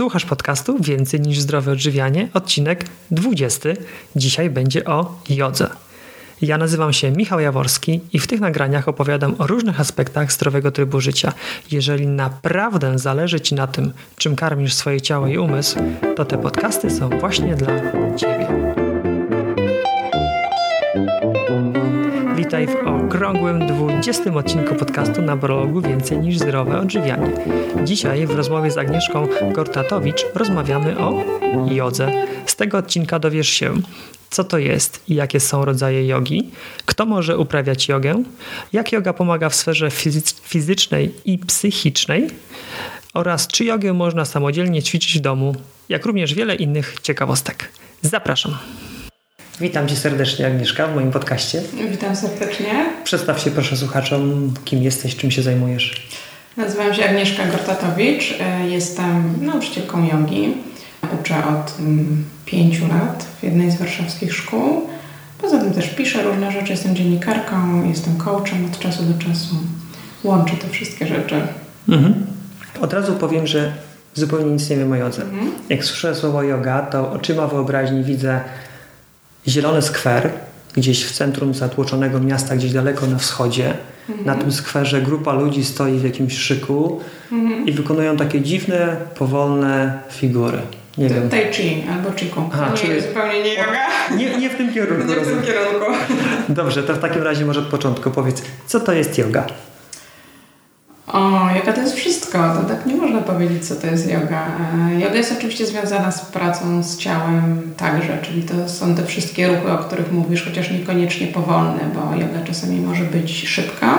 Słuchasz 0.00 0.24
podcastu 0.24 0.76
Więcej 0.80 1.20
niż 1.20 1.40
zdrowe 1.40 1.72
odżywianie, 1.72 2.28
odcinek 2.34 2.84
20. 3.10 3.68
Dzisiaj 4.16 4.50
będzie 4.50 4.84
o 4.84 5.20
jodze. 5.28 5.70
Ja 6.42 6.58
nazywam 6.58 6.92
się 6.92 7.10
Michał 7.10 7.40
Jaworski 7.40 8.00
i 8.12 8.18
w 8.18 8.26
tych 8.26 8.40
nagraniach 8.40 8.88
opowiadam 8.88 9.34
o 9.38 9.46
różnych 9.46 9.80
aspektach 9.80 10.32
zdrowego 10.32 10.70
trybu 10.70 11.00
życia. 11.00 11.32
Jeżeli 11.70 12.06
naprawdę 12.06 12.98
zależy 12.98 13.40
Ci 13.40 13.54
na 13.54 13.66
tym, 13.66 13.92
czym 14.16 14.36
karmisz 14.36 14.74
swoje 14.74 15.00
ciało 15.00 15.26
i 15.26 15.38
umysł, 15.38 15.78
to 16.16 16.24
te 16.24 16.38
podcasty 16.38 16.90
są 16.90 17.08
właśnie 17.08 17.54
dla 17.54 17.80
Ciebie. 18.16 18.69
Witaj 22.50 22.66
w 22.66 22.86
okrągłym 22.86 23.66
20 23.66 24.34
odcinku 24.34 24.74
podcastu 24.74 25.22
na 25.22 25.36
blogu 25.36 25.80
Więcej 25.80 26.18
niż 26.18 26.38
zdrowe 26.38 26.80
odżywianie. 26.80 27.32
Dzisiaj 27.84 28.26
w 28.26 28.30
rozmowie 28.30 28.70
z 28.70 28.78
Agnieszką 28.78 29.28
Gortatowicz 29.52 30.26
rozmawiamy 30.34 30.98
o 30.98 31.24
jodze. 31.66 32.12
Z 32.46 32.56
tego 32.56 32.78
odcinka 32.78 33.18
dowiesz 33.18 33.48
się, 33.48 33.74
co 34.30 34.44
to 34.44 34.58
jest 34.58 35.02
i 35.08 35.14
jakie 35.14 35.40
są 35.40 35.64
rodzaje 35.64 36.06
jogi, 36.06 36.50
kto 36.86 37.06
może 37.06 37.38
uprawiać 37.38 37.88
jogę, 37.88 38.22
jak 38.72 38.92
yoga 38.92 39.12
pomaga 39.12 39.48
w 39.48 39.54
sferze 39.54 39.90
fizycznej 40.42 41.14
i 41.24 41.38
psychicznej 41.38 42.30
oraz 43.14 43.48
czy 43.48 43.64
jogę 43.64 43.92
można 43.92 44.24
samodzielnie 44.24 44.82
ćwiczyć 44.82 45.18
w 45.18 45.20
domu, 45.20 45.54
jak 45.88 46.06
również 46.06 46.34
wiele 46.34 46.54
innych 46.54 46.94
ciekawostek. 47.02 47.68
Zapraszam. 48.02 48.58
Witam 49.60 49.88
Cię 49.88 49.96
serdecznie, 49.96 50.46
Agnieszka, 50.46 50.86
w 50.86 50.94
moim 50.94 51.10
podcaście. 51.10 51.62
Witam 51.90 52.16
serdecznie. 52.16 52.70
Przedstaw 53.04 53.40
się 53.40 53.50
proszę 53.50 53.76
słuchaczom, 53.76 54.54
kim 54.64 54.82
jesteś, 54.82 55.16
czym 55.16 55.30
się 55.30 55.42
zajmujesz. 55.42 56.08
Nazywam 56.56 56.94
się 56.94 57.04
Agnieszka 57.04 57.46
Gortatowicz. 57.46 58.34
E, 58.40 58.68
jestem 58.68 59.34
nauczycielką 59.40 60.08
jogi. 60.08 60.54
Uczę 61.20 61.34
od 61.34 61.80
mm, 61.80 62.24
pięciu 62.46 62.88
lat 62.88 63.26
w 63.40 63.42
jednej 63.42 63.70
z 63.70 63.76
warszawskich 63.76 64.34
szkół. 64.34 64.88
Poza 65.38 65.58
tym 65.58 65.72
też 65.72 65.88
piszę 65.88 66.22
różne 66.22 66.52
rzeczy. 66.52 66.70
Jestem 66.70 66.96
dziennikarką, 66.96 67.88
jestem 67.88 68.16
coachem 68.16 68.64
od 68.64 68.78
czasu 68.78 69.02
do 69.02 69.24
czasu. 69.24 69.54
Łączę 70.24 70.56
te 70.56 70.68
wszystkie 70.68 71.06
rzeczy. 71.06 71.40
Mhm. 71.88 72.26
Od 72.80 72.92
razu 72.92 73.14
powiem, 73.14 73.46
że 73.46 73.72
zupełnie 74.14 74.50
nic 74.52 74.70
nie 74.70 74.76
wiem 74.76 74.92
o 74.92 74.96
jodze. 74.96 75.22
Mhm. 75.22 75.52
Jak 75.68 75.84
słyszę 75.84 76.14
słowo 76.14 76.42
yoga, 76.42 76.82
to 76.82 77.12
oczyma 77.12 77.46
wyobraźni 77.46 78.04
widzę 78.04 78.40
zielony 79.48 79.82
skwer 79.82 80.30
gdzieś 80.76 81.04
w 81.04 81.12
centrum 81.12 81.54
zatłoczonego 81.54 82.20
miasta, 82.20 82.56
gdzieś 82.56 82.72
daleko 82.72 83.06
na 83.06 83.18
wschodzie. 83.18 83.74
Mhm. 84.08 84.26
Na 84.26 84.34
tym 84.34 84.52
skwerze 84.52 85.02
grupa 85.02 85.32
ludzi 85.32 85.64
stoi 85.64 85.98
w 85.98 86.04
jakimś 86.04 86.38
szyku 86.38 87.00
mhm. 87.32 87.66
i 87.66 87.72
wykonują 87.72 88.16
takie 88.16 88.40
dziwne, 88.40 88.96
powolne 89.14 89.98
figury. 90.10 90.58
Nie 90.98 91.08
to 91.08 91.14
wiem. 91.14 91.28
Tai 91.28 91.52
chi 91.52 91.84
albo 91.92 92.18
chiku. 92.18 92.50
Aha, 92.52 92.70
nie, 92.70 92.78
czyli... 92.78 93.00
zupełnie 93.00 93.42
nie 93.42 93.54
yoga. 93.54 93.86
Nie, 94.16 94.38
nie 94.38 94.50
w 94.50 94.56
tym 94.56 94.74
kierunku. 94.74 95.08
Nie 95.08 95.16
w 95.16 95.28
tym 95.28 95.42
kierunku. 95.42 95.92
Dobrze, 96.48 96.82
to 96.82 96.94
w 96.94 96.98
takim 96.98 97.22
razie 97.22 97.46
może 97.46 97.60
od 97.60 97.66
początku 97.66 98.10
powiedz, 98.10 98.42
co 98.66 98.80
to 98.80 98.92
jest 98.92 99.18
yoga? 99.18 99.46
O, 101.12 101.50
yoga 101.56 101.72
to 101.72 101.80
jest 101.80 101.94
wszystko. 101.94 102.38
To 102.38 102.62
tak 102.68 102.86
nie 102.86 102.94
można 102.94 103.20
powiedzieć, 103.20 103.68
co 103.68 103.76
to 103.76 103.86
jest 103.86 104.10
yoga. 104.10 104.46
E, 104.90 105.00
yoga 105.00 105.14
jest 105.14 105.32
oczywiście 105.32 105.66
związana 105.66 106.12
z 106.12 106.20
pracą 106.20 106.82
z 106.82 106.96
ciałem 106.96 107.72
także, 107.76 108.18
czyli 108.22 108.42
to 108.42 108.68
są 108.68 108.94
te 108.94 109.06
wszystkie 109.06 109.48
ruchy, 109.48 109.72
o 109.72 109.78
których 109.78 110.12
mówisz, 110.12 110.44
chociaż 110.44 110.70
niekoniecznie 110.70 111.26
powolne, 111.26 111.80
bo 111.94 112.16
yoga 112.16 112.46
czasami 112.46 112.80
może 112.80 113.04
być 113.04 113.48
szybka, 113.48 113.98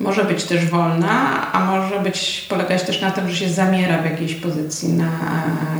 może 0.00 0.24
być 0.24 0.44
też 0.44 0.66
wolna, 0.66 1.52
a 1.52 1.64
może 1.64 2.00
być 2.00 2.46
polegać 2.48 2.82
też 2.82 3.00
na 3.00 3.10
tym, 3.10 3.30
że 3.30 3.36
się 3.36 3.48
zamiera 3.48 4.02
w 4.02 4.04
jakiejś 4.04 4.34
pozycji 4.34 4.88
na 4.88 5.10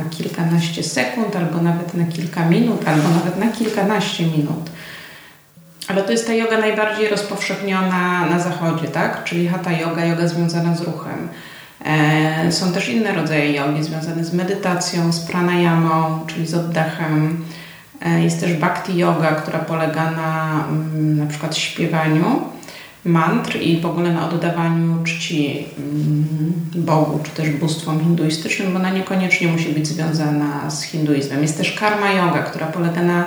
kilkanaście 0.09 0.83
sekund, 0.83 1.35
albo 1.35 1.61
nawet 1.61 1.93
na 1.93 2.05
kilka 2.05 2.49
minut, 2.49 2.87
albo 2.87 3.09
nawet 3.09 3.39
na 3.39 3.47
kilkanaście 3.47 4.23
minut. 4.25 4.69
Ale 5.87 6.03
to 6.03 6.11
jest 6.11 6.27
ta 6.27 6.33
yoga 6.33 6.57
najbardziej 6.57 7.09
rozpowszechniona 7.09 8.25
na 8.25 8.39
zachodzie, 8.39 8.87
tak? 8.87 9.23
Czyli 9.23 9.47
hatha 9.47 9.71
yoga, 9.71 10.05
yoga 10.05 10.27
związana 10.27 10.75
z 10.75 10.81
ruchem. 10.81 11.29
E, 11.85 12.51
są 12.51 12.71
też 12.71 12.89
inne 12.89 13.15
rodzaje 13.15 13.53
jogi 13.53 13.83
związane 13.83 14.23
z 14.25 14.33
medytacją, 14.33 15.13
z 15.13 15.19
pranayamą, 15.19 16.19
czyli 16.27 16.47
z 16.47 16.53
oddechem. 16.53 17.45
E, 18.01 18.23
jest 18.23 18.39
też 18.39 18.53
bhakti 18.53 18.97
yoga, 18.97 19.31
która 19.31 19.59
polega 19.59 20.11
na 20.11 20.63
mm, 20.69 21.17
na 21.17 21.25
przykład 21.25 21.57
śpiewaniu 21.57 22.41
mantr 23.05 23.57
i 23.61 23.81
w 23.81 23.85
ogóle 23.85 24.11
na 24.11 24.29
oddawaniu 24.29 25.03
czci 25.03 25.65
mm, 25.77 26.25
Bogu, 26.75 27.19
czy 27.23 27.31
też 27.31 27.49
bóstwom 27.49 27.99
hinduistycznym, 27.99 28.73
bo 28.73 28.79
ona 28.79 28.89
niekoniecznie 28.89 29.47
musi 29.47 29.69
być 29.69 29.87
związana 29.87 30.69
z 30.69 30.83
hinduizmem. 30.83 31.41
Jest 31.41 31.57
też 31.57 31.71
karma 31.71 32.11
yoga, 32.11 32.43
która 32.43 32.67
polega 32.67 33.01
na 33.01 33.25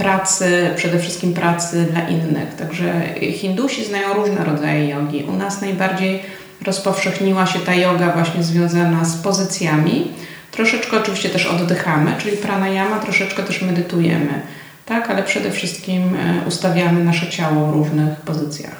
pracy, 0.00 0.70
przede 0.76 0.98
wszystkim 0.98 1.34
pracy 1.34 1.86
dla 1.92 2.08
innych. 2.08 2.54
Także 2.58 3.02
Hindusi 3.32 3.84
znają 3.84 4.14
różne 4.14 4.44
rodzaje 4.44 4.88
jogi. 4.88 5.24
U 5.24 5.32
nas 5.32 5.60
najbardziej 5.60 6.22
rozpowszechniła 6.66 7.46
się 7.46 7.58
ta 7.58 7.74
yoga 7.74 8.12
właśnie 8.12 8.42
związana 8.42 9.04
z 9.04 9.16
pozycjami. 9.16 10.12
Troszeczkę 10.50 11.00
oczywiście 11.00 11.28
też 11.28 11.46
oddychamy, 11.46 12.12
czyli 12.18 12.36
pranayama, 12.36 12.98
troszeczkę 12.98 13.42
też 13.42 13.62
medytujemy. 13.62 14.42
Tak, 14.86 15.10
ale 15.10 15.22
przede 15.22 15.50
wszystkim 15.50 16.16
e, 16.16 16.48
ustawiamy 16.48 17.04
nasze 17.04 17.28
ciało 17.28 17.66
w 17.66 17.74
różnych 17.74 18.20
pozycjach. 18.20 18.76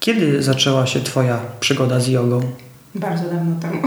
Kiedy 0.00 0.42
zaczęła 0.42 0.86
się 0.86 1.00
Twoja 1.00 1.38
przygoda 1.60 2.00
z 2.00 2.08
jogą? 2.08 2.40
Bardzo 2.94 3.24
dawno 3.24 3.60
temu. 3.60 3.82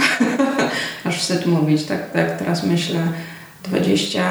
Aż 1.06 1.20
wstyd 1.20 1.46
mówić, 1.46 1.86
tak, 1.86 2.12
tak 2.12 2.40
teraz 2.40 2.64
myślę. 2.64 3.00
20 3.64 4.24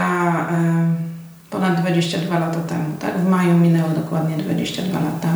ponad 1.50 1.80
22 1.80 2.38
lata 2.38 2.60
temu, 2.60 2.84
tak? 3.00 3.18
W 3.18 3.28
maju 3.28 3.58
minęło 3.58 3.88
dokładnie 3.88 4.36
22 4.36 5.00
lata. 5.00 5.28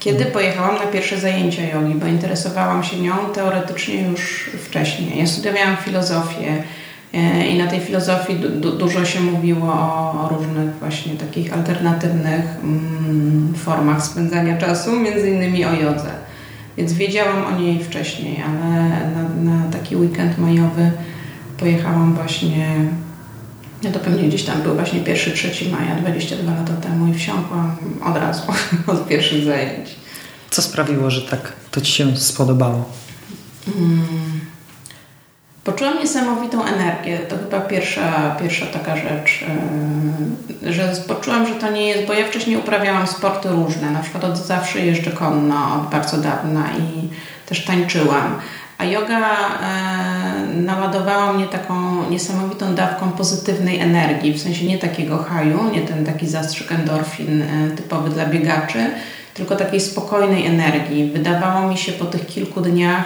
Kiedy 0.00 0.24
pojechałam 0.24 0.74
na 0.74 0.86
pierwsze 0.86 1.20
zajęcia 1.20 1.62
jogi, 1.62 1.94
bo 1.94 2.06
interesowałam 2.06 2.84
się 2.84 3.00
nią 3.00 3.14
teoretycznie 3.34 4.02
już 4.02 4.50
wcześniej. 4.64 5.18
Ja 5.18 5.26
studiowałam 5.26 5.76
filozofię 5.76 6.62
e, 7.14 7.46
i 7.46 7.58
na 7.58 7.66
tej 7.66 7.80
filozofii 7.80 8.36
du 8.36 8.72
dużo 8.72 9.04
się 9.04 9.20
mówiło 9.20 9.72
o, 9.72 10.28
różnych 10.30 10.74
właśnie 10.78 11.14
takich 11.14 11.52
alternatywnych 11.52 12.44
mm, 12.62 13.54
formach 13.56 14.04
spędzania 14.04 14.58
czasu, 14.58 15.00
między 15.00 15.30
innymi 15.30 15.64
o 15.64 15.74
jodze. 15.74 16.10
Więc 16.76 16.92
wiedziałam 16.92 17.44
o 17.44 17.58
niej 17.60 17.84
wcześniej, 17.84 18.42
ale 18.42 18.88
na, 19.10 19.52
na 19.52 19.70
taki 19.72 19.96
weekend 19.96 20.38
majowy 20.38 20.90
pojechałam 21.58 22.14
właśnie 22.14 22.66
ja 23.84 23.90
to 23.90 23.98
pewnie 24.00 24.28
gdzieś 24.28 24.44
tam 24.44 24.62
był 24.62 24.74
właśnie 24.74 25.00
1-3 25.00 25.70
maja 25.70 25.94
22 25.94 26.54
lata 26.54 26.72
temu 26.72 27.06
i 27.06 27.14
wsiąkłam 27.14 27.76
od 28.04 28.16
razu 28.16 28.42
od 28.92 29.08
pierwszych 29.08 29.44
zajęć. 29.44 29.88
Co 30.50 30.62
sprawiło, 30.62 31.10
że 31.10 31.22
tak 31.22 31.52
to 31.70 31.80
Ci 31.80 31.92
się 31.92 32.16
spodobało? 32.16 32.84
Hmm. 33.66 34.40
Poczułam 35.64 35.98
niesamowitą 35.98 36.64
energię. 36.64 37.18
To 37.18 37.36
chyba 37.38 37.60
pierwsza, 37.60 38.36
pierwsza 38.40 38.66
taka 38.66 38.96
rzecz, 38.96 39.44
yy, 40.62 40.72
że 40.72 40.92
poczułam, 41.08 41.46
że 41.46 41.54
to 41.54 41.70
nie 41.70 41.88
jest, 41.88 42.06
bo 42.06 42.12
ja 42.12 42.26
wcześniej 42.26 42.56
uprawiałam 42.56 43.06
sporty 43.06 43.48
różne, 43.48 43.90
na 43.90 44.00
przykład 44.00 44.24
od 44.24 44.36
zawsze 44.36 44.80
jeżdżę 44.80 45.10
konno, 45.10 45.74
od 45.74 45.90
bardzo 45.90 46.16
dawna 46.16 46.64
i 46.78 47.08
też 47.46 47.64
tańczyłam. 47.64 48.38
A 48.84 48.86
yoga 48.86 49.20
e, 49.62 50.46
naładowała 50.56 51.32
mnie 51.32 51.46
taką 51.46 51.74
niesamowitą 52.10 52.74
dawką 52.74 53.10
pozytywnej 53.10 53.80
energii, 53.80 54.32
w 54.32 54.42
sensie 54.42 54.66
nie 54.66 54.78
takiego 54.78 55.18
haju, 55.18 55.70
nie 55.72 55.80
ten 55.82 56.04
taki 56.06 56.26
zastrzyk 56.28 56.72
endorfin 56.72 57.42
e, 57.42 57.70
typowy 57.76 58.10
dla 58.10 58.26
biegaczy, 58.26 58.78
tylko 59.34 59.56
takiej 59.56 59.80
spokojnej 59.80 60.46
energii. 60.46 61.10
Wydawało 61.10 61.68
mi 61.68 61.78
się 61.78 61.92
po 61.92 62.04
tych 62.04 62.26
kilku 62.26 62.60
dniach, 62.60 63.04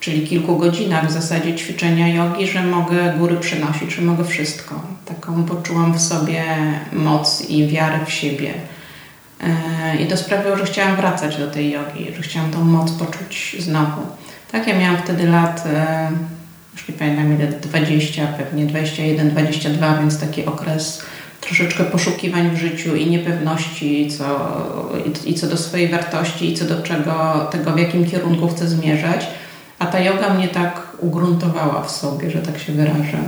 czyli 0.00 0.26
kilku 0.26 0.56
godzinach 0.56 1.06
w 1.06 1.12
zasadzie 1.12 1.54
ćwiczenia 1.54 2.08
jogi, 2.08 2.46
że 2.46 2.62
mogę 2.62 3.14
góry 3.18 3.36
przenosić, 3.36 3.92
że 3.92 4.02
mogę 4.02 4.24
wszystko. 4.24 4.82
Taką 5.06 5.44
poczułam 5.44 5.92
w 5.92 6.00
sobie 6.00 6.44
moc 6.92 7.42
i 7.48 7.68
wiarę 7.68 7.98
w 8.06 8.12
siebie. 8.12 8.52
E, 9.40 9.96
I 10.02 10.06
to 10.06 10.16
sprawiło, 10.16 10.56
że 10.56 10.64
chciałam 10.64 10.96
wracać 10.96 11.36
do 11.36 11.50
tej 11.50 11.70
jogi, 11.70 12.06
że 12.16 12.22
chciałam 12.22 12.50
tą 12.50 12.64
moc 12.64 12.90
poczuć 12.90 13.56
znowu. 13.58 14.02
Tak, 14.52 14.66
ja 14.66 14.78
miałam 14.78 14.98
wtedy 15.02 15.26
lat, 15.26 15.64
e, 15.66 16.10
już 16.72 16.88
nie 16.88 16.94
pamiętam 16.94 17.34
ile, 17.36 17.46
20, 17.46 18.26
pewnie 18.26 18.66
21, 18.66 19.30
22, 19.30 19.98
więc 19.98 20.20
taki 20.20 20.46
okres 20.46 21.02
troszeczkę 21.40 21.84
poszukiwań 21.84 22.50
w 22.50 22.58
życiu 22.58 22.96
i 22.96 23.10
niepewności 23.10 24.10
co, 24.18 24.50
i, 25.24 25.30
i 25.30 25.34
co 25.34 25.46
do 25.46 25.56
swojej 25.56 25.88
wartości 25.88 26.52
i 26.52 26.56
co 26.56 26.64
do 26.64 26.82
czego, 26.82 27.46
tego 27.50 27.72
w 27.72 27.78
jakim 27.78 28.10
kierunku 28.10 28.48
chcę 28.48 28.68
zmierzać. 28.68 29.26
A 29.78 29.86
ta 29.86 30.00
yoga 30.00 30.34
mnie 30.34 30.48
tak 30.48 30.82
ugruntowała 30.98 31.82
w 31.82 31.90
sobie, 31.90 32.30
że 32.30 32.38
tak 32.38 32.58
się 32.58 32.72
wyrażę. 32.72 33.18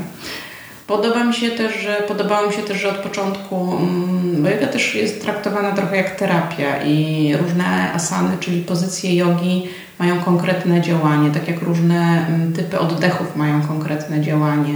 Podoba 0.87 1.25
mi 1.25 1.35
się 1.35 1.51
też, 1.51 1.81
że 1.83 2.03
podobało 2.09 2.47
mi 2.47 2.55
się 2.55 2.63
też, 2.63 2.81
że 2.81 2.89
od 2.89 2.97
początku, 2.97 3.77
mm, 3.77 4.43
bo 4.43 4.49
yoga 4.49 4.67
też 4.67 4.95
jest 4.95 5.23
traktowana 5.23 5.73
trochę 5.73 5.97
jak 5.97 6.17
terapia 6.17 6.83
i 6.85 7.37
różne 7.37 7.93
asany, 7.93 8.37
czyli 8.41 8.63
pozycje 8.63 9.17
jogi 9.17 9.69
mają 10.03 10.23
konkretne 10.23 10.81
działanie, 10.81 11.31
tak 11.31 11.49
jak 11.49 11.63
różne 11.63 12.27
mm, 12.27 12.53
typy 12.53 12.79
oddechów 12.79 13.37
mają 13.37 13.63
konkretne 13.63 14.21
działanie. 14.21 14.75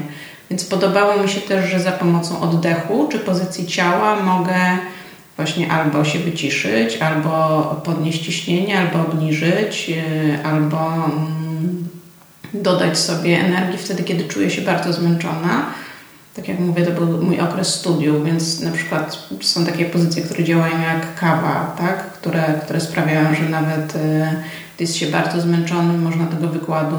Więc 0.50 0.64
podobało 0.64 1.22
mi 1.22 1.28
się 1.28 1.40
też, 1.40 1.70
że 1.70 1.80
za 1.80 1.92
pomocą 1.92 2.40
oddechu 2.40 3.08
czy 3.12 3.18
pozycji 3.18 3.66
ciała 3.66 4.22
mogę 4.22 4.56
właśnie 5.36 5.72
albo 5.72 6.04
się 6.04 6.18
wyciszyć, 6.18 6.96
albo 6.96 7.62
podnieść 7.84 8.24
ciśnienie, 8.24 8.78
albo 8.78 9.00
obniżyć, 9.00 9.90
y, 9.90 10.44
albo 10.44 10.94
mm, 10.94 11.88
dodać 12.54 12.98
sobie 12.98 13.40
energii 13.40 13.78
wtedy, 13.78 14.02
kiedy 14.02 14.24
czuję 14.24 14.50
się 14.50 14.62
bardzo 14.62 14.92
zmęczona. 14.92 15.66
Tak 16.34 16.48
jak 16.48 16.58
mówię, 16.58 16.86
to 16.86 16.90
był 16.90 17.22
mój 17.22 17.40
okres 17.40 17.74
studiów, 17.74 18.24
więc 18.24 18.60
na 18.60 18.70
przykład 18.70 19.28
są 19.40 19.66
takie 19.66 19.84
pozycje, 19.84 20.22
które 20.22 20.44
działają 20.44 20.80
jak 20.80 21.14
kawa, 21.14 21.74
tak? 21.78 22.12
które, 22.12 22.60
które 22.64 22.80
sprawiają, 22.80 23.34
że 23.34 23.48
nawet 23.48 23.96
y, 23.96 24.26
jest 24.80 24.96
się 24.96 25.06
bardzo 25.06 25.40
zmęczonym, 25.40 26.02
można 26.02 26.26
tego 26.26 26.48
wykładu 26.48 26.96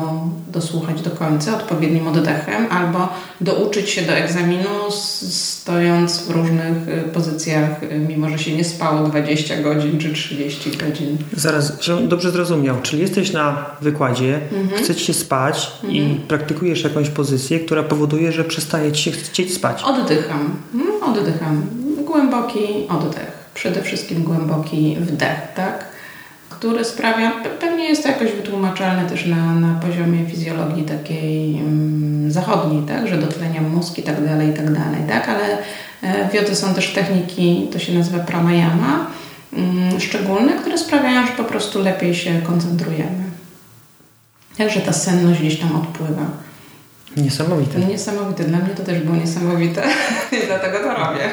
dosłuchać 0.51 1.01
do 1.01 1.09
końca 1.09 1.55
odpowiednim 1.57 2.07
oddechem 2.07 2.67
albo 2.69 3.09
douczyć 3.41 3.89
się 3.89 4.01
do 4.01 4.13
egzaminu 4.13 4.91
stojąc 4.91 6.19
w 6.19 6.29
różnych 6.29 6.87
y, 6.87 7.09
pozycjach, 7.13 7.83
y, 7.83 7.99
mimo 7.99 8.29
że 8.29 8.39
się 8.39 8.55
nie 8.55 8.63
spało 8.63 9.07
20 9.07 9.61
godzin 9.61 9.99
czy 9.99 10.13
30 10.13 10.71
godzin. 10.77 11.17
Zaraz, 11.33 11.81
żebym 11.81 12.07
dobrze 12.07 12.31
zrozumiał, 12.31 12.75
czyli 12.81 13.01
jesteś 13.01 13.33
na 13.33 13.65
wykładzie, 13.81 14.39
mhm. 14.53 14.83
chcesz 14.83 15.01
się 15.01 15.13
spać 15.13 15.71
mhm. 15.83 15.93
i 15.93 16.19
praktykujesz 16.27 16.83
jakąś 16.83 17.09
pozycję, 17.09 17.59
która 17.59 17.83
powoduje, 17.83 18.31
że 18.31 18.43
przestaje 18.43 18.91
ci 18.91 19.03
się 19.03 19.11
chcieć 19.11 19.53
spać. 19.53 19.83
Oddycham, 19.83 20.55
mhm, 20.73 21.03
oddycham. 21.03 21.61
Głęboki 22.05 22.87
oddech. 22.89 23.47
Przede 23.53 23.81
wszystkim 23.81 24.23
głęboki 24.23 24.97
wdech, 24.99 25.53
tak? 25.55 25.96
Który 26.59 26.85
sprawia, 26.85 27.31
pewnie 27.59 27.89
jest 27.89 28.03
to 28.03 28.09
jakoś 28.09 28.31
wytłumaczalne 28.31 29.09
też 29.09 29.25
na, 29.25 29.55
na 29.55 29.79
poziomie 29.79 30.25
fizjologii 30.25 30.83
takiej 30.83 31.53
um, 31.53 32.31
zachodniej, 32.31 32.81
tak, 32.87 33.07
że 33.07 33.17
dotleniam 33.17 33.69
mózg 33.69 33.97
i 33.97 34.03
tak 34.03 34.25
dalej, 34.25 34.49
i 34.49 34.53
tak 34.53 34.73
dalej, 34.73 35.01
tak, 35.07 35.29
ale 35.29 35.57
e, 36.01 36.29
w 36.29 36.33
jodze 36.33 36.55
są 36.55 36.73
też 36.73 36.93
techniki, 36.93 37.67
to 37.73 37.79
się 37.79 37.93
nazywa 37.93 38.19
pranayama, 38.19 39.07
um, 39.53 39.99
szczególne, 39.99 40.53
które 40.53 40.77
sprawiają, 40.77 41.27
że 41.27 41.33
po 41.33 41.43
prostu 41.43 41.83
lepiej 41.83 42.15
się 42.15 42.41
koncentrujemy. 42.41 43.23
Także 44.57 44.79
ta 44.79 44.93
senność 44.93 45.39
gdzieś 45.39 45.59
tam 45.59 45.75
odpływa. 45.75 46.25
Niesamowite. 47.17 47.79
Niesamowite. 47.79 48.43
Dla 48.43 48.57
mnie 48.57 48.69
to 48.69 48.83
też 48.83 48.99
było 48.99 49.15
niesamowite 49.15 49.83
i 50.43 50.47
dlatego 50.47 50.77
to 50.79 50.93
robię. 50.93 51.29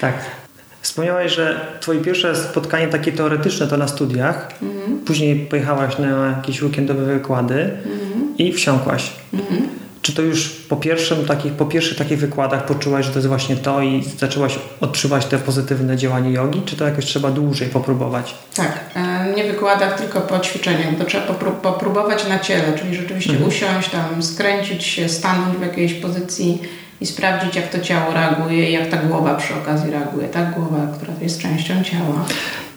Tak. 0.00 0.39
Wspomniałaś, 0.82 1.34
że 1.34 1.60
twoje 1.80 2.00
pierwsze 2.00 2.36
spotkanie 2.36 2.88
takie 2.88 3.12
teoretyczne 3.12 3.66
to 3.66 3.76
na 3.76 3.88
studiach. 3.88 4.48
Mhm. 4.62 4.98
Później 4.98 5.36
pojechałaś 5.36 5.98
na 5.98 6.36
jakieś 6.36 6.62
weekendowe 6.62 7.04
wykłady 7.04 7.62
mhm. 7.62 8.36
i 8.38 8.52
wsiąkłaś. 8.52 9.12
Mhm. 9.34 9.80
Czy 10.02 10.12
to 10.12 10.22
już 10.22 10.48
po, 10.48 10.76
pierwszym 10.76 11.24
takich, 11.24 11.52
po 11.52 11.66
pierwszych 11.66 11.98
takich 11.98 12.18
wykładach 12.18 12.66
poczułaś, 12.66 13.06
że 13.06 13.12
to 13.12 13.18
jest 13.18 13.28
właśnie 13.28 13.56
to 13.56 13.82
i 13.82 14.04
zaczęłaś 14.18 14.58
odczuwać 14.80 15.26
te 15.26 15.38
pozytywne 15.38 15.96
działanie 15.96 16.32
jogi? 16.32 16.62
Czy 16.66 16.76
to 16.76 16.84
jakoś 16.84 17.04
trzeba 17.04 17.30
dłużej 17.30 17.68
popróbować? 17.68 18.34
Tak, 18.54 18.80
e, 18.94 19.32
nie 19.36 19.44
wykładach, 19.44 19.98
tylko 19.98 20.20
po 20.20 20.38
ćwiczeniach. 20.38 20.98
To 20.98 21.04
trzeba 21.04 21.34
popróbować 21.62 22.28
na 22.28 22.38
ciele, 22.38 22.78
czyli 22.78 22.94
rzeczywiście 22.94 23.32
mhm. 23.32 23.48
usiąść 23.48 23.90
tam, 23.90 24.22
skręcić 24.22 24.84
się, 24.84 25.08
stanąć 25.08 25.56
w 25.56 25.62
jakiejś 25.62 25.94
pozycji 25.94 26.62
i 27.00 27.06
sprawdzić, 27.06 27.56
jak 27.56 27.68
to 27.68 27.80
ciało 27.80 28.14
reaguje 28.14 28.70
i 28.70 28.72
jak 28.72 28.88
ta 28.88 28.96
głowa 28.96 29.34
przy 29.34 29.54
okazji 29.54 29.90
reaguje. 29.90 30.28
Tak, 30.28 30.54
głowa, 30.54 30.86
która 30.96 31.12
jest 31.20 31.42
częścią 31.42 31.84
ciała. 31.84 32.24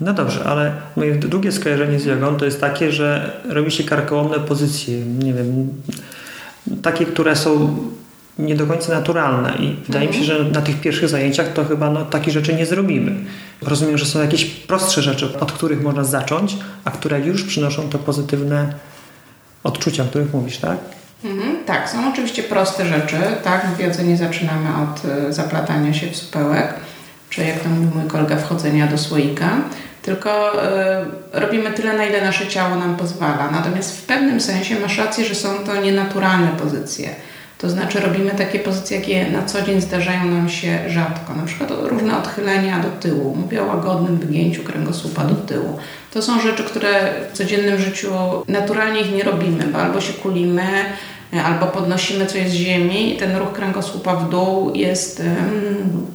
No 0.01 0.13
dobrze, 0.13 0.43
ale 0.43 0.71
moje 0.95 1.15
drugie 1.15 1.51
skojarzenie 1.51 1.99
z 1.99 2.05
jogą 2.05 2.35
to 2.35 2.45
jest 2.45 2.61
takie, 2.61 2.91
że 2.91 3.31
robi 3.49 3.71
się 3.71 3.83
karkołomne 3.83 4.39
pozycje, 4.39 5.05
nie 5.05 5.33
wiem, 5.33 5.69
takie, 6.81 7.05
które 7.05 7.35
są 7.35 7.77
nie 8.39 8.55
do 8.55 8.67
końca 8.67 8.93
naturalne 8.93 9.53
i 9.59 9.75
wydaje 9.87 10.07
mi 10.07 10.13
się, 10.13 10.23
że 10.23 10.43
na 10.43 10.61
tych 10.61 10.81
pierwszych 10.81 11.09
zajęciach 11.09 11.53
to 11.53 11.65
chyba 11.65 11.89
no, 11.89 12.05
takich 12.05 12.33
rzeczy 12.33 12.53
nie 12.53 12.65
zrobimy. 12.65 13.15
Rozumiem, 13.61 13.97
że 13.97 14.05
są 14.05 14.21
jakieś 14.21 14.45
prostsze 14.45 15.01
rzeczy, 15.01 15.39
od 15.39 15.51
których 15.51 15.81
można 15.81 16.03
zacząć, 16.03 16.57
a 16.85 16.91
które 16.91 17.19
już 17.19 17.43
przynoszą 17.43 17.89
te 17.89 17.97
pozytywne 17.97 18.73
odczucia, 19.63 20.03
o 20.03 20.05
których 20.05 20.33
mówisz, 20.33 20.57
tak? 20.57 20.77
Mhm, 21.23 21.63
tak, 21.65 21.89
są 21.89 22.09
oczywiście 22.11 22.43
proste 22.43 22.85
rzeczy. 22.85 23.17
Tak, 23.43 23.65
w 23.65 23.77
wiodze 23.77 24.03
nie 24.03 24.17
zaczynamy 24.17 24.69
od 24.83 25.05
y, 25.29 25.33
zaplatania 25.33 25.93
się 25.93 26.07
w 26.07 26.15
supełek, 26.15 26.73
czy 27.29 27.43
jak 27.43 27.59
to 27.59 27.69
mówi 27.69 27.97
mój 27.97 28.07
kolega, 28.07 28.35
wchodzenia 28.35 28.87
do 28.87 28.97
słoika, 28.97 29.49
tylko 30.01 30.63
y, 30.63 31.39
robimy 31.39 31.71
tyle, 31.71 31.93
na 31.93 32.05
ile 32.05 32.21
nasze 32.21 32.47
ciało 32.47 32.75
nam 32.75 32.95
pozwala. 32.95 33.51
Natomiast 33.51 33.97
w 33.97 34.05
pewnym 34.05 34.41
sensie 34.41 34.79
masz 34.79 34.97
rację, 34.97 35.25
że 35.25 35.35
są 35.35 35.49
to 35.65 35.81
nienaturalne 35.81 36.47
pozycje. 36.47 37.09
To 37.63 37.69
znaczy 37.69 37.99
robimy 37.99 38.31
takie 38.31 38.59
pozycje, 38.59 38.97
jakie 38.97 39.29
na 39.29 39.45
co 39.45 39.61
dzień 39.61 39.81
zdarzają 39.81 40.25
nam 40.25 40.49
się 40.49 40.79
rzadko. 40.87 41.35
Na 41.35 41.43
przykład 41.43 41.69
różne 41.81 42.17
odchylenia 42.17 42.79
do 42.79 42.89
tyłu. 42.89 43.35
Mówię 43.35 43.63
o 43.63 43.65
łagodnym 43.65 44.17
wygięciu 44.17 44.63
kręgosłupa 44.63 45.23
do 45.23 45.35
tyłu. 45.35 45.77
To 46.13 46.21
są 46.21 46.41
rzeczy, 46.41 46.63
które 46.63 47.13
w 47.33 47.37
codziennym 47.37 47.79
życiu 47.79 48.09
naturalnie 48.47 49.01
ich 49.01 49.13
nie 49.13 49.23
robimy, 49.23 49.63
bo 49.63 49.79
albo 49.79 50.01
się 50.01 50.13
kulimy, 50.13 50.63
albo 51.45 51.65
podnosimy 51.65 52.25
coś 52.25 52.49
z 52.49 52.53
ziemi 52.53 53.17
ten 53.19 53.35
ruch 53.35 53.53
kręgosłupa 53.53 54.15
w 54.15 54.29
dół 54.29 54.71
jest 54.75 55.19
um, 55.19 56.05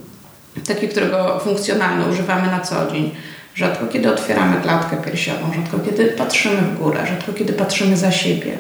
taki, 0.67 0.89
którego 0.89 1.39
funkcjonalny 1.39 2.09
używamy 2.11 2.47
na 2.47 2.61
co 2.61 2.93
dzień. 2.93 3.11
Rzadko 3.55 3.87
kiedy 3.87 4.13
otwieramy 4.13 4.61
klatkę 4.63 4.97
piersiową, 4.97 5.53
rzadko 5.55 5.79
kiedy 5.79 6.05
patrzymy 6.05 6.63
w 6.63 6.79
górę, 6.79 7.07
rzadko 7.09 7.33
kiedy 7.33 7.53
patrzymy 7.53 7.97
za 7.97 8.13
siebie. 8.13 8.59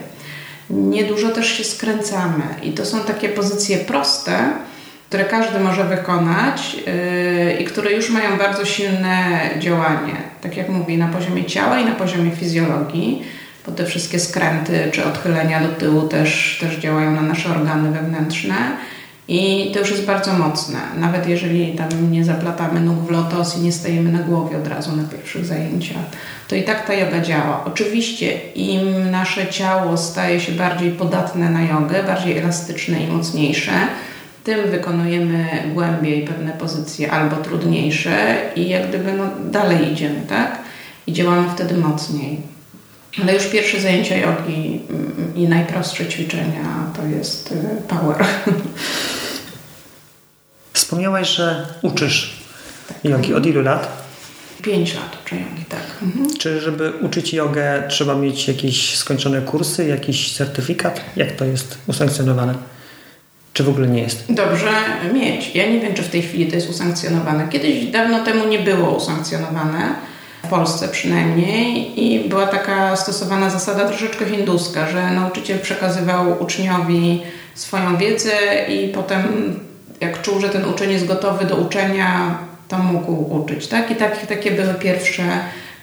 Niedużo 0.70 1.28
też 1.28 1.46
się 1.58 1.64
skręcamy 1.64 2.44
i 2.62 2.72
to 2.72 2.86
są 2.86 3.00
takie 3.00 3.28
pozycje 3.28 3.78
proste, 3.78 4.52
które 5.08 5.24
każdy 5.24 5.60
może 5.60 5.84
wykonać 5.84 6.74
yy, 6.74 7.52
i 7.60 7.64
które 7.64 7.92
już 7.92 8.10
mają 8.10 8.38
bardzo 8.38 8.64
silne 8.64 9.40
działanie, 9.58 10.16
tak 10.40 10.56
jak 10.56 10.68
mówię, 10.68 10.98
na 10.98 11.08
poziomie 11.08 11.44
ciała 11.44 11.78
i 11.78 11.84
na 11.84 11.94
poziomie 11.94 12.30
fizjologii 12.30 13.22
bo 13.68 13.74
te 13.74 13.84
wszystkie 13.84 14.20
skręty 14.20 14.88
czy 14.92 15.04
odchylenia 15.04 15.60
do 15.60 15.68
tyłu 15.68 16.08
też, 16.08 16.58
też 16.60 16.76
działają 16.76 17.10
na 17.10 17.22
nasze 17.22 17.50
organy 17.50 17.90
wewnętrzne. 17.90 18.54
I 19.28 19.70
to 19.72 19.78
już 19.78 19.90
jest 19.90 20.04
bardzo 20.04 20.32
mocne. 20.32 20.78
Nawet 20.96 21.28
jeżeli 21.28 21.72
tam 21.72 22.12
nie 22.12 22.24
zaplatamy 22.24 22.80
nóg 22.80 22.98
w 22.98 23.10
lotos 23.10 23.56
i 23.56 23.60
nie 23.60 23.72
stajemy 23.72 24.12
na 24.12 24.18
głowie 24.18 24.56
od 24.56 24.68
razu 24.68 24.96
na 24.96 25.02
pierwszych 25.02 25.44
zajęciach, 25.44 26.02
to 26.48 26.56
i 26.56 26.62
tak 26.62 26.86
ta 26.86 26.94
yoga 26.94 27.20
działa. 27.20 27.64
Oczywiście 27.64 28.52
im 28.54 29.10
nasze 29.10 29.46
ciało 29.46 29.96
staje 29.96 30.40
się 30.40 30.52
bardziej 30.52 30.90
podatne 30.90 31.50
na 31.50 31.62
jogę, 31.62 32.02
bardziej 32.02 32.38
elastyczne 32.38 33.00
i 33.00 33.06
mocniejsze, 33.06 33.72
tym 34.44 34.70
wykonujemy 34.70 35.48
głębiej 35.74 36.22
pewne 36.22 36.52
pozycje 36.52 37.10
albo 37.10 37.36
trudniejsze 37.36 38.36
i 38.56 38.68
jak 38.68 38.88
gdyby 38.88 39.12
no, 39.12 39.24
dalej 39.50 39.92
idziemy, 39.92 40.20
tak? 40.28 40.58
I 41.06 41.12
działamy 41.12 41.48
wtedy 41.54 41.76
mocniej. 41.76 42.40
Ale 43.22 43.34
już 43.34 43.46
pierwsze 43.46 43.80
zajęcia 43.80 44.16
jogi 44.16 44.80
i 45.34 45.48
najprostsze 45.48 46.06
ćwiczenia 46.06 46.90
to 46.96 47.06
jest 47.06 47.52
y, 47.52 47.56
power. 47.88 48.24
Wspomniałaś, 50.88 51.28
że 51.28 51.66
uczysz 51.82 52.36
jogi. 53.04 53.34
Od 53.34 53.46
ilu 53.46 53.62
lat? 53.62 53.88
Pięć 54.62 54.94
lat 54.94 55.18
uczę 55.24 55.36
jogi, 55.36 55.64
tak. 55.68 55.80
Mhm. 56.02 56.38
Czy 56.38 56.60
żeby 56.60 56.92
uczyć 57.00 57.32
jogę 57.34 57.82
trzeba 57.88 58.14
mieć 58.14 58.48
jakieś 58.48 58.96
skończone 58.96 59.42
kursy, 59.42 59.86
jakiś 59.86 60.36
certyfikat? 60.36 61.00
Jak 61.16 61.32
to 61.32 61.44
jest 61.44 61.78
usankcjonowane? 61.86 62.54
Czy 63.52 63.64
w 63.64 63.68
ogóle 63.68 63.86
nie 63.86 64.02
jest? 64.02 64.32
Dobrze 64.32 64.70
mieć. 65.14 65.54
Ja 65.54 65.68
nie 65.68 65.80
wiem, 65.80 65.94
czy 65.94 66.02
w 66.02 66.08
tej 66.08 66.22
chwili 66.22 66.46
to 66.46 66.54
jest 66.54 66.70
usankcjonowane. 66.70 67.48
Kiedyś 67.48 67.86
dawno 67.86 68.24
temu 68.24 68.48
nie 68.48 68.58
było 68.58 68.96
usankcjonowane 68.96 69.94
w 70.44 70.48
Polsce 70.48 70.88
przynajmniej 70.88 71.92
i 72.04 72.28
była 72.28 72.46
taka 72.46 72.96
stosowana 72.96 73.50
zasada 73.50 73.88
troszeczkę 73.88 74.26
hinduska, 74.26 74.90
że 74.90 75.10
nauczyciel 75.10 75.58
przekazywał 75.58 76.42
uczniowi 76.42 77.22
swoją 77.54 77.96
wiedzę 77.96 78.32
i 78.68 78.88
potem 78.88 79.54
jak 80.00 80.22
czuł, 80.22 80.40
że 80.40 80.48
ten 80.48 80.64
uczeń 80.64 80.92
jest 80.92 81.06
gotowy 81.06 81.44
do 81.44 81.56
uczenia, 81.56 82.38
to 82.68 82.78
mógł 82.78 83.34
uczyć. 83.34 83.66
Tak? 83.66 83.90
I 83.90 83.96
tak, 83.96 84.26
takie 84.26 84.50
były 84.50 84.74
pierwsze, 84.74 85.22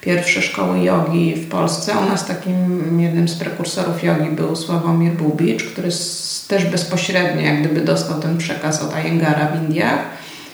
pierwsze 0.01 0.41
szkoły 0.41 0.79
jogi 0.79 1.36
w 1.36 1.50
Polsce. 1.50 1.93
U 2.05 2.10
nas 2.10 2.27
takim 2.27 3.01
jednym 3.01 3.27
z 3.27 3.36
prekursorów 3.36 4.03
jogi 4.03 4.29
był 4.29 4.55
Sławomir 4.55 5.13
Bubicz, 5.13 5.63
który 5.63 5.89
też 6.48 6.65
bezpośrednio 6.65 7.41
jak 7.41 7.60
gdyby 7.60 7.81
dostał 7.81 8.22
ten 8.22 8.38
przekaz 8.38 8.84
od 8.84 8.93
Ayengara 8.93 9.48
w 9.48 9.55
Indiach 9.55 10.00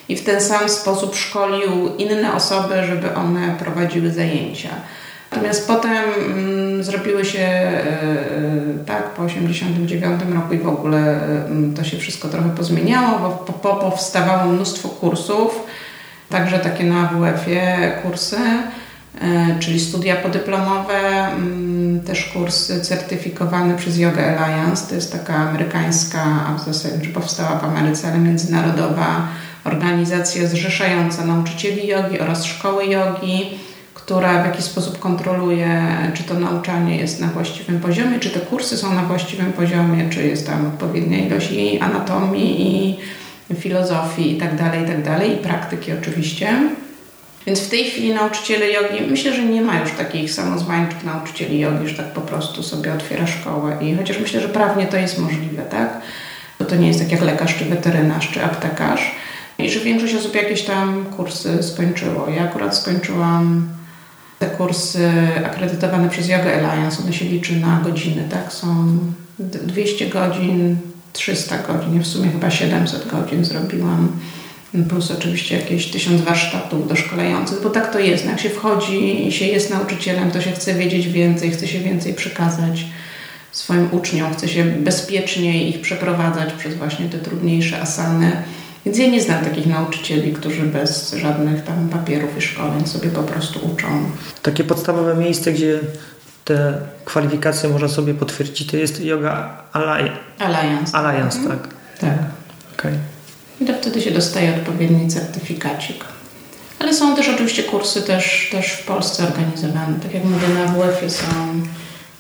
i 0.10 0.16
w 0.16 0.24
ten 0.24 0.42
sam 0.42 0.70
sposób 0.70 1.16
szkolił 1.16 1.96
inne 1.98 2.34
osoby, 2.34 2.76
żeby 2.88 3.16
one 3.16 3.56
prowadziły 3.60 4.12
zajęcia. 4.12 4.70
Natomiast 5.32 5.68
potem 5.68 6.04
mm, 6.26 6.84
zrobiły 6.84 7.26
się 7.26 7.40
e, 7.40 7.82
tak 8.86 9.10
po 9.10 9.24
89 9.24 10.22
roku 10.36 10.54
i 10.54 10.58
w 10.58 10.68
ogóle 10.68 11.26
mm, 11.46 11.74
to 11.74 11.84
się 11.84 11.98
wszystko 11.98 12.28
trochę 12.28 12.50
pozmieniało, 12.50 13.20
bo 13.20 13.30
po, 13.30 13.54
po, 13.54 13.76
powstawało 13.76 14.52
mnóstwo 14.52 14.90
kursów, 14.90 15.64
także 16.30 16.60
takie 16.60 16.84
na 16.84 17.08
WF-ie 17.08 17.92
kursy, 18.04 18.38
e, 19.22 19.60
czyli 19.60 19.80
studia 19.80 20.16
podyplomowe, 20.16 21.28
mm, 21.28 22.00
też 22.00 22.26
kursy 22.26 22.82
certyfikowane 22.82 23.78
przez 23.78 23.98
Yoga 23.98 24.24
Alliance, 24.24 24.88
to 24.90 24.96
jest 24.96 25.12
taka 25.12 25.36
amerykańska, 25.36 26.24
a 26.48 26.56
w 26.58 26.66
zasadzie 26.66 27.10
powstała 27.10 27.60
w 27.60 27.64
Ameryce, 27.64 28.08
ale 28.08 28.18
międzynarodowa 28.18 29.28
organizacja 29.64 30.48
zrzeszająca 30.48 31.26
nauczycieli 31.26 31.88
jogi 31.88 32.20
oraz 32.20 32.46
szkoły 32.46 32.86
jogi, 32.86 33.60
która 34.06 34.44
w 34.44 34.46
jakiś 34.46 34.66
sposób 34.66 35.00
kontroluje, 35.00 35.82
czy 36.14 36.24
to 36.24 36.34
nauczanie 36.34 36.98
jest 36.98 37.20
na 37.20 37.28
właściwym 37.28 37.80
poziomie, 37.80 38.20
czy 38.20 38.30
te 38.30 38.40
kursy 38.40 38.78
są 38.78 38.94
na 38.94 39.04
właściwym 39.04 39.54
poziomie, 39.54 40.10
czy 40.10 40.28
jest 40.28 40.48
tam 40.48 40.68
odpowiednia 40.68 41.18
ilość 41.18 41.52
i 41.52 41.80
anatomii, 41.80 43.00
i 43.50 43.56
filozofii 43.56 44.32
i 44.32 44.38
tak 44.40 44.58
dalej, 44.58 44.84
i 44.84 44.88
tak 44.88 45.04
dalej, 45.04 45.34
i 45.34 45.38
praktyki 45.38 45.92
oczywiście. 46.02 46.54
Więc 47.46 47.60
w 47.60 47.70
tej 47.70 47.86
chwili 47.86 48.14
nauczyciele 48.14 48.72
jogi, 48.72 49.10
myślę, 49.10 49.34
że 49.34 49.46
nie 49.46 49.62
ma 49.62 49.80
już 49.80 49.92
takich 49.92 50.34
samozwańczych 50.34 51.04
nauczycieli 51.04 51.60
jogi, 51.60 51.88
że 51.88 51.96
tak 51.96 52.14
po 52.14 52.22
prostu 52.22 52.64
sobie 52.64 52.94
otwiera 52.94 53.28
szkołę 53.28 53.78
i 53.82 53.96
chociaż 53.96 54.20
myślę, 54.20 54.42
że 54.42 54.50
prawnie 54.50 54.86
to 54.86 54.98
jest 54.98 55.20
możliwe, 55.20 55.62
tak? 55.62 56.02
Bo 56.60 56.66
to 56.66 56.76
nie 56.76 56.88
jest 56.88 57.00
tak 57.00 57.12
jak 57.12 57.22
lekarz, 57.22 57.56
czy 57.56 57.66
weterynarz, 57.66 58.32
czy 58.32 58.44
aptekarz. 58.44 59.16
I 59.58 59.70
że 59.70 59.80
większość 59.80 60.16
osób 60.16 60.36
jakieś 60.36 60.62
tam 60.62 61.06
kursy 61.06 61.64
skończyło. 61.64 62.30
Ja 62.30 62.44
akurat 62.44 62.78
skończyłam 62.78 63.68
te 64.42 64.50
kursy 64.50 65.10
akredytowane 65.46 66.10
przez 66.10 66.30
Yoga 66.30 66.54
Alliance. 66.54 67.04
One 67.04 67.14
się 67.14 67.26
liczy 67.26 67.56
na 67.56 67.82
godziny, 67.84 68.28
tak? 68.30 68.54
Są 68.54 68.98
200 69.40 70.10
godzin, 70.10 70.78
300 71.14 71.58
godzin, 71.58 72.04
w 72.04 72.08
sumie 72.08 72.32
chyba 72.32 72.52
700 72.52 73.08
godzin 73.08 73.46
zrobiłam. 73.46 74.12
Plus 74.90 75.12
oczywiście 75.12 75.58
jakieś 75.58 75.92
tysiąc 75.92 76.22
warsztatów 76.22 76.88
doszkolających, 76.88 77.62
bo 77.64 77.70
tak 77.70 77.94
to 77.94 78.00
jest. 78.00 78.26
No 78.26 78.32
jak 78.32 78.40
się 78.40 78.50
wchodzi 78.50 79.28
i 79.28 79.32
się 79.32 79.46
jest 79.46 79.70
nauczycielem, 79.70 80.32
to 80.32 80.42
się 80.42 80.52
chce 80.52 80.74
wiedzieć 80.74 81.08
więcej, 81.08 81.52
chce 81.52 81.68
się 81.68 81.80
więcej 81.80 82.14
przekazać 82.14 82.86
swoim 83.52 83.88
uczniom, 83.92 84.34
chce 84.34 84.48
się 84.48 84.64
bezpieczniej 84.64 85.70
ich 85.70 85.82
przeprowadzać 85.82 86.54
przez 86.54 86.76
właśnie 86.76 87.10
te 87.10 87.18
trudniejsze 87.18 87.82
asany 87.82 88.32
więc 88.86 88.98
ja 88.98 89.08
nie 89.08 89.22
znam 89.22 89.46
takich 89.46 89.66
nauczycieli, 89.66 90.34
którzy 90.34 90.62
bez 90.62 91.14
żadnych 91.14 91.64
tam 91.64 91.90
papierów 91.90 92.38
i 92.38 92.42
szkoleń 92.42 92.88
sobie 92.88 93.10
po 93.10 93.24
prostu 93.24 93.60
uczą. 93.74 93.88
Takie 94.42 94.64
podstawowe 94.64 95.16
miejsce, 95.16 95.54
gdzie 95.54 95.80
te 96.46 96.74
kwalifikacje 97.06 97.70
można 97.70 97.88
sobie 97.88 98.14
potwierdzić, 98.14 98.72
to 98.72 98.78
jest 98.78 99.06
Yoga 99.06 99.64
Alliance. 99.74 100.22
Alliance. 100.40 100.98
Alliance, 100.98 101.40
mhm. 101.40 101.60
tak. 101.60 101.70
Tak. 102.00 102.18
Okay. 102.78 102.98
I 103.62 103.66
to 103.66 103.74
wtedy 103.74 104.02
się 104.02 104.12
dostaje 104.12 104.56
odpowiedni 104.56 105.08
certyfikacik. 105.08 106.06
Ale 106.80 106.94
są 106.94 107.16
też 107.16 107.30
oczywiście 107.30 107.64
kursy 107.64 108.02
też, 108.02 108.50
też 108.52 108.72
w 108.72 108.86
Polsce 108.86 109.24
organizowane. 109.24 110.00
Tak 110.04 110.14
jak 110.14 110.24
mówię, 110.24 110.48
na 110.48 110.66
WF-ie 110.66 111.10
są 111.10 111.26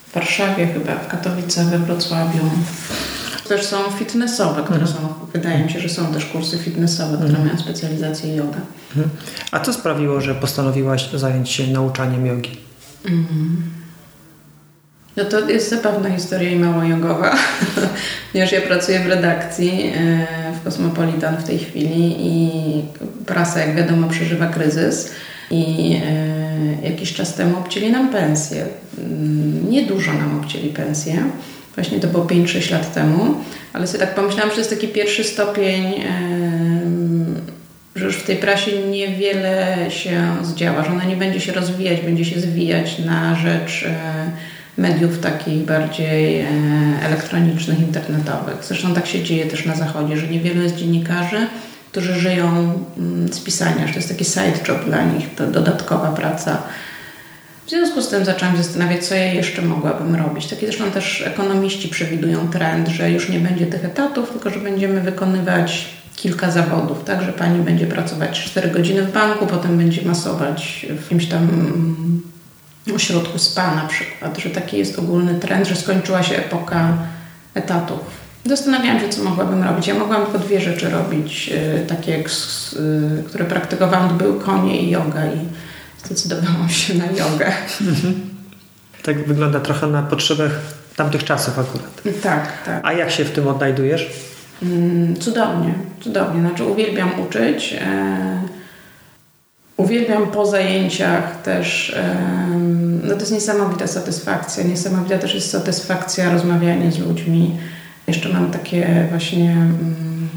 w 0.07 0.13
Warszawie 0.13 0.67
chyba, 0.67 0.95
w 0.95 1.07
Katowicach, 1.07 1.65
we 1.65 1.79
Wrocławiu 1.79 2.49
też 3.51 3.65
są 3.65 3.77
fitnessowe, 3.91 4.63
które 4.63 4.79
mhm. 4.79 4.97
są, 4.97 5.13
wydaje 5.33 5.63
mi 5.63 5.69
się, 5.69 5.79
że 5.79 5.89
są 5.89 6.13
też 6.13 6.25
kursy 6.25 6.57
fitnessowe, 6.57 7.17
które 7.17 7.29
mhm. 7.29 7.47
mają 7.47 7.59
specjalizację 7.59 8.35
yoga. 8.35 8.59
Mhm. 8.89 9.09
A 9.51 9.59
co 9.59 9.73
sprawiło, 9.73 10.21
że 10.21 10.35
postanowiłaś 10.35 11.09
zająć 11.13 11.49
się 11.49 11.67
nauczaniem 11.67 12.25
jogi? 12.25 12.57
Mhm. 13.05 13.61
No 15.17 15.25
to 15.25 15.49
jest 15.49 15.69
zabawna 15.69 16.09
historia 16.09 16.51
i 16.51 16.55
mało 16.55 16.83
jogowa, 16.83 17.35
ponieważ 18.31 18.51
ja 18.51 18.61
pracuję 18.61 18.99
w 18.99 19.07
redakcji 19.07 19.93
e, 19.95 20.27
w 20.61 20.63
Cosmopolitan 20.63 21.37
w 21.37 21.43
tej 21.43 21.59
chwili 21.59 22.15
i 22.19 22.51
prasa, 23.25 23.59
jak 23.59 23.75
wiadomo, 23.75 24.07
przeżywa 24.07 24.47
kryzys 24.47 25.11
i 25.51 25.95
e, 26.05 26.89
jakiś 26.89 27.13
czas 27.13 27.35
temu 27.35 27.57
obcięli 27.57 27.91
nam 27.91 28.09
pensję. 28.09 28.65
Mm, 28.97 29.69
niedużo 29.69 30.13
nam 30.13 30.39
obcięli 30.39 30.69
pensję. 30.69 31.23
Właśnie 31.75 31.99
to 31.99 32.07
było 32.07 32.25
5-6 32.25 32.71
lat 32.71 32.93
temu, 32.93 33.35
ale 33.73 33.87
sobie 33.87 33.99
tak 33.99 34.15
pomyślałam, 34.15 34.49
że 34.49 34.55
to 34.55 34.61
jest 34.61 34.69
taki 34.69 34.87
pierwszy 34.87 35.23
stopień, 35.23 35.93
że 37.95 38.05
już 38.05 38.15
w 38.15 38.25
tej 38.25 38.35
prasie 38.35 38.71
niewiele 38.91 39.77
się 39.89 40.35
zdziała, 40.43 40.83
że 40.83 40.91
ona 40.91 41.03
nie 41.03 41.15
będzie 41.15 41.39
się 41.39 41.51
rozwijać, 41.51 42.01
będzie 42.01 42.25
się 42.25 42.39
zwijać 42.39 42.99
na 42.99 43.35
rzecz 43.35 43.85
e, 43.87 44.31
mediów 44.77 45.19
takich 45.19 45.65
bardziej 45.65 46.39
e, 46.39 46.47
elektronicznych, 47.01 47.79
internetowych. 47.79 48.55
Zresztą 48.61 48.93
tak 48.93 49.07
się 49.07 49.23
dzieje 49.23 49.45
też 49.45 49.65
na 49.65 49.75
zachodzie, 49.75 50.17
że 50.17 50.27
niewielu 50.27 50.61
jest 50.61 50.75
dziennikarzy, 50.75 51.47
którzy 51.91 52.13
żyją 52.13 52.73
mm, 52.97 53.33
z 53.33 53.39
pisania, 53.39 53.87
że 53.87 53.93
to 53.93 53.99
jest 53.99 54.09
taki 54.09 54.25
side 54.25 54.59
job 54.67 54.85
dla 54.85 55.03
nich, 55.03 55.35
to 55.35 55.47
dodatkowa 55.47 56.11
praca 56.11 56.63
w 57.71 57.73
związku 57.73 58.01
z 58.01 58.07
tym 58.07 58.25
zaczęłam 58.25 58.57
się 58.57 58.63
zastanawiać, 58.63 59.05
co 59.05 59.15
ja 59.15 59.33
jeszcze 59.33 59.61
mogłabym 59.61 60.15
robić. 60.15 60.47
Takie 60.47 60.65
zresztą 60.67 60.91
też 60.91 61.21
ekonomiści 61.21 61.89
przewidują 61.89 62.47
trend, 62.49 62.87
że 62.87 63.11
już 63.11 63.29
nie 63.29 63.39
będzie 63.39 63.65
tych 63.65 63.85
etatów, 63.85 64.29
tylko 64.29 64.49
że 64.49 64.59
będziemy 64.59 65.01
wykonywać 65.01 65.85
kilka 66.15 66.51
zawodów, 66.51 67.03
tak, 67.03 67.21
że 67.21 67.33
pani 67.33 67.63
będzie 67.63 67.87
pracować 67.87 68.43
4 68.43 68.69
godziny 68.69 69.03
w 69.03 69.11
banku, 69.11 69.47
potem 69.47 69.77
będzie 69.77 70.01
masować 70.01 70.85
w 70.89 71.03
jakimś 71.03 71.25
tam 71.25 71.47
ośrodku 72.95 73.39
spa 73.39 73.75
na 73.75 73.87
przykład, 73.87 74.39
że 74.39 74.49
taki 74.49 74.77
jest 74.77 74.99
ogólny 74.99 75.39
trend, 75.39 75.67
że 75.67 75.75
skończyła 75.75 76.23
się 76.23 76.35
epoka 76.35 76.97
etatów. 77.53 77.99
Zastanawiałam 78.45 78.99
się, 78.99 79.09
co 79.09 79.23
mogłabym 79.23 79.63
robić. 79.63 79.87
Ja 79.87 79.93
mogłam 79.93 80.25
po 80.25 80.39
dwie 80.39 80.61
rzeczy 80.61 80.89
robić, 80.89 81.51
y, 81.81 81.85
takie, 81.85 82.19
y, 82.19 82.23
które 83.27 83.45
praktykowałam, 83.45 84.09
to 84.09 84.15
były 84.15 84.39
konie 84.39 84.81
i 84.81 84.89
yoga 84.89 85.25
i 85.25 85.70
zdecydowałam 86.05 86.69
się 86.69 86.93
na 86.93 87.05
jogę. 87.05 87.51
Tak 89.03 89.27
wygląda 89.27 89.59
trochę 89.59 89.87
na 89.87 90.03
potrzebach 90.03 90.51
tamtych 90.95 91.23
czasów 91.23 91.59
akurat. 91.59 92.01
Tak, 92.23 92.63
tak. 92.65 92.81
A 92.83 92.93
jak 92.93 93.11
się 93.11 93.25
w 93.25 93.31
tym 93.31 93.47
odnajdujesz? 93.47 94.09
Mm, 94.63 95.15
cudownie, 95.15 95.73
cudownie. 96.01 96.41
Znaczy 96.41 96.63
uwielbiam 96.63 97.19
uczyć. 97.19 97.75
E, 97.81 98.41
uwielbiam 99.77 100.27
po 100.27 100.45
zajęciach 100.45 101.41
też. 101.41 101.89
E, 101.89 102.15
no 103.03 103.13
to 103.13 103.19
jest 103.19 103.31
niesamowita 103.31 103.87
satysfakcja. 103.87 104.63
Niesamowita 104.63 105.17
też 105.17 105.33
jest 105.35 105.49
satysfakcja 105.49 106.31
rozmawiania 106.31 106.91
z 106.91 106.99
ludźmi. 106.99 107.57
Jeszcze 108.07 108.29
mam 108.29 108.51
takie 108.51 109.07
właśnie 109.09 109.51
mm, 109.51 110.29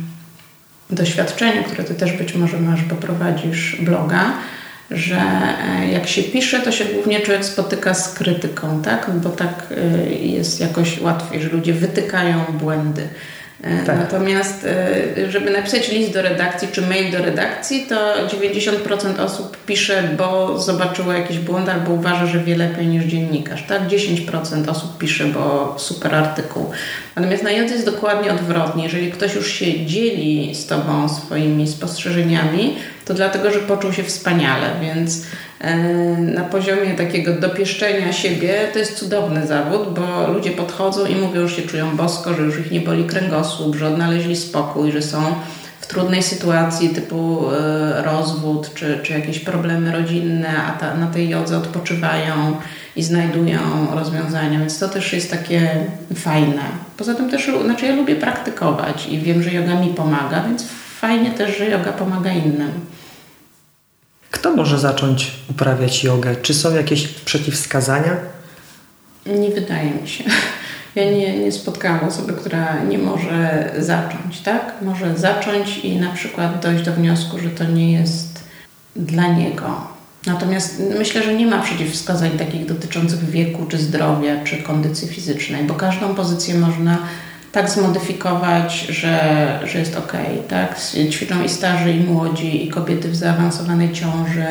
doświadczenie, 0.90 1.64
które 1.64 1.84
ty 1.84 1.94
też 1.94 2.12
być 2.12 2.34
może 2.34 2.60
masz, 2.60 2.82
bo 2.82 2.94
prowadzisz 2.94 3.76
bloga 3.80 4.32
że 4.94 5.16
e, 5.16 5.92
jak 5.92 6.06
się 6.06 6.22
pisze, 6.22 6.60
to 6.60 6.72
się 6.72 6.84
głównie 6.84 7.20
człowiek 7.20 7.44
spotyka 7.44 7.94
z 7.94 8.14
krytyką, 8.14 8.82
tak? 8.82 9.10
Bo 9.14 9.30
tak 9.30 9.66
e, 9.76 10.12
jest 10.14 10.60
jakoś 10.60 11.00
łatwiej, 11.00 11.42
że 11.42 11.48
ludzie 11.48 11.72
wytykają 11.72 12.44
błędy. 12.52 13.08
E, 13.64 13.84
tak. 13.86 13.98
Natomiast, 13.98 14.66
żeby 15.28 15.50
napisać 15.50 15.88
list 15.88 16.12
do 16.12 16.22
redakcji 16.22 16.68
czy 16.72 16.82
mail 16.82 17.12
do 17.12 17.18
redakcji, 17.18 17.86
to 17.88 18.26
90% 18.26 19.20
osób 19.20 19.56
pisze, 19.66 20.02
bo 20.18 20.58
zobaczyło 20.58 21.12
jakiś 21.12 21.38
błąd 21.38 21.68
albo 21.68 21.92
uważa, 21.92 22.26
że 22.26 22.38
wie 22.38 22.56
lepiej 22.56 22.86
niż 22.86 23.04
dziennikarz. 23.04 23.66
Tak? 23.66 23.88
10% 23.88 24.70
osób 24.70 24.98
pisze, 24.98 25.24
bo 25.24 25.74
super 25.78 26.14
artykuł. 26.14 26.70
Natomiast 27.16 27.42
na 27.42 27.50
jodze 27.50 27.74
jest 27.74 27.86
dokładnie 27.86 28.32
odwrotnie. 28.32 28.84
Jeżeli 28.84 29.12
ktoś 29.12 29.34
już 29.34 29.52
się 29.52 29.86
dzieli 29.86 30.54
z 30.54 30.66
Tobą 30.66 31.08
swoimi 31.08 31.68
spostrzeżeniami, 31.68 32.76
to 33.04 33.14
dlatego, 33.14 33.50
że 33.50 33.58
poczuł 33.58 33.92
się 33.92 34.02
wspaniale, 34.02 34.66
więc 34.80 35.22
e, 35.22 35.24
na 36.18 36.44
poziomie 36.44 36.94
takiego 36.94 37.32
dopieszczenia 37.32 38.12
siebie 38.12 38.68
to 38.72 38.78
jest 38.78 38.98
cudowny 38.98 39.46
zawód, 39.46 39.94
bo 39.94 40.32
ludzie 40.32 40.50
podchodzą 40.50 41.06
i 41.06 41.16
mówią, 41.16 41.48
że 41.48 41.56
się 41.56 41.62
czują 41.62 41.96
bosko, 41.96 42.34
że 42.34 42.42
już 42.42 42.58
ich 42.58 42.70
nie 42.70 42.80
boli 42.80 43.04
kręgosłup, 43.04 43.76
że 43.76 43.86
odnaleźli 43.86 44.36
spokój, 44.36 44.92
że 44.92 45.02
są 45.02 45.34
w 45.80 45.86
trudnej 45.86 46.22
sytuacji 46.22 46.88
typu 46.88 47.50
e, 47.50 48.02
rozwód 48.02 48.74
czy, 48.74 48.98
czy 49.02 49.12
jakieś 49.12 49.38
problemy 49.38 49.92
rodzinne, 49.92 50.48
a 50.66 50.72
ta, 50.72 50.94
na 50.94 51.06
tej 51.06 51.28
jodze 51.28 51.58
odpoczywają 51.58 52.56
i 52.96 53.02
znajdują 53.02 53.58
rozwiązania, 53.94 54.58
więc 54.58 54.78
to 54.78 54.88
też 54.88 55.12
jest 55.12 55.30
takie 55.30 55.70
fajne. 56.14 56.62
Poza 56.96 57.14
tym 57.14 57.30
też, 57.30 57.50
znaczy 57.64 57.86
ja 57.86 57.94
lubię 57.96 58.16
praktykować 58.16 59.06
i 59.08 59.18
wiem, 59.18 59.42
że 59.42 59.50
yoga 59.50 59.80
mi 59.80 59.94
pomaga, 59.94 60.44
więc 60.48 60.64
fajnie 61.00 61.30
też, 61.30 61.58
że 61.58 61.66
yoga 61.66 61.92
pomaga 61.92 62.32
innym. 62.32 62.70
Kto 64.34 64.56
może 64.56 64.78
zacząć 64.78 65.30
uprawiać 65.50 66.04
jogę? 66.04 66.36
Czy 66.36 66.54
są 66.54 66.74
jakieś 66.74 67.08
przeciwwskazania? 67.08 68.16
Nie 69.26 69.50
wydaje 69.50 69.90
mi 69.90 70.08
się. 70.08 70.24
Ja 70.94 71.04
nie, 71.04 71.38
nie 71.38 71.52
spotkałam 71.52 72.04
osoby, 72.04 72.32
która 72.32 72.82
nie 72.84 72.98
może 72.98 73.72
zacząć, 73.78 74.40
tak? 74.40 74.74
Może 74.82 75.18
zacząć 75.18 75.78
i 75.78 75.96
na 75.96 76.12
przykład 76.12 76.62
dojść 76.62 76.84
do 76.84 76.92
wniosku, 76.92 77.38
że 77.38 77.50
to 77.50 77.64
nie 77.64 77.92
jest 77.92 78.44
dla 78.96 79.32
niego. 79.32 79.86
Natomiast 80.26 80.82
myślę, 80.98 81.22
że 81.22 81.34
nie 81.34 81.46
ma 81.46 81.62
przeciwwskazań 81.62 82.30
takich 82.30 82.66
dotyczących 82.66 83.30
wieku, 83.30 83.66
czy 83.66 83.78
zdrowia, 83.78 84.44
czy 84.44 84.56
kondycji 84.56 85.08
fizycznej, 85.08 85.64
bo 85.64 85.74
każdą 85.74 86.14
pozycję 86.14 86.54
można 86.54 86.98
tak 87.54 87.70
zmodyfikować, 87.70 88.80
że, 88.80 89.18
że 89.64 89.78
jest 89.78 89.96
ok. 89.96 90.12
Tak? 90.48 90.80
Ćwiczą 91.10 91.42
i 91.42 91.48
starzy, 91.48 91.90
i 91.90 92.00
młodzi, 92.00 92.66
i 92.66 92.68
kobiety 92.68 93.08
w 93.08 93.16
zaawansowanej 93.16 93.92
ciąży, 93.92 94.46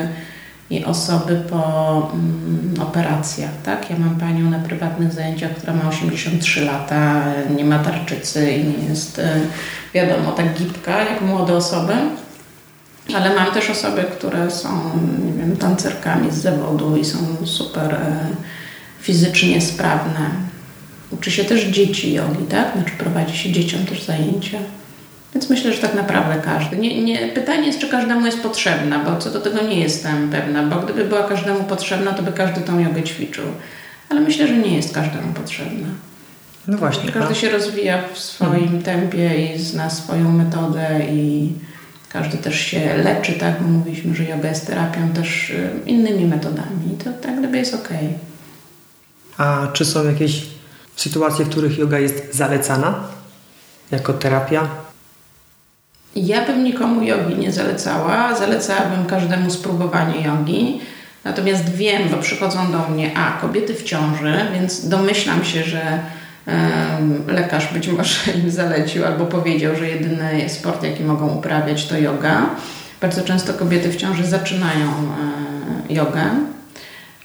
i 0.70 0.86
osoby 0.86 1.36
po 1.50 2.12
mm, 2.14 2.74
operacjach. 2.82 3.52
Tak? 3.64 3.90
Ja 3.90 3.96
mam 4.00 4.16
panią 4.16 4.50
na 4.50 4.60
prywatnych 4.60 5.14
zajęciach, 5.14 5.52
która 5.52 5.74
ma 5.74 5.90
83 5.90 6.66
lata, 6.66 7.24
nie 7.56 7.66
ma 7.66 7.80
tarczycy 7.80 8.52
i 8.52 8.64
nie 8.64 8.90
jest, 8.90 9.20
e, 9.20 9.40
wiadomo, 9.94 10.32
tak 10.32 10.54
gibka 10.54 11.04
jak 11.04 11.22
młode 11.22 11.54
osoby. 11.54 11.94
Ale 13.16 13.36
mam 13.36 13.54
też 13.54 13.70
osoby, 13.70 14.04
które 14.04 14.52
są, 14.52 14.70
nie 15.26 15.34
wiem, 15.34 15.58
tancerkami 15.58 16.32
z 16.32 16.36
zawodu 16.36 16.98
i 16.98 17.06
są 17.06 17.18
super 17.46 17.94
e, 17.94 18.28
fizycznie 19.02 19.62
sprawne. 19.62 20.53
Uczy 21.14 21.32
się 21.32 21.44
też 21.44 21.64
dzieci 21.64 22.14
jogi, 22.14 22.46
tak? 22.50 22.74
Znaczy 22.74 22.92
prowadzi 22.98 23.38
się 23.38 23.52
dzieciom 23.52 23.86
też 23.86 24.04
zajęcia. 24.04 24.58
Więc 25.34 25.50
myślę, 25.50 25.74
że 25.74 25.82
tak 25.82 25.96
naprawdę 25.96 26.42
każdy. 26.42 26.78
Nie, 26.78 27.04
nie, 27.04 27.28
pytanie 27.28 27.68
jest, 27.68 27.80
czy 27.80 27.90
każdemu 27.90 28.26
jest 28.26 28.42
potrzebna, 28.42 29.00
bo 29.00 29.18
co 29.18 29.30
do 29.30 29.42
tego 29.42 29.62
nie 29.62 29.80
jestem 29.80 30.30
pewna, 30.30 30.64
bo 30.64 30.76
gdyby 30.76 31.06
była 31.06 31.24
każdemu 31.24 31.64
potrzebna, 31.64 32.12
to 32.12 32.24
by 32.24 32.32
każdy 32.32 32.62
tą 32.62 32.80
jogę 32.80 33.04
ćwiczył. 33.04 33.46
Ale 34.10 34.22
myślę, 34.22 34.48
że 34.48 34.58
nie 34.58 34.76
jest 34.76 34.94
każdemu 34.94 35.34
potrzebna. 35.34 35.88
No 36.68 36.78
właśnie. 36.78 37.12
Każdy 37.12 37.32
a... 37.32 37.36
się 37.36 37.50
rozwija 37.50 38.04
w 38.14 38.20
swoim 38.20 38.64
mhm. 38.64 38.84
tempie 38.84 39.56
i 39.56 39.60
zna 39.60 39.90
swoją 39.90 40.32
metodę 40.32 41.00
i 41.12 41.52
każdy 42.10 42.38
też 42.38 42.60
się 42.60 42.98
leczy, 42.98 43.34
tak? 43.34 43.62
Mówiliśmy, 43.62 44.16
że 44.16 44.24
yoga 44.24 44.50
jest 44.50 44.68
terapią 44.68 45.10
też 45.10 45.50
y, 45.50 45.70
innymi 45.86 46.26
metodami. 46.26 46.98
To 47.04 47.14
tak 47.14 47.40
gdyby 47.40 47.58
jest 47.58 47.74
ok. 47.74 47.90
A 49.38 49.68
czy 49.74 49.86
są 49.86 50.06
jakieś 50.06 50.53
sytuacje, 50.96 51.46
w 51.46 51.50
których 51.50 51.78
yoga 51.78 52.00
jest 52.00 52.36
zalecana 52.36 52.96
jako 53.92 54.14
terapia? 54.14 54.68
Ja 56.16 56.46
bym 56.46 56.64
nikomu 56.64 57.04
jogi 57.04 57.36
nie 57.36 57.52
zalecała. 57.52 58.36
Zalecałabym 58.36 59.06
każdemu 59.06 59.52
spróbowanie 59.52 60.22
jogi. 60.22 60.82
Natomiast 61.24 61.70
wiem, 61.70 62.10
bo 62.10 62.18
przychodzą 62.18 62.72
do 62.72 62.90
mnie 62.90 63.18
a 63.18 63.32
kobiety 63.42 63.74
w 63.74 63.84
ciąży, 63.84 64.36
więc 64.54 64.90
domyślam 64.90 65.44
się, 65.46 65.64
że 65.64 66.00
lekarz 67.28 67.74
być 67.74 67.88
może 67.88 68.32
im 68.44 68.52
zalecił 68.52 69.06
albo 69.06 69.26
powiedział, 69.26 69.76
że 69.76 69.90
jedyny 69.90 70.50
sport, 70.50 70.84
jaki 70.84 71.04
mogą 71.04 71.28
uprawiać, 71.28 71.86
to 71.88 71.98
yoga. 71.98 72.50
Bardzo 73.02 73.22
często 73.22 73.54
kobiety 73.54 73.90
w 73.90 73.96
ciąży 73.96 74.26
zaczynają 74.26 74.88
e, 75.90 75.94
jogę. 75.94 76.24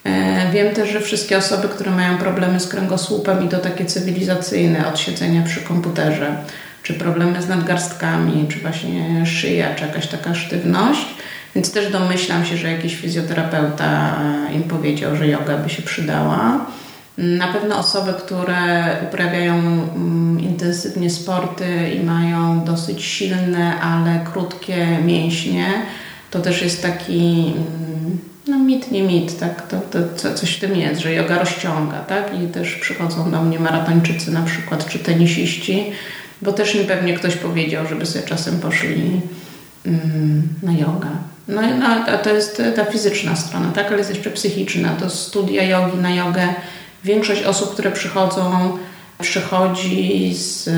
E, 0.09 0.51
wiem 0.53 0.75
też, 0.75 0.89
że 0.89 1.01
wszystkie 1.01 1.39
osoby, 1.39 1.69
które 1.69 1.91
mają 1.91 2.19
problemy 2.19 2.61
z 2.61 2.69
kręgosłupem 2.69 3.45
i 3.45 3.49
to 3.49 3.59
takie 3.59 3.85
cywilizacyjne 3.85 4.89
od 4.89 4.99
siedzenia 4.99 5.43
przy 5.43 5.61
komputerze, 5.61 6.37
czy 6.83 6.95
problemy 6.95 7.43
z 7.43 7.49
nadgarstkami, 7.49 8.47
czy 8.49 8.59
właśnie 8.59 9.27
szyja, 9.27 9.75
czy 9.75 9.85
jakaś 9.85 10.07
taka 10.07 10.35
sztywność, 10.35 11.07
więc 11.55 11.73
też 11.73 11.93
domyślam 11.93 12.45
się, 12.45 12.57
że 12.57 12.73
jakiś 12.73 12.97
fizjoterapeuta 12.97 14.17
im 14.55 14.63
powiedział, 14.63 15.17
że 15.17 15.29
yoga 15.29 15.57
by 15.57 15.71
się 15.71 15.83
przydała. 15.83 16.67
Na 17.19 17.53
pewno 17.53 17.79
osoby, 17.79 18.13
które 18.13 18.97
uprawiają 19.09 19.55
mm, 19.55 20.41
intensywnie 20.41 21.11
sporty 21.11 21.91
i 21.95 22.05
mają 22.05 22.65
dosyć 22.65 23.03
silne, 23.05 23.81
ale 23.81 24.21
krótkie 24.33 24.87
mięśnie, 25.05 25.67
to 26.31 26.41
też 26.41 26.63
jest 26.63 26.83
taki 26.83 27.53
mm, 27.57 28.19
no 28.47 28.59
mit, 28.59 28.91
nie 28.91 29.03
mit, 29.03 29.39
tak? 29.39 29.69
To, 29.69 29.81
to, 30.23 30.35
coś 30.35 30.57
w 30.57 30.61
tym 30.61 30.77
jest, 30.77 31.01
że 31.01 31.13
yoga 31.13 31.39
rozciąga, 31.39 31.99
tak? 31.99 32.25
I 32.43 32.47
też 32.47 32.75
przychodzą 32.75 33.31
do 33.31 33.43
mnie 33.43 33.59
maratończycy 33.61 34.31
na 34.31 34.43
przykład, 34.43 34.89
czy 34.89 34.99
tenisiści, 34.99 35.85
bo 36.43 36.53
też 36.53 36.75
im 36.75 36.87
pewnie 36.87 37.15
ktoś 37.15 37.37
powiedział, 37.37 37.87
żeby 37.87 38.07
sobie 38.07 38.27
czasem 38.27 38.59
poszli 38.59 39.21
mm, 39.87 40.43
na 40.63 40.73
yoga. 40.73 41.11
No, 41.49 41.63
no 41.79 41.87
a 41.87 42.19
to 42.19 42.35
jest 42.35 42.63
ta 42.77 42.85
fizyczna 42.85 43.37
strona, 43.37 43.73
tak? 43.73 43.87
Ale 43.87 43.99
jest 43.99 44.11
jeszcze 44.11 44.31
psychiczna. 44.31 44.89
To 44.89 45.11
studia 45.11 45.63
jogi 45.63 45.97
na 45.99 46.15
jogę 46.15 46.49
Większość 47.05 47.43
osób, 47.43 47.73
które 47.73 47.91
przychodzą, 47.91 48.79
przychodzi 49.21 50.35
z, 50.35 50.71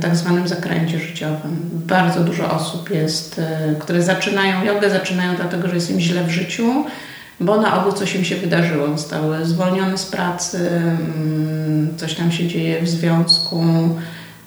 tak 0.00 0.16
zwanym 0.16 0.48
zakręcie 0.48 0.98
życiowym. 0.98 1.70
Bardzo 1.72 2.20
dużo 2.20 2.50
osób 2.50 2.90
jest, 2.90 3.38
e, 3.38 3.74
które 3.78 4.02
zaczynają 4.02 4.64
jogę, 4.64 4.90
zaczynają 4.90 5.36
dlatego, 5.36 5.68
że 5.68 5.74
jest 5.74 5.90
im 5.90 6.00
źle 6.00 6.24
w 6.24 6.30
życiu, 6.30 6.84
bo 7.40 7.60
na 7.60 7.80
ogół 7.80 7.92
coś 7.92 8.14
im 8.14 8.24
się 8.24 8.36
wydarzyło. 8.36 8.88
Zostały 8.88 9.44
zwolnione 9.44 9.98
z 9.98 10.06
pracy, 10.06 10.70
mm, 10.70 11.88
coś 11.96 12.14
tam 12.14 12.32
się 12.32 12.48
dzieje 12.48 12.82
w 12.82 12.88
związku, 12.88 13.64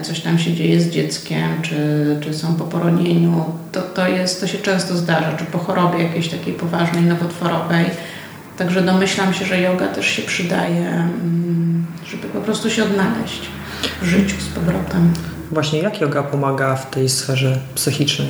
coś 0.03 0.19
tam 0.19 0.39
się 0.39 0.53
dzieje 0.53 0.81
z 0.81 0.89
dzieckiem, 0.89 1.61
czy, 1.61 1.77
czy 2.21 2.33
są 2.33 2.55
po 2.55 2.63
poronieniu. 2.63 3.45
To, 3.71 3.81
to, 3.81 4.07
jest, 4.07 4.41
to 4.41 4.47
się 4.47 4.57
często 4.57 4.97
zdarza, 4.97 5.37
czy 5.37 5.45
po 5.45 5.57
chorobie 5.57 6.03
jakiejś 6.03 6.29
takiej 6.29 6.53
poważnej, 6.53 7.03
nowotworowej 7.03 7.85
Także 8.57 8.81
domyślam 8.81 9.33
się, 9.33 9.45
że 9.45 9.61
yoga 9.61 9.87
też 9.87 10.07
się 10.07 10.21
przydaje, 10.21 10.87
mm, 10.87 11.72
żeby 12.05 12.27
po 12.27 12.41
prostu 12.41 12.69
się 12.69 12.83
odnaleźć 12.83 13.41
w 14.01 14.05
życiu 14.05 14.35
z 14.41 14.47
powrotem. 14.55 15.13
Właśnie 15.51 15.79
jak 15.79 16.01
yoga 16.01 16.23
pomaga 16.23 16.75
w 16.75 16.89
tej 16.89 17.09
sferze 17.09 17.59
psychicznej? 17.75 18.27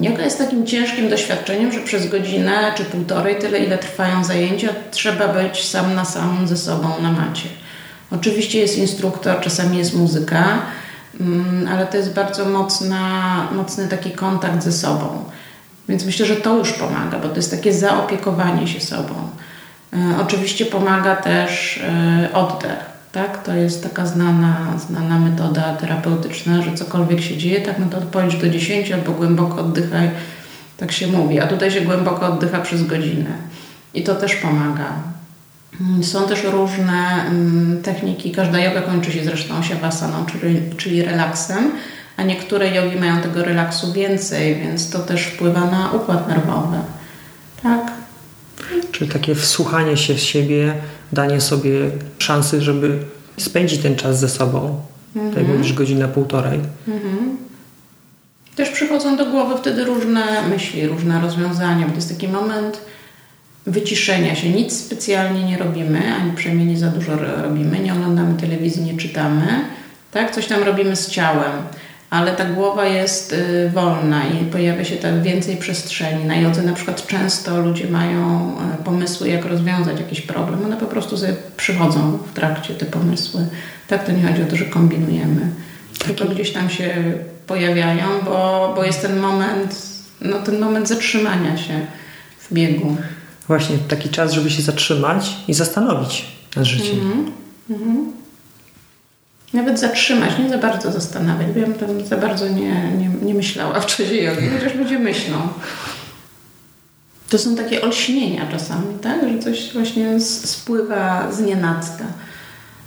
Yoga 0.00 0.24
jest 0.24 0.38
takim 0.38 0.66
ciężkim 0.66 1.10
doświadczeniem, 1.10 1.72
że 1.72 1.80
przez 1.80 2.08
godzinę 2.08 2.72
czy 2.76 2.84
półtorej, 2.84 3.38
tyle 3.38 3.58
ile 3.58 3.78
trwają 3.78 4.24
zajęcia, 4.24 4.68
trzeba 4.90 5.28
być 5.28 5.64
sam 5.64 5.94
na 5.94 6.04
sam 6.04 6.48
ze 6.48 6.56
sobą 6.56 6.88
na 7.02 7.12
macie. 7.12 7.48
Oczywiście 8.10 8.58
jest 8.58 8.78
instruktor, 8.78 9.40
czasami 9.40 9.78
jest 9.78 9.94
muzyka, 9.94 10.62
mm, 11.20 11.68
ale 11.72 11.86
to 11.86 11.96
jest 11.96 12.14
bardzo 12.14 12.44
mocna, 12.44 13.48
mocny 13.52 13.88
taki 13.88 14.10
kontakt 14.10 14.62
ze 14.62 14.72
sobą. 14.72 15.24
Więc 15.88 16.04
myślę, 16.04 16.26
że 16.26 16.36
to 16.36 16.58
już 16.58 16.72
pomaga, 16.72 17.18
bo 17.18 17.28
to 17.28 17.36
jest 17.36 17.50
takie 17.50 17.72
zaopiekowanie 17.72 18.68
się 18.68 18.80
sobą. 18.80 19.14
E, 19.92 20.20
oczywiście 20.20 20.66
pomaga 20.66 21.16
też 21.16 21.80
e, 21.84 22.34
oddech. 22.34 22.92
Tak? 23.12 23.42
To 23.42 23.54
jest 23.54 23.82
taka 23.82 24.06
znana, 24.06 24.56
znana 24.88 25.18
metoda 25.18 25.76
terapeutyczna, 25.76 26.62
że 26.62 26.74
cokolwiek 26.74 27.20
się 27.20 27.36
dzieje, 27.36 27.60
tak 27.60 27.78
no 27.78 27.86
to 27.86 28.00
policz 28.00 28.36
do 28.36 28.48
10 28.48 28.92
albo 28.92 29.12
głęboko 29.12 29.60
oddychaj, 29.60 30.10
tak 30.76 30.92
się 30.92 31.06
mówi. 31.06 31.40
A 31.40 31.46
tutaj 31.46 31.70
się 31.70 31.80
głęboko 31.80 32.26
oddycha 32.26 32.60
przez 32.60 32.86
godzinę. 32.86 33.30
I 33.94 34.02
to 34.02 34.14
też 34.14 34.34
pomaga. 34.34 34.92
Mm, 35.80 36.04
są 36.04 36.28
też 36.28 36.44
różne 36.44 37.26
mm, 37.26 37.82
techniki. 37.82 38.32
Każda 38.32 38.60
yoga 38.60 38.82
kończy 38.82 39.12
się 39.12 39.24
zresztą 39.24 39.62
siavasaną, 39.62 40.26
czyli, 40.26 40.60
czyli 40.76 41.02
relaksem 41.02 41.72
a 42.16 42.22
niektóre 42.22 42.74
jogi 42.74 43.00
mają 43.00 43.20
tego 43.20 43.44
relaksu 43.44 43.92
więcej, 43.92 44.54
więc 44.54 44.90
to 44.90 44.98
też 44.98 45.22
wpływa 45.22 45.60
na 45.60 45.92
układ 45.92 46.28
nerwowy. 46.28 46.76
Tak. 47.62 48.01
Czyli 48.92 49.10
takie 49.10 49.34
wsłuchanie 49.34 49.96
się 49.96 50.14
w 50.14 50.20
siebie, 50.20 50.74
danie 51.12 51.40
sobie 51.40 51.90
szansy, 52.18 52.60
żeby 52.60 52.98
spędzić 53.38 53.80
ten 53.80 53.96
czas 53.96 54.20
ze 54.20 54.28
sobą. 54.28 54.80
Mhm. 55.16 55.34
Tak 55.34 55.48
mówisz, 55.48 55.72
godzina, 55.72 56.08
półtorej. 56.08 56.60
Mhm. 56.88 57.36
Też 58.56 58.70
przychodzą 58.70 59.16
do 59.16 59.26
głowy 59.26 59.58
wtedy 59.58 59.84
różne 59.84 60.48
myśli, 60.48 60.86
różne 60.86 61.20
rozwiązania, 61.20 61.84
bo 61.84 61.90
to 61.90 61.96
jest 61.96 62.08
taki 62.08 62.28
moment 62.28 62.80
wyciszenia 63.66 64.34
się. 64.34 64.48
Nic 64.48 64.76
specjalnie 64.76 65.44
nie 65.44 65.58
robimy, 65.58 66.14
ani 66.14 66.32
przynajmniej 66.32 66.68
nie 66.68 66.78
za 66.78 66.88
dużo 66.88 67.16
robimy. 67.42 67.78
Nie 67.78 67.92
oglądamy 67.92 68.40
telewizji, 68.40 68.82
nie 68.82 68.96
czytamy. 68.96 69.46
Tak? 70.10 70.34
Coś 70.34 70.46
tam 70.46 70.62
robimy 70.62 70.96
z 70.96 71.10
ciałem 71.10 71.52
ale 72.12 72.32
ta 72.32 72.44
głowa 72.44 72.86
jest 72.86 73.32
y, 73.32 73.70
wolna 73.74 74.24
i 74.24 74.44
pojawia 74.44 74.84
się 74.84 74.96
tak 74.96 75.22
więcej 75.22 75.56
przestrzeni. 75.56 76.24
Na 76.24 76.36
jodze 76.36 76.62
na 76.62 76.72
przykład 76.72 77.06
często 77.06 77.60
ludzie 77.60 77.90
mają 77.90 78.52
y, 78.80 78.84
pomysły, 78.84 79.28
jak 79.28 79.44
rozwiązać 79.44 79.98
jakiś 79.98 80.20
problem. 80.20 80.64
One 80.64 80.76
po 80.76 80.86
prostu 80.86 81.16
sobie 81.16 81.34
przychodzą 81.56 82.18
w 82.18 82.32
trakcie 82.32 82.74
te 82.74 82.86
pomysły. 82.86 83.46
Tak 83.88 84.06
to 84.06 84.12
nie 84.12 84.22
chodzi 84.22 84.42
o 84.42 84.46
to, 84.46 84.56
że 84.56 84.64
kombinujemy. 84.64 85.50
Tylko 85.98 86.24
gdzieś 86.24 86.52
tam 86.52 86.70
się 86.70 86.94
pojawiają, 87.46 88.06
bo, 88.24 88.72
bo 88.76 88.84
jest 88.84 89.02
ten 89.02 89.18
moment, 89.18 89.82
no 90.20 90.38
ten 90.38 90.60
moment 90.60 90.88
zatrzymania 90.88 91.56
się 91.56 91.80
w 92.38 92.54
biegu. 92.54 92.96
Właśnie, 93.48 93.76
taki 93.88 94.08
czas, 94.08 94.32
żeby 94.32 94.50
się 94.50 94.62
zatrzymać 94.62 95.36
i 95.48 95.54
zastanowić 95.54 96.26
nad 96.56 96.64
życiem. 96.64 97.00
Mm 97.70 97.80
-hmm 97.80 98.21
nawet 99.52 99.80
zatrzymać, 99.80 100.38
nie 100.38 100.48
za 100.48 100.58
bardzo 100.58 100.92
zastanawiać. 100.92 101.48
Ja 101.56 101.86
bym 101.86 102.06
za 102.06 102.16
bardzo 102.16 102.48
nie, 102.48 102.92
nie, 102.92 103.08
nie 103.22 103.34
myślała 103.34 103.80
w 103.80 103.86
czasie 103.86 104.16
jogi, 104.16 104.48
chociaż 104.48 104.74
ludzie 104.74 104.98
myślą. 104.98 105.48
To 107.28 107.38
są 107.38 107.56
takie 107.56 107.82
olśnienia 107.82 108.46
czasami, 108.50 108.98
tak? 109.02 109.20
Że 109.32 109.38
coś 109.38 109.72
właśnie 109.72 110.20
spływa 110.20 111.32
z 111.32 111.40
nienacka. 111.40 112.04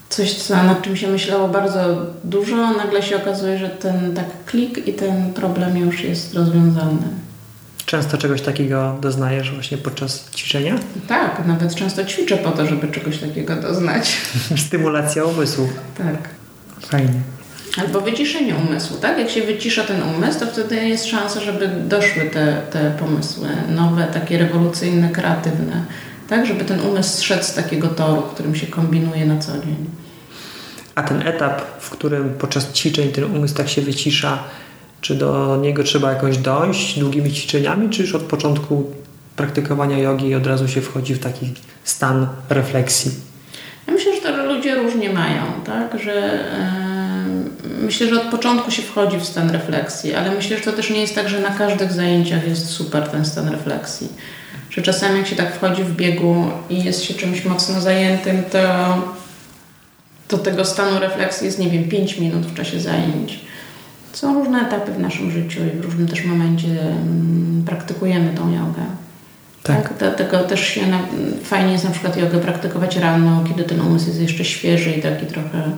Coś, 0.09 0.33
co, 0.33 0.55
nad 0.55 0.81
czym 0.81 0.97
się 0.97 1.07
myślało 1.07 1.47
bardzo 1.47 2.05
dużo, 2.23 2.71
nagle 2.71 3.03
się 3.03 3.15
okazuje, 3.15 3.57
że 3.57 3.69
ten 3.69 4.13
tak 4.15 4.25
klik 4.45 4.87
i 4.87 4.93
ten 4.93 5.33
problem 5.33 5.77
już 5.77 6.03
jest 6.03 6.33
rozwiązany. 6.33 7.07
Często 7.85 8.17
czegoś 8.17 8.41
takiego 8.41 8.97
doznajesz 9.01 9.51
właśnie 9.51 9.77
podczas 9.77 10.31
ćwiczenia? 10.35 10.75
Tak, 11.07 11.47
nawet 11.47 11.75
często 11.75 12.05
ćwiczę 12.05 12.37
po 12.37 12.51
to, 12.51 12.65
żeby 12.65 12.87
czegoś 12.87 13.17
takiego 13.17 13.55
doznać. 13.55 14.17
Stymulacja 14.67 15.25
umysłu. 15.25 15.69
Tak. 15.97 16.44
Fajnie. 16.81 17.21
Albo 17.77 18.01
wyciszenie 18.01 18.55
umysłu, 18.55 18.97
tak? 18.97 19.19
Jak 19.19 19.29
się 19.29 19.41
wycisza 19.41 19.83
ten 19.83 20.03
umysł, 20.03 20.39
to 20.39 20.45
wtedy 20.45 20.75
jest 20.75 21.05
szansa, 21.05 21.39
żeby 21.39 21.67
doszły 21.67 22.29
te, 22.33 22.61
te 22.71 22.91
pomysły 22.99 23.47
nowe, 23.75 24.07
takie 24.13 24.37
rewolucyjne, 24.37 25.09
kreatywne. 25.09 25.85
Tak? 26.29 26.45
Żeby 26.45 26.65
ten 26.65 26.79
umysł 26.81 27.17
zszedł 27.17 27.43
z 27.43 27.53
takiego 27.53 27.87
toru, 27.87 28.21
którym 28.21 28.55
się 28.55 28.67
kombinuje 28.67 29.25
na 29.25 29.39
co 29.39 29.51
dzień. 29.51 29.85
A 30.95 31.03
ten 31.03 31.27
etap, 31.27 31.61
w 31.79 31.89
którym 31.89 32.33
podczas 32.39 32.71
ćwiczeń 32.73 33.11
ten 33.11 33.23
umysł 33.23 33.55
tak 33.55 33.69
się 33.69 33.81
wycisza, 33.81 34.43
czy 35.01 35.15
do 35.15 35.57
niego 35.61 35.83
trzeba 35.83 36.11
jakoś 36.11 36.37
dojść 36.37 36.99
długimi 36.99 37.33
ćwiczeniami, 37.33 37.89
czy 37.89 38.01
już 38.01 38.15
od 38.15 38.23
początku 38.23 38.91
praktykowania 39.35 39.97
jogi 39.97 40.35
od 40.35 40.47
razu 40.47 40.67
się 40.67 40.81
wchodzi 40.81 41.13
w 41.13 41.19
taki 41.19 41.53
stan 41.83 42.27
refleksji? 42.49 43.11
Ja 43.87 43.93
myślę, 43.93 44.15
że 44.15 44.21
to 44.21 44.34
ludzie 44.85 44.95
różnie 44.95 45.13
mają, 45.13 45.41
tak? 45.65 45.99
Że 45.99 46.43
myślę, 47.81 48.07
że 48.07 48.21
od 48.21 48.27
początku 48.27 48.71
się 48.71 48.81
wchodzi 48.81 49.17
w 49.17 49.25
stan 49.25 49.49
refleksji, 49.49 50.15
ale 50.15 50.31
myślę, 50.31 50.57
że 50.57 50.63
to 50.63 50.71
też 50.71 50.89
nie 50.89 51.01
jest 51.01 51.15
tak, 51.15 51.29
że 51.29 51.39
na 51.39 51.49
każdych 51.49 51.93
zajęciach 51.93 52.47
jest 52.47 52.69
super 52.69 53.07
ten 53.07 53.25
stan 53.25 53.49
refleksji. 53.49 54.09
Że 54.69 54.81
czasami 54.81 55.17
jak 55.17 55.27
się 55.27 55.35
tak 55.35 55.55
wchodzi 55.55 55.83
w 55.83 55.95
biegu 55.95 56.51
i 56.69 56.83
jest 56.83 57.03
się 57.03 57.13
czymś 57.13 57.45
mocno 57.45 57.81
zajętym, 57.81 58.43
to, 58.51 58.59
to 60.27 60.37
tego 60.37 60.65
stanu 60.65 60.99
refleksji 60.99 61.45
jest, 61.45 61.59
nie 61.59 61.69
wiem, 61.69 61.89
5 61.89 62.17
minut 62.17 62.45
w 62.45 62.53
czasie 62.53 62.79
zajęć. 62.79 63.39
Są 64.13 64.33
różne 64.33 64.67
etapy 64.67 64.91
w 64.91 64.99
naszym 64.99 65.31
życiu 65.31 65.59
i 65.65 65.77
w 65.77 65.85
różnym 65.85 66.07
też 66.07 66.25
momencie 66.25 66.67
praktykujemy 67.65 68.33
tą 68.37 68.51
jogę. 68.51 68.81
Tak. 69.65 69.89
tak. 69.89 69.97
Dlatego 69.99 70.39
też 70.39 70.67
się 70.67 70.87
na, 70.87 70.99
fajnie 71.43 71.71
jest 71.71 71.83
na 71.83 71.91
przykład 71.91 72.17
jogę 72.17 72.39
praktykować 72.39 72.95
rano, 72.95 73.43
kiedy 73.47 73.63
ten 73.63 73.81
umysł 73.81 74.07
jest 74.07 74.21
jeszcze 74.21 74.45
świeży 74.45 74.91
i 74.91 75.01
taki 75.01 75.25
trochę 75.25 75.71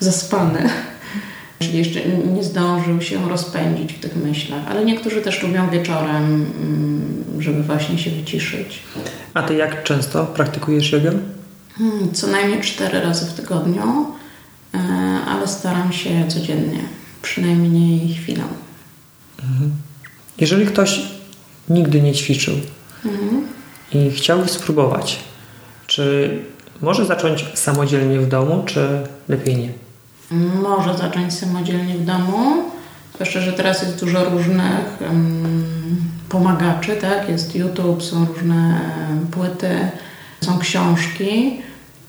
zaspany. 0.00 0.58
Czyli 1.58 1.78
jeszcze 1.78 2.00
nie 2.34 2.44
zdążył 2.44 3.02
się 3.02 3.28
rozpędzić 3.28 3.92
w 3.92 4.00
tych 4.00 4.16
myślach. 4.16 4.62
Ale 4.70 4.84
niektórzy 4.84 5.22
też 5.22 5.42
lubią 5.42 5.70
wieczorem, 5.70 6.46
mm, 6.60 7.24
żeby 7.38 7.62
właśnie 7.62 7.98
się 7.98 8.10
wyciszyć. 8.10 8.82
A 9.34 9.42
ty 9.42 9.54
jak 9.54 9.82
często 9.82 10.26
praktykujesz 10.26 10.92
jogę? 10.92 11.12
Hmm, 11.78 12.12
co 12.12 12.26
najmniej 12.26 12.60
cztery 12.60 13.00
razy 13.00 13.26
w 13.26 13.32
tygodniu, 13.32 14.06
e, 14.74 14.78
ale 15.28 15.48
staram 15.48 15.92
się 15.92 16.28
codziennie 16.28 16.80
przynajmniej 17.22 18.14
chwilę. 18.14 18.44
Mhm. 19.42 19.70
Jeżeli 20.38 20.66
ktoś 20.66 21.00
nigdy 21.68 22.02
nie 22.02 22.12
ćwiczył 22.12 22.54
mhm. 23.04 23.46
i 23.92 24.10
chciałby 24.10 24.48
spróbować, 24.48 25.18
czy 25.86 26.38
może 26.80 27.06
zacząć 27.06 27.44
samodzielnie 27.54 28.20
w 28.20 28.28
domu, 28.28 28.62
czy 28.66 28.88
lepiej 29.28 29.56
nie? 29.56 29.68
Może 30.62 30.98
zacząć 30.98 31.34
samodzielnie 31.34 31.94
w 31.94 32.04
domu. 32.04 32.62
Zwłaszcza, 33.14 33.40
że 33.40 33.52
teraz 33.52 33.82
jest 33.82 34.00
dużo 34.00 34.24
różnych 34.24 35.00
um, 35.00 35.64
pomagaczy, 36.28 36.96
tak? 36.96 37.28
Jest 37.28 37.54
YouTube, 37.54 38.02
są 38.02 38.24
różne 38.24 38.80
płyty, 39.30 39.88
są 40.40 40.58
książki. 40.58 41.60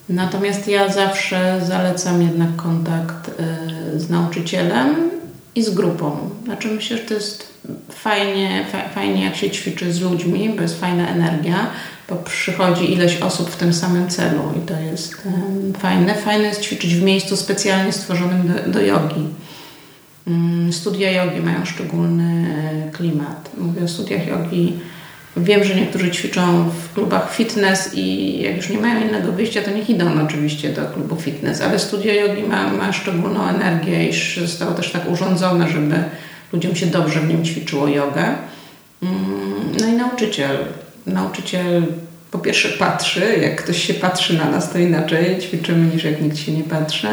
Natomiast 0.09 0.67
ja 0.67 0.93
zawsze 0.93 1.61
zalecam 1.67 2.21
jednak 2.21 2.55
kontakt 2.55 3.29
y, 3.95 3.99
z 3.99 4.09
nauczycielem 4.09 4.95
i 5.55 5.63
z 5.63 5.69
grupą. 5.69 6.29
Znaczy 6.43 6.67
myślę, 6.67 6.97
że 6.97 7.03
to 7.03 7.13
jest 7.13 7.54
fajnie, 7.89 8.65
fajnie 8.95 9.25
jak 9.25 9.35
się 9.35 9.49
ćwiczy 9.49 9.93
z 9.93 10.01
ludźmi, 10.01 10.49
bo 10.55 10.61
jest 10.61 10.79
fajna 10.79 11.07
energia, 11.07 11.67
bo 12.09 12.15
przychodzi 12.15 12.93
ileś 12.93 13.21
osób 13.21 13.49
w 13.49 13.55
tym 13.55 13.73
samym 13.73 14.09
celu 14.09 14.41
i 14.57 14.67
to 14.67 14.79
jest 14.79 15.27
fajne. 15.79 16.15
Fajne 16.15 16.43
jest 16.43 16.61
ćwiczyć 16.61 16.95
w 16.95 17.03
miejscu 17.03 17.37
specjalnie 17.37 17.91
stworzonym 17.91 18.47
do, 18.47 18.71
do 18.71 18.81
jogi. 18.81 19.27
Mm, 20.27 20.73
studia 20.73 21.11
jogi 21.11 21.41
mają 21.41 21.65
szczególny 21.65 22.47
e, 22.87 22.91
klimat. 22.91 23.49
Mówię 23.57 23.83
o 23.83 23.87
studiach 23.87 24.27
jogi 24.27 24.73
Wiem, 25.37 25.63
że 25.63 25.75
niektórzy 25.75 26.11
ćwiczą 26.11 26.69
w 26.69 26.93
klubach 26.93 27.33
fitness 27.33 27.91
i 27.93 28.37
jak 28.41 28.55
już 28.55 28.69
nie 28.69 28.77
mają 28.77 29.07
innego 29.07 29.31
wyjścia, 29.31 29.61
to 29.61 29.71
niech 29.71 29.89
idą 29.89 30.25
oczywiście 30.25 30.69
do 30.69 30.81
klubu 30.85 31.15
fitness, 31.15 31.61
ale 31.61 31.79
studio 31.79 32.13
jogi 32.13 32.43
ma, 32.43 32.73
ma 32.73 32.93
szczególną 32.93 33.47
energię, 33.47 34.09
iż 34.09 34.37
zostało 34.37 34.71
też 34.71 34.91
tak 34.91 35.11
urządzone, 35.11 35.69
żeby 35.69 35.95
ludziom 36.55 36.75
się 36.75 36.85
dobrze 36.85 37.19
w 37.19 37.27
nim 37.27 37.45
ćwiczyło 37.45 37.87
jogę. 37.87 38.23
Mm, 39.03 39.77
no 39.79 39.87
i 39.87 39.91
nauczyciel. 39.91 40.57
Nauczyciel 41.05 41.83
po 42.31 42.39
pierwsze 42.39 42.69
patrzy, 42.69 43.37
jak 43.41 43.63
ktoś 43.63 43.83
się 43.83 43.93
patrzy 43.93 44.37
na 44.37 44.49
nas, 44.51 44.71
to 44.71 44.79
inaczej 44.79 45.39
ćwiczymy 45.41 45.95
niż 45.95 46.03
jak 46.03 46.21
nikt 46.21 46.37
się 46.37 46.51
nie 46.51 46.63
patrzy. 46.63 47.07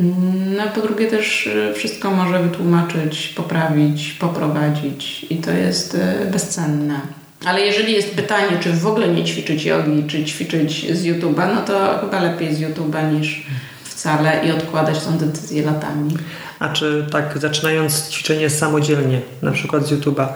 Mm, 0.00 0.56
no 0.56 0.62
po 0.74 0.80
drugie 0.80 1.06
też 1.06 1.46
e, 1.46 1.74
wszystko 1.74 2.10
może 2.10 2.42
wytłumaczyć, 2.42 3.32
poprawić, 3.36 4.12
poprowadzić 4.12 5.26
i 5.30 5.36
to 5.36 5.50
jest 5.50 5.94
e, 5.94 6.30
bezcenne. 6.32 7.00
Ale 7.44 7.60
jeżeli 7.60 7.92
jest 7.92 8.14
pytanie, 8.14 8.58
czy 8.60 8.72
w 8.72 8.86
ogóle 8.86 9.08
nie 9.08 9.24
ćwiczyć 9.24 9.64
jogi, 9.64 10.04
czy 10.08 10.24
ćwiczyć 10.24 10.96
z 10.96 11.04
YouTube'a, 11.04 11.54
no 11.54 11.62
to 11.62 11.98
chyba 12.00 12.22
lepiej 12.22 12.54
z 12.54 12.60
YouTube'a 12.60 13.12
niż 13.12 13.46
wcale 13.84 14.46
i 14.46 14.50
odkładać 14.50 15.04
tą 15.04 15.18
decyzję 15.18 15.62
latami. 15.62 16.10
A 16.58 16.68
czy 16.68 17.06
tak 17.12 17.38
zaczynając 17.38 18.08
ćwiczenie 18.08 18.50
samodzielnie, 18.50 19.20
na 19.42 19.52
przykład 19.52 19.86
z 19.86 19.92
YouTube'a, 19.92 20.26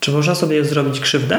czy 0.00 0.10
można 0.10 0.34
sobie 0.34 0.64
zrobić 0.64 1.00
krzywdę? 1.00 1.38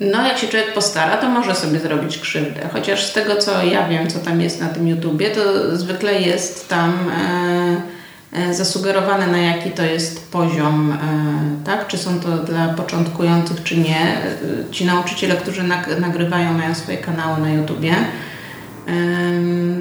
No, 0.00 0.26
jak 0.26 0.38
się 0.38 0.48
człowiek 0.48 0.74
postara, 0.74 1.16
to 1.16 1.28
może 1.28 1.54
sobie 1.54 1.80
zrobić 1.80 2.18
krzywdę. 2.18 2.68
Chociaż 2.72 3.04
z 3.04 3.12
tego, 3.12 3.36
co 3.36 3.62
ja 3.62 3.88
wiem, 3.88 4.10
co 4.10 4.18
tam 4.18 4.40
jest 4.40 4.60
na 4.60 4.68
tym 4.68 4.88
YouTubie, 4.88 5.30
to 5.30 5.76
zwykle 5.76 6.20
jest 6.20 6.68
tam... 6.68 7.10
E, 7.10 7.96
E, 8.32 8.54
zasugerowane, 8.54 9.26
na 9.26 9.38
jaki 9.38 9.70
to 9.70 9.82
jest 9.82 10.32
poziom, 10.32 10.92
e, 10.92 11.64
tak? 11.64 11.86
Czy 11.86 11.98
są 11.98 12.20
to 12.20 12.38
dla 12.38 12.68
początkujących, 12.68 13.62
czy 13.62 13.76
nie. 13.76 14.00
E, 14.00 14.24
ci 14.70 14.84
nauczyciele, 14.84 15.36
którzy 15.36 15.62
nagrywają, 16.00 16.52
mają 16.52 16.74
swoje 16.74 16.98
kanały 16.98 17.40
na 17.40 17.50
YouTubie, 17.50 17.94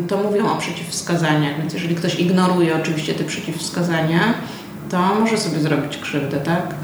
to 0.08 0.18
mówią 0.18 0.52
o 0.52 0.58
przeciwwskazaniach, 0.58 1.58
więc 1.58 1.74
jeżeli 1.74 1.96
ktoś 1.96 2.20
ignoruje 2.20 2.76
oczywiście 2.76 3.14
te 3.14 3.24
przeciwwskazania, 3.24 4.34
to 4.90 5.16
może 5.16 5.38
sobie 5.38 5.60
zrobić 5.60 5.98
krzywdę, 5.98 6.38
tak? 6.38 6.76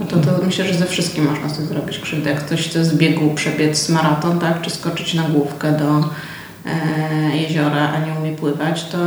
No 0.00 0.06
to, 0.06 0.16
to 0.16 0.46
myślę, 0.46 0.64
że 0.64 0.74
ze 0.74 0.86
wszystkim 0.86 1.24
można 1.24 1.48
sobie 1.48 1.66
zrobić 1.66 1.98
krzywdę. 1.98 2.30
Jak 2.30 2.44
ktoś 2.44 2.68
chce 2.68 2.84
z 2.84 2.94
biegu 2.94 3.34
przebiec 3.34 3.88
maraton, 3.88 4.38
tak? 4.38 4.62
Czy 4.62 4.70
skoczyć 4.70 5.14
na 5.14 5.22
główkę 5.22 5.72
do 5.72 6.04
e, 6.66 7.36
jeziora, 7.36 7.92
a 7.92 8.06
nie 8.06 8.12
umie 8.20 8.36
pływać, 8.36 8.84
to, 8.84 8.98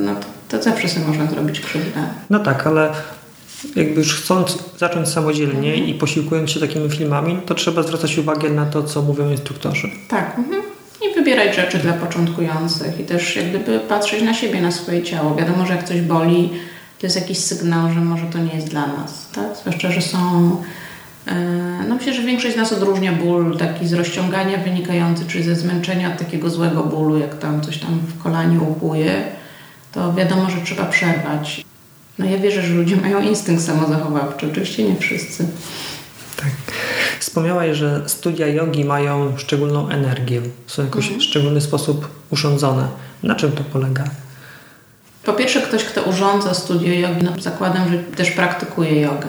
no 0.00 0.14
to 0.14 0.26
to 0.48 0.62
zawsze 0.62 0.88
sobie 0.88 1.06
można 1.06 1.26
zrobić 1.26 1.60
krzywdę. 1.60 2.00
No 2.30 2.38
tak, 2.38 2.66
ale 2.66 2.92
jakby 3.76 3.94
już 4.00 4.14
chcąc 4.14 4.58
zacząć 4.78 5.08
samodzielnie 5.08 5.70
mhm. 5.70 5.88
i 5.88 5.94
posiłkując 5.94 6.50
się 6.50 6.60
takimi 6.60 6.90
filmami, 6.90 7.38
to 7.46 7.54
trzeba 7.54 7.82
zwracać 7.82 8.18
uwagę 8.18 8.50
na 8.50 8.66
to, 8.66 8.82
co 8.82 9.02
mówią 9.02 9.30
instruktorzy. 9.30 9.90
Tak. 10.08 10.38
Mhm. 10.38 10.67
I 11.02 11.14
wybierać 11.14 11.56
rzeczy 11.56 11.78
dla 11.78 11.92
początkujących 11.92 13.00
i 13.00 13.04
też 13.04 13.36
jak 13.36 13.48
gdyby 13.48 13.80
patrzeć 13.80 14.22
na 14.22 14.34
siebie, 14.34 14.60
na 14.60 14.72
swoje 14.72 15.02
ciało. 15.02 15.34
Wiadomo, 15.34 15.66
że 15.66 15.74
jak 15.74 15.84
coś 15.84 16.00
boli, 16.00 16.50
to 16.98 17.06
jest 17.06 17.16
jakiś 17.16 17.38
sygnał, 17.38 17.92
że 17.92 18.00
może 18.00 18.26
to 18.26 18.38
nie 18.38 18.54
jest 18.54 18.68
dla 18.68 18.86
nas. 18.86 19.30
Tak? 19.34 19.56
Zwłaszcza, 19.60 19.90
że 19.90 20.02
są... 20.02 20.50
E, 21.26 21.34
no 21.88 21.94
myślę, 21.94 22.12
że 22.14 22.22
większość 22.22 22.54
z 22.54 22.58
nas 22.58 22.72
odróżnia 22.72 23.12
ból 23.12 23.56
taki 23.56 23.88
z 23.88 23.92
rozciągania 23.92 24.58
wynikający, 24.58 25.24
czy 25.28 25.42
ze 25.42 25.56
zmęczenia 25.56 26.12
od 26.12 26.18
takiego 26.18 26.50
złego 26.50 26.82
bólu, 26.82 27.18
jak 27.18 27.38
tam 27.38 27.60
coś 27.60 27.78
tam 27.78 27.98
w 27.98 28.22
kolanie 28.22 28.60
upuje 28.60 29.38
to 29.92 30.12
wiadomo, 30.12 30.50
że 30.50 30.56
trzeba 30.64 30.84
przerwać. 30.84 31.64
No 32.18 32.26
ja 32.26 32.38
wierzę, 32.38 32.62
że 32.62 32.74
ludzie 32.74 32.96
mają 32.96 33.20
instynkt 33.20 33.62
samozachowawczy. 33.62 34.48
Oczywiście 34.52 34.84
nie 34.84 34.96
wszyscy. 34.96 35.48
Tak. 36.40 36.50
Wspomniałaś, 37.20 37.76
że 37.76 38.08
studia 38.08 38.46
jogi 38.46 38.84
mają 38.84 39.38
szczególną 39.38 39.88
energię. 39.88 40.42
Są 40.66 40.84
jakoś 40.84 41.04
mhm. 41.04 41.20
w 41.20 41.24
szczególny 41.24 41.60
sposób 41.60 42.08
urządzone. 42.30 42.88
Na 43.22 43.34
czym 43.34 43.52
to 43.52 43.64
polega? 43.64 44.04
Po 45.24 45.32
pierwsze, 45.32 45.60
ktoś, 45.60 45.84
kto 45.84 46.02
urządza 46.02 46.54
studio 46.54 46.94
jogi, 46.94 47.24
no 47.24 47.32
zakładam, 47.40 47.90
że 47.90 47.98
też 47.98 48.30
praktykuje 48.30 49.00
jogę. 49.00 49.28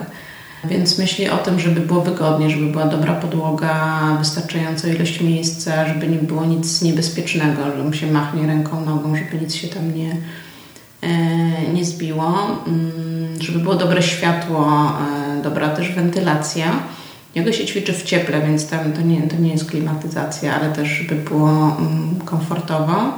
Więc 0.64 1.00
myśli 1.00 1.30
o 1.30 1.38
tym, 1.38 1.60
żeby 1.60 1.82
było 1.82 2.02
wygodnie, 2.02 2.50
żeby 2.50 2.66
była 2.66 2.86
dobra 2.86 3.14
podłoga, 3.14 4.00
wystarczająca 4.20 4.88
ilość 4.88 5.22
miejsca, 5.22 5.88
żeby 5.88 6.08
nie 6.08 6.18
było 6.18 6.46
nic 6.46 6.82
niebezpiecznego, 6.82 7.62
że 7.78 7.84
mu 7.84 7.94
się 7.94 8.12
machnie 8.12 8.48
ręką, 8.48 8.86
nogą, 8.86 9.16
żeby 9.16 9.42
nic 9.42 9.56
się 9.56 9.68
tam 9.68 9.96
nie, 9.96 10.18
e, 11.02 11.72
nie 11.74 11.86
zbiło, 11.86 12.58
mm, 12.68 13.42
żeby 13.42 13.60
było 13.60 13.76
dobre 13.76 14.04
światło, 14.04 14.92
e, 15.40 15.42
dobra 15.42 15.70
też 15.70 15.92
wentylacja. 15.92 16.72
Jego 17.36 17.52
się 17.52 17.66
ćwiczy 17.66 17.94
w 17.94 18.04
cieple, 18.04 18.42
więc 18.42 18.70
tam 18.70 18.94
to 18.94 19.02
nie, 19.02 19.22
to 19.22 19.36
nie 19.36 19.52
jest 19.52 19.70
klimatyzacja, 19.70 20.56
ale 20.56 20.72
też 20.72 20.88
żeby 20.88 21.16
było 21.16 21.50
mm, 21.50 22.20
komfortowo. 22.26 23.14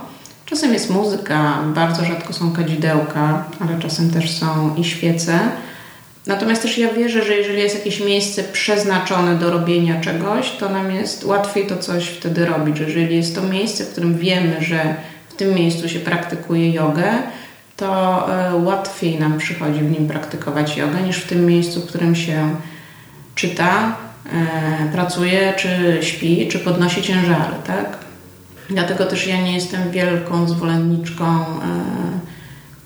Czasem 0.46 0.74
jest 0.74 0.90
muzyka, 0.90 1.60
bardzo 1.76 2.06
rzadko 2.06 2.34
są 2.34 2.52
kadzidełka, 2.52 3.46
ale 3.60 3.80
czasem 3.80 4.10
też 4.10 4.38
są 4.38 4.76
i 4.76 4.84
świece. 4.84 5.40
Natomiast 6.28 6.62
też 6.62 6.78
ja 6.78 6.94
wierzę, 6.94 7.24
że 7.24 7.34
jeżeli 7.34 7.60
jest 7.60 7.76
jakieś 7.76 8.00
miejsce 8.00 8.44
przeznaczone 8.44 9.36
do 9.36 9.52
robienia 9.52 10.02
czegoś, 10.02 10.52
to 10.52 10.70
nam 10.70 10.92
jest 10.92 11.24
łatwiej 11.26 11.68
to 11.68 11.78
coś 11.78 12.06
wtedy 12.06 12.46
robić. 12.46 12.78
Że 12.78 12.84
jeżeli 12.84 13.16
jest 13.16 13.36
to 13.36 13.44
miejsce, 13.44 13.84
w 13.84 13.92
którym 13.92 14.18
wiemy, 14.18 14.58
że 14.60 14.96
w 15.30 15.34
tym 15.34 15.54
miejscu 15.54 15.90
się 15.90 16.00
praktykuje 16.00 16.72
jogę, 16.72 17.14
to 17.78 18.28
e, 18.50 18.56
łatwiej 18.56 19.20
nam 19.20 19.38
przychodzi 19.38 19.80
w 19.80 19.92
nim 19.92 20.08
praktykować 20.08 20.78
jogę 20.78 21.02
niż 21.02 21.18
w 21.18 21.28
tym 21.28 21.46
miejscu, 21.46 21.82
w 21.82 21.86
którym 21.86 22.16
się 22.16 22.56
czyta, 23.42 23.96
e, 24.34 24.92
pracuje, 24.92 25.54
czy 25.58 26.00
śpi, 26.02 26.48
czy 26.48 26.60
podnosi 26.60 27.02
ciężary, 27.02 27.56
tak? 27.68 27.98
Dlatego 28.70 29.06
też 29.06 29.28
ja 29.28 29.42
nie 29.42 29.54
jestem 29.54 29.92
wielką 29.92 30.48
zwolenniczką 30.48 31.26
e, 31.26 31.46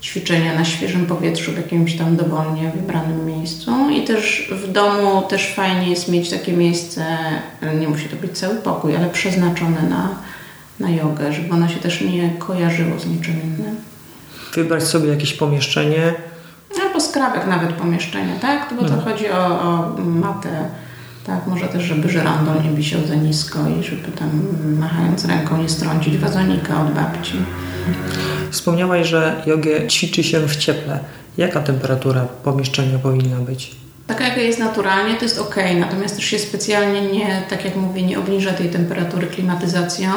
ćwiczenia 0.01 0.55
na 0.55 0.65
świeżym 0.65 1.05
powietrzu 1.05 1.51
w 1.51 1.57
jakimś 1.57 1.97
tam 1.97 2.15
dowolnie 2.15 2.71
wybranym 2.75 3.25
miejscu 3.25 3.89
i 3.89 4.03
też 4.03 4.49
w 4.51 4.71
domu 4.71 5.21
też 5.21 5.53
fajnie 5.53 5.89
jest 5.89 6.07
mieć 6.11 6.29
takie 6.29 6.53
miejsce, 6.53 7.05
nie 7.79 7.87
musi 7.87 8.09
to 8.09 8.15
być 8.15 8.37
cały 8.37 8.55
pokój, 8.55 8.95
ale 8.95 9.09
przeznaczone 9.09 9.81
na, 9.89 10.09
na 10.79 10.89
jogę, 10.89 11.33
żeby 11.33 11.53
ono 11.53 11.69
się 11.69 11.79
też 11.79 12.01
nie 12.01 12.29
kojarzyło 12.39 12.99
z 12.99 13.05
niczym 13.05 13.33
innym. 13.43 13.75
Wybrać 14.53 14.83
sobie 14.83 15.09
jakieś 15.09 15.33
pomieszczenie. 15.33 16.13
Skrawek 17.15 17.47
nawet 17.47 17.73
pomieszczenia, 17.73 18.35
tak? 18.41 18.73
Bo 18.79 18.87
to 18.87 18.93
mhm. 18.93 19.01
chodzi 19.01 19.29
o, 19.29 19.61
o 19.61 19.95
matę 20.01 20.49
tak, 21.25 21.47
może 21.47 21.67
też, 21.67 21.83
żeby 21.83 22.09
żyrandol 22.09 22.63
nie 22.63 22.69
wisiał 22.69 23.01
za 23.05 23.15
nisko 23.15 23.59
i 23.79 23.83
żeby 23.83 24.11
tam 24.11 24.29
machając 24.79 25.25
ręką 25.25 25.57
nie 25.57 25.69
strącić 25.69 26.17
wazonika 26.17 26.81
od 26.81 26.91
babci. 26.91 27.33
Wspomniałaś, 28.51 29.07
że 29.07 29.43
jogę 29.45 29.87
ćwiczy 29.87 30.23
się 30.23 30.39
w 30.47 30.55
cieple. 30.55 30.99
Jaka 31.37 31.59
temperatura 31.59 32.21
pomieszczenia 32.43 32.99
powinna 32.99 33.37
być? 33.37 33.75
Taka 34.07 34.27
jaka 34.27 34.41
jest 34.41 34.59
naturalnie, 34.59 35.15
to 35.15 35.25
jest 35.25 35.39
ok, 35.39 35.55
natomiast 35.79 36.15
też 36.15 36.25
się 36.25 36.39
specjalnie 36.39 37.01
nie, 37.01 37.41
tak 37.49 37.65
jak 37.65 37.75
mówię, 37.75 38.03
nie 38.03 38.19
obniża 38.19 38.53
tej 38.53 38.69
temperatury 38.69 39.27
klimatyzacją. 39.27 40.09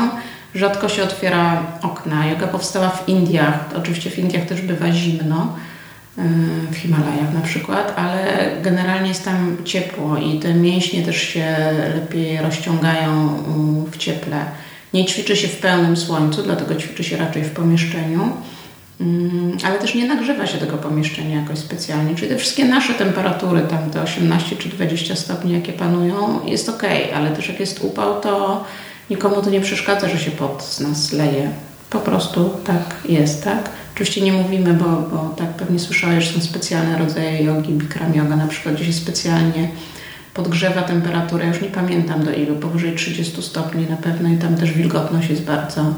Rzadko 0.54 0.88
się 0.88 1.02
otwiera 1.02 1.62
okna. 1.82 2.26
Joga 2.26 2.46
powstała 2.46 2.88
w 2.88 3.08
Indiach. 3.08 3.54
Oczywiście 3.76 4.10
w 4.10 4.18
Indiach 4.18 4.46
też 4.46 4.60
bywa 4.60 4.92
zimno 4.92 5.56
w 6.70 6.76
Himalajach 6.76 7.34
na 7.34 7.40
przykład, 7.40 7.94
ale 7.96 8.50
generalnie 8.62 9.08
jest 9.08 9.24
tam 9.24 9.56
ciepło 9.64 10.16
i 10.16 10.38
te 10.38 10.54
mięśnie 10.54 11.02
też 11.02 11.16
się 11.16 11.56
lepiej 11.94 12.38
rozciągają 12.38 13.10
mm, 13.10 13.84
w 13.90 13.96
cieple. 13.96 14.44
Nie 14.94 15.04
ćwiczy 15.04 15.36
się 15.36 15.48
w 15.48 15.56
pełnym 15.56 15.96
słońcu, 15.96 16.42
dlatego 16.42 16.74
ćwiczy 16.74 17.04
się 17.04 17.16
raczej 17.16 17.44
w 17.44 17.50
pomieszczeniu, 17.50 18.32
mm, 19.00 19.58
ale 19.64 19.78
też 19.78 19.94
nie 19.94 20.06
nagrzewa 20.06 20.46
się 20.46 20.58
tego 20.58 20.76
pomieszczenia 20.76 21.40
jakoś 21.40 21.58
specjalnie. 21.58 22.14
Czyli 22.14 22.28
te 22.28 22.36
wszystkie 22.36 22.64
nasze 22.64 22.94
temperatury, 22.94 23.60
tam 23.60 23.90
te 23.90 24.02
18 24.02 24.56
czy 24.56 24.68
20 24.68 25.16
stopni, 25.16 25.52
jakie 25.52 25.72
panują, 25.72 26.46
jest 26.46 26.68
ok, 26.68 26.82
ale 27.14 27.30
też 27.30 27.48
jak 27.48 27.60
jest 27.60 27.84
upał, 27.84 28.20
to 28.20 28.64
nikomu 29.10 29.42
to 29.42 29.50
nie 29.50 29.60
przeszkadza, 29.60 30.08
że 30.08 30.18
się 30.18 30.30
pot 30.30 30.62
z 30.62 30.80
nas 30.80 31.12
leje. 31.12 31.50
Po 31.90 31.98
prostu 31.98 32.50
tak 32.64 32.96
jest, 33.08 33.44
tak? 33.44 33.70
Oczywiście 33.98 34.20
nie 34.20 34.32
mówimy, 34.32 34.74
bo, 34.74 34.84
bo 34.84 35.34
tak 35.36 35.48
pewnie 35.48 35.78
słyszałeś, 35.78 36.24
że 36.24 36.32
są 36.32 36.40
specjalne 36.40 36.98
rodzaje 36.98 37.42
jogi, 37.42 37.72
bikram 37.72 38.14
yoga 38.14 38.36
na 38.36 38.46
przykład, 38.46 38.74
gdzie 38.74 38.84
się 38.84 38.92
specjalnie 38.92 39.68
podgrzewa 40.34 40.82
temperaturę, 40.82 41.46
już 41.46 41.60
nie 41.60 41.68
pamiętam 41.68 42.24
do 42.24 42.32
ilu, 42.32 42.56
powyżej 42.56 42.96
30 42.96 43.42
stopni 43.42 43.86
na 43.90 43.96
pewno 43.96 44.28
i 44.28 44.36
tam 44.36 44.56
też 44.56 44.72
wilgotność 44.72 45.30
jest 45.30 45.42
bardzo 45.42 45.94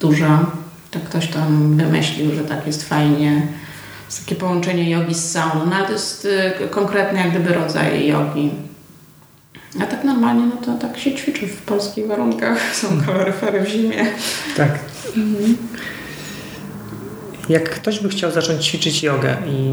duża. 0.00 0.46
Tak 0.90 1.02
ktoś 1.02 1.26
tam 1.26 1.76
wymyślił, 1.76 2.34
że 2.34 2.44
tak 2.44 2.66
jest 2.66 2.88
fajnie. 2.88 3.46
Jest 4.06 4.24
takie 4.24 4.34
połączenie 4.34 4.90
jogi 4.90 5.14
z 5.14 5.30
sauną, 5.30 5.66
no 5.66 5.76
ale 5.76 5.86
to 5.86 5.92
jest 5.92 6.24
y, 6.64 6.68
konkretny 6.68 7.18
jak 7.18 7.30
gdyby 7.30 7.54
rodzaj 7.54 8.06
jogi. 8.06 8.50
A 9.80 9.86
tak 9.86 10.04
normalnie, 10.04 10.46
no 10.46 10.56
to 10.56 10.86
tak 10.88 10.98
się 10.98 11.14
ćwiczy 11.14 11.46
w 11.46 11.62
polskich 11.62 12.06
warunkach. 12.06 12.58
Są 12.80 12.88
kaloryfery 13.06 13.60
w 13.60 13.68
zimie. 13.68 14.06
Tak. 14.56 14.78
Mhm. 15.16 15.56
Jak 17.48 17.70
ktoś 17.70 18.00
by 18.00 18.08
chciał 18.08 18.30
zacząć 18.30 18.64
ćwiczyć 18.66 19.02
jogę 19.02 19.36
i 19.46 19.72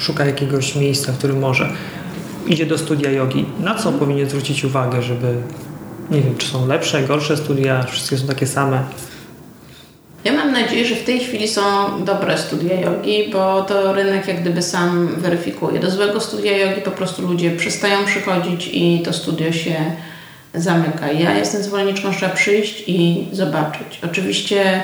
szuka 0.00 0.24
jakiegoś 0.24 0.74
miejsca, 0.74 1.12
w 1.12 1.18
którym 1.18 1.38
może, 1.38 1.68
idzie 2.46 2.66
do 2.66 2.78
studia 2.78 3.10
jogi, 3.10 3.44
na 3.60 3.74
co 3.74 3.92
powinien 3.92 4.28
zwrócić 4.28 4.64
uwagę, 4.64 5.02
żeby 5.02 5.34
nie 6.10 6.20
wiem, 6.20 6.36
czy 6.38 6.48
są 6.48 6.66
lepsze, 6.66 7.02
gorsze 7.02 7.36
studia, 7.36 7.82
wszystkie 7.82 8.18
są 8.18 8.26
takie 8.26 8.46
same? 8.46 8.84
Ja 10.24 10.32
mam 10.32 10.52
nadzieję, 10.52 10.86
że 10.86 10.94
w 10.94 11.04
tej 11.04 11.20
chwili 11.20 11.48
są 11.48 11.62
dobre 12.04 12.38
studia 12.38 12.80
jogi, 12.80 13.30
bo 13.32 13.62
to 13.62 13.92
rynek 13.92 14.28
jak 14.28 14.40
gdyby 14.40 14.62
sam 14.62 15.08
weryfikuje. 15.16 15.80
Do 15.80 15.90
złego 15.90 16.20
studia 16.20 16.56
jogi 16.56 16.80
po 16.80 16.90
prostu 16.90 17.22
ludzie 17.22 17.50
przestają 17.50 18.04
przychodzić 18.04 18.70
i 18.72 19.02
to 19.04 19.12
studio 19.12 19.52
się 19.52 19.76
zamyka. 20.54 21.12
Ja 21.12 21.38
jestem 21.38 21.62
zwolenniczką, 21.62 22.12
trzeba 22.12 22.34
przyjść 22.34 22.84
i 22.86 23.26
zobaczyć. 23.32 24.00
Oczywiście 24.04 24.82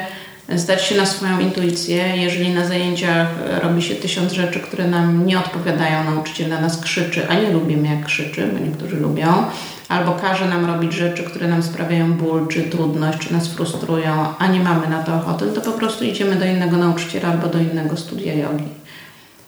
zdać 0.56 0.82
się 0.82 0.96
na 0.96 1.06
swoją 1.06 1.40
intuicję. 1.40 2.16
Jeżeli 2.16 2.50
na 2.50 2.66
zajęciach 2.66 3.28
robi 3.62 3.82
się 3.82 3.94
tysiąc 3.94 4.32
rzeczy, 4.32 4.60
które 4.60 4.88
nam 4.88 5.26
nie 5.26 5.38
odpowiadają, 5.38 6.04
nauczyciel 6.04 6.48
na 6.48 6.60
nas 6.60 6.80
krzyczy, 6.80 7.28
a 7.28 7.34
nie 7.34 7.50
lubimy 7.50 7.88
jak 7.88 8.04
krzyczy, 8.04 8.48
bo 8.52 8.58
niektórzy 8.58 8.96
lubią, 8.96 9.44
albo 9.88 10.12
każe 10.12 10.48
nam 10.48 10.66
robić 10.66 10.92
rzeczy, 10.92 11.22
które 11.22 11.48
nam 11.48 11.62
sprawiają 11.62 12.12
ból, 12.12 12.48
czy 12.48 12.62
trudność, 12.62 13.18
czy 13.18 13.32
nas 13.32 13.48
frustrują, 13.48 14.34
a 14.38 14.46
nie 14.46 14.60
mamy 14.60 14.88
na 14.88 15.02
to 15.02 15.14
ochoty, 15.14 15.46
to 15.54 15.60
po 15.60 15.72
prostu 15.72 16.04
idziemy 16.04 16.36
do 16.36 16.44
innego 16.44 16.76
nauczyciela 16.76 17.28
albo 17.28 17.46
do 17.46 17.58
innego 17.58 17.96
studia 17.96 18.34
jogi. 18.34 18.68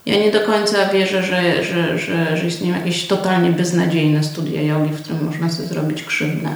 Ja 0.06 0.18
nie 0.18 0.32
do 0.32 0.40
końca 0.40 0.88
wierzę, 0.88 1.22
że, 1.22 1.64
że, 1.64 1.98
że, 1.98 2.36
że 2.36 2.46
istnieją 2.46 2.76
jakieś 2.76 3.06
totalnie 3.06 3.50
beznadziejne 3.50 4.24
studia 4.24 4.62
jogi, 4.62 4.94
w 4.94 5.02
którym 5.02 5.24
można 5.24 5.50
sobie 5.50 5.68
zrobić 5.68 6.02
krzywdę 6.02 6.48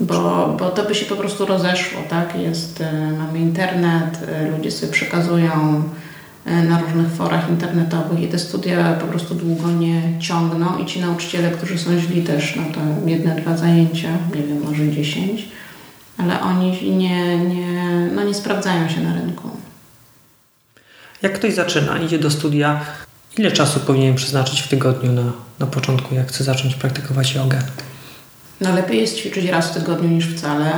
bo, 0.00 0.48
bo 0.58 0.70
to 0.70 0.84
by 0.84 0.94
się 0.94 1.06
po 1.06 1.16
prostu 1.16 1.46
rozeszło, 1.46 2.02
tak? 2.10 2.34
Jest, 2.38 2.80
e, 2.80 3.12
mamy 3.18 3.38
internet, 3.38 4.18
e, 4.28 4.50
ludzie 4.50 4.70
sobie 4.70 4.92
przekazują 4.92 5.82
e, 6.44 6.62
na 6.62 6.80
różnych 6.80 7.08
forach 7.08 7.50
internetowych 7.50 8.20
i 8.20 8.28
te 8.28 8.38
studia 8.38 8.92
po 8.94 9.06
prostu 9.06 9.34
długo 9.34 9.70
nie 9.70 10.02
ciągną 10.20 10.78
i 10.78 10.86
ci 10.86 11.00
nauczyciele, 11.00 11.50
którzy 11.50 11.78
są 11.78 11.98
źli 11.98 12.22
też, 12.22 12.56
no 12.56 12.62
to 12.74 13.08
jedne, 13.10 13.40
dwa 13.40 13.56
zajęcia, 13.56 14.08
nie 14.34 14.42
wiem, 14.42 14.62
może 14.64 14.92
dziesięć, 14.92 15.48
ale 16.18 16.40
oni 16.40 16.96
nie, 16.96 17.38
nie, 17.38 18.08
no 18.14 18.24
nie 18.24 18.34
sprawdzają 18.34 18.88
się 18.88 19.00
na 19.00 19.14
rynku. 19.14 19.50
Jak 21.22 21.32
ktoś 21.32 21.54
zaczyna, 21.54 21.98
idzie 21.98 22.18
do 22.18 22.30
studia, 22.30 22.80
ile 23.38 23.52
czasu 23.52 23.80
powinien 23.80 24.14
przeznaczyć 24.14 24.60
w 24.60 24.68
tygodniu 24.68 25.12
na, 25.12 25.32
na 25.58 25.66
początku, 25.66 26.14
jak 26.14 26.28
chce 26.28 26.44
zacząć 26.44 26.74
praktykować 26.74 27.34
jogę? 27.34 27.58
No 28.60 28.74
lepiej 28.74 29.00
jest 29.00 29.16
ćwiczyć 29.16 29.44
raz 29.44 29.70
w 29.70 29.74
tygodniu 29.74 30.08
niż 30.08 30.36
wcale. 30.36 30.70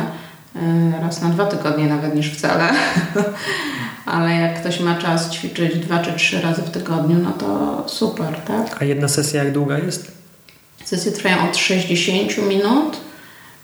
E, 0.57 0.93
raz 1.03 1.23
na 1.23 1.29
dwa 1.29 1.47
tygodnie 1.47 1.87
nawet 1.87 2.15
niż 2.15 2.31
wcale. 2.31 2.69
Ale 4.07 4.35
jak 4.35 4.61
ktoś 4.61 4.81
ma 4.81 4.95
czas 4.95 5.31
ćwiczyć 5.31 5.79
dwa 5.79 5.99
czy 5.99 6.13
trzy 6.13 6.41
razy 6.41 6.63
w 6.63 6.71
tygodniu, 6.71 7.19
no 7.19 7.31
to 7.33 7.85
super, 7.89 8.37
tak? 8.47 8.83
A 8.83 8.85
jedna 8.85 9.09
sesja 9.09 9.45
jak 9.45 9.53
długa 9.53 9.79
jest? 9.79 10.13
Sesje 10.85 11.13
trwają 11.13 11.51
od 11.51 11.57
60 11.57 12.49
minut. 12.49 12.97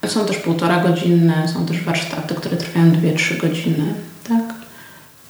Są 0.07 0.25
też 0.25 0.37
półtora 0.37 0.79
godzinne, 0.79 1.47
są 1.53 1.65
też 1.65 1.83
warsztaty, 1.83 2.35
które 2.35 2.57
trwają 2.57 2.91
2-3 2.91 3.37
godziny, 3.37 3.93
tak? 4.29 4.43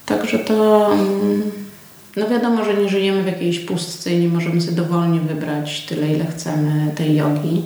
Także 0.06 0.40
to... 0.40 0.90
Mm, 0.94 1.52
no 2.16 2.28
wiadomo, 2.28 2.66
że 2.66 2.74
nie 2.74 2.90
żyjemy 2.90 3.24
w 3.24 3.26
jakiejś 3.26 3.60
pustce 3.60 4.12
i 4.12 4.20
nie 4.20 4.28
możemy 4.28 4.62
sobie 4.62 4.78
dowolnie 4.78 5.20
wybrać 5.20 5.86
tyle, 5.86 6.08
ile 6.08 6.26
chcemy 6.26 6.92
tej 6.96 7.16
jogi 7.16 7.64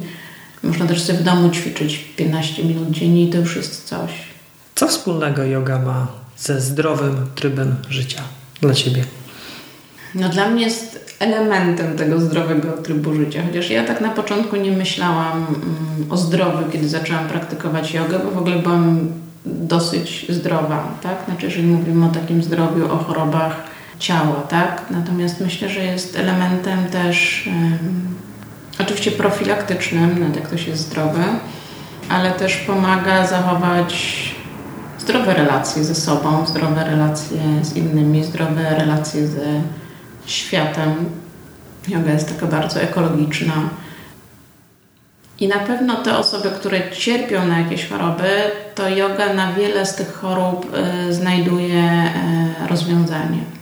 można 0.64 0.86
też 0.88 1.04
sobie 1.04 1.20
w 1.20 1.24
domu 1.24 1.50
ćwiczyć 1.50 1.98
15 1.98 2.64
minut 2.64 2.92
dziennie 2.92 3.24
i 3.24 3.30
to 3.30 3.38
już 3.38 3.56
jest 3.56 3.84
coś. 3.86 4.12
Co 4.76 4.88
wspólnego 4.88 5.44
yoga 5.44 5.80
ma 5.80 6.08
ze 6.38 6.62
zdrowym 6.62 7.28
trybem 7.36 7.76
życia 7.90 8.22
dla 8.62 8.74
Ciebie? 8.74 9.04
No 10.16 10.30
dla 10.30 10.50
mnie 10.50 10.64
jest 10.64 11.16
elementem 11.20 11.98
tego 11.98 12.22
zdrowego 12.22 12.72
trybu 12.72 13.14
życia. 13.14 13.44
Chociaż 13.48 13.70
ja 13.70 13.84
tak 13.84 14.02
na 14.02 14.10
początku 14.10 14.56
nie 14.56 14.72
myślałam 14.72 15.38
mm, 15.38 16.12
o 16.12 16.18
zdrowiu, 16.18 16.72
kiedy 16.72 16.90
zaczęłam 16.90 17.28
praktykować 17.28 17.94
jogę, 17.94 18.20
bo 18.20 18.32
w 18.32 18.38
ogóle 18.38 18.56
byłam 18.56 19.12
dosyć 19.46 20.26
zdrowa, 20.30 20.88
tak? 21.04 21.18
Znaczy, 21.26 21.46
jeżeli 21.46 21.68
mówimy 21.68 22.06
o 22.06 22.10
takim 22.10 22.44
zdrowiu, 22.44 22.94
o 22.94 22.98
chorobach 22.98 23.64
ciała, 24.00 24.42
tak? 24.50 24.86
Natomiast 24.92 25.42
myślę, 25.42 25.70
że 25.70 25.84
jest 25.84 26.16
elementem 26.16 26.86
też 26.88 27.50
Oczywiście 28.80 29.12
profilaktycznym, 29.12 30.20
nawet 30.20 30.36
jak 30.36 30.48
ktoś 30.48 30.68
jest 30.68 30.82
zdrowy, 30.82 31.24
ale 32.10 32.32
też 32.32 32.58
pomaga 32.58 33.28
zachować 33.28 33.96
zdrowe 35.00 35.34
relacje 35.34 35.84
ze 35.84 35.96
sobą, 35.96 36.46
zdrowe 36.46 36.84
relacje 36.84 37.38
z 37.62 37.76
innymi, 37.76 38.24
zdrowe 38.24 38.76
relacje 38.76 39.28
ze 39.28 39.62
światem. 40.26 40.96
Yoga 41.88 42.12
jest 42.12 42.36
taka 42.36 42.46
bardzo 42.46 42.82
ekologiczna. 42.82 43.54
I 45.40 45.48
na 45.48 45.60
pewno 45.60 45.96
te 45.96 46.18
osoby, 46.18 46.50
które 46.50 46.92
cierpią 46.92 47.48
na 47.48 47.60
jakieś 47.60 47.90
choroby, 47.90 48.30
to 48.76 48.90
yoga 48.90 49.34
na 49.34 49.54
wiele 49.54 49.86
z 49.86 49.96
tych 49.96 50.14
chorób 50.14 50.78
y, 51.10 51.14
znajduje 51.14 51.84
y, 52.64 52.68
rozwiązanie. 52.68 53.59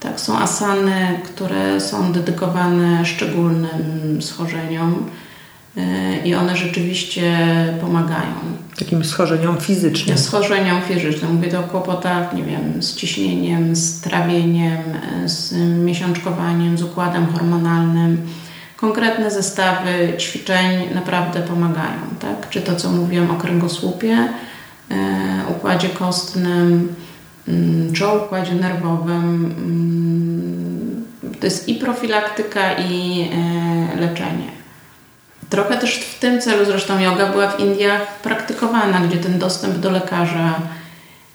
Tak, 0.00 0.20
są 0.20 0.38
asany, 0.38 1.20
które 1.24 1.80
są 1.80 2.12
dedykowane 2.12 3.06
szczególnym 3.06 4.22
schorzeniom 4.22 5.06
y, 5.76 5.80
i 6.24 6.34
one 6.34 6.56
rzeczywiście 6.56 7.38
pomagają. 7.80 8.34
Takim 8.78 9.04
schorzeniom 9.04 9.56
fizycznym. 9.60 10.18
Schorzeniom 10.18 10.80
fizycznym. 10.82 11.34
Mówię 11.34 11.48
to 11.48 11.60
o 11.60 11.62
kłopotach, 11.62 12.34
nie 12.34 12.42
wiem, 12.42 12.82
z 12.82 12.96
ciśnieniem, 12.96 13.76
z 13.76 14.00
trawieniem, 14.00 14.82
z 15.24 15.52
miesiączkowaniem, 15.84 16.78
z 16.78 16.82
układem 16.82 17.26
hormonalnym. 17.26 18.26
Konkretne 18.76 19.30
zestawy 19.30 20.12
ćwiczeń 20.18 20.94
naprawdę 20.94 21.40
pomagają. 21.40 22.00
Tak? 22.20 22.48
Czy 22.50 22.60
to, 22.60 22.76
co 22.76 22.90
mówiłam 22.90 23.30
o 23.30 23.34
kręgosłupie, 23.34 24.28
y, 24.90 24.94
układzie 25.50 25.88
kostnym, 25.88 26.94
czy 27.92 28.06
o 28.06 28.24
układzie 28.24 28.54
nerwowym. 28.54 29.54
Mm, 29.58 31.04
to 31.40 31.46
jest 31.46 31.68
i 31.68 31.74
profilaktyka, 31.74 32.72
i 32.72 33.28
e, 33.32 34.00
leczenie. 34.00 34.50
Trochę 35.50 35.76
też 35.76 35.94
w 35.94 36.18
tym 36.18 36.40
celu 36.40 36.64
zresztą 36.64 36.98
yoga 36.98 37.26
była 37.26 37.48
w 37.48 37.60
Indiach 37.60 38.20
praktykowana, 38.22 39.00
gdzie 39.00 39.16
ten 39.16 39.38
dostęp 39.38 39.76
do 39.76 39.90
lekarza 39.90 40.54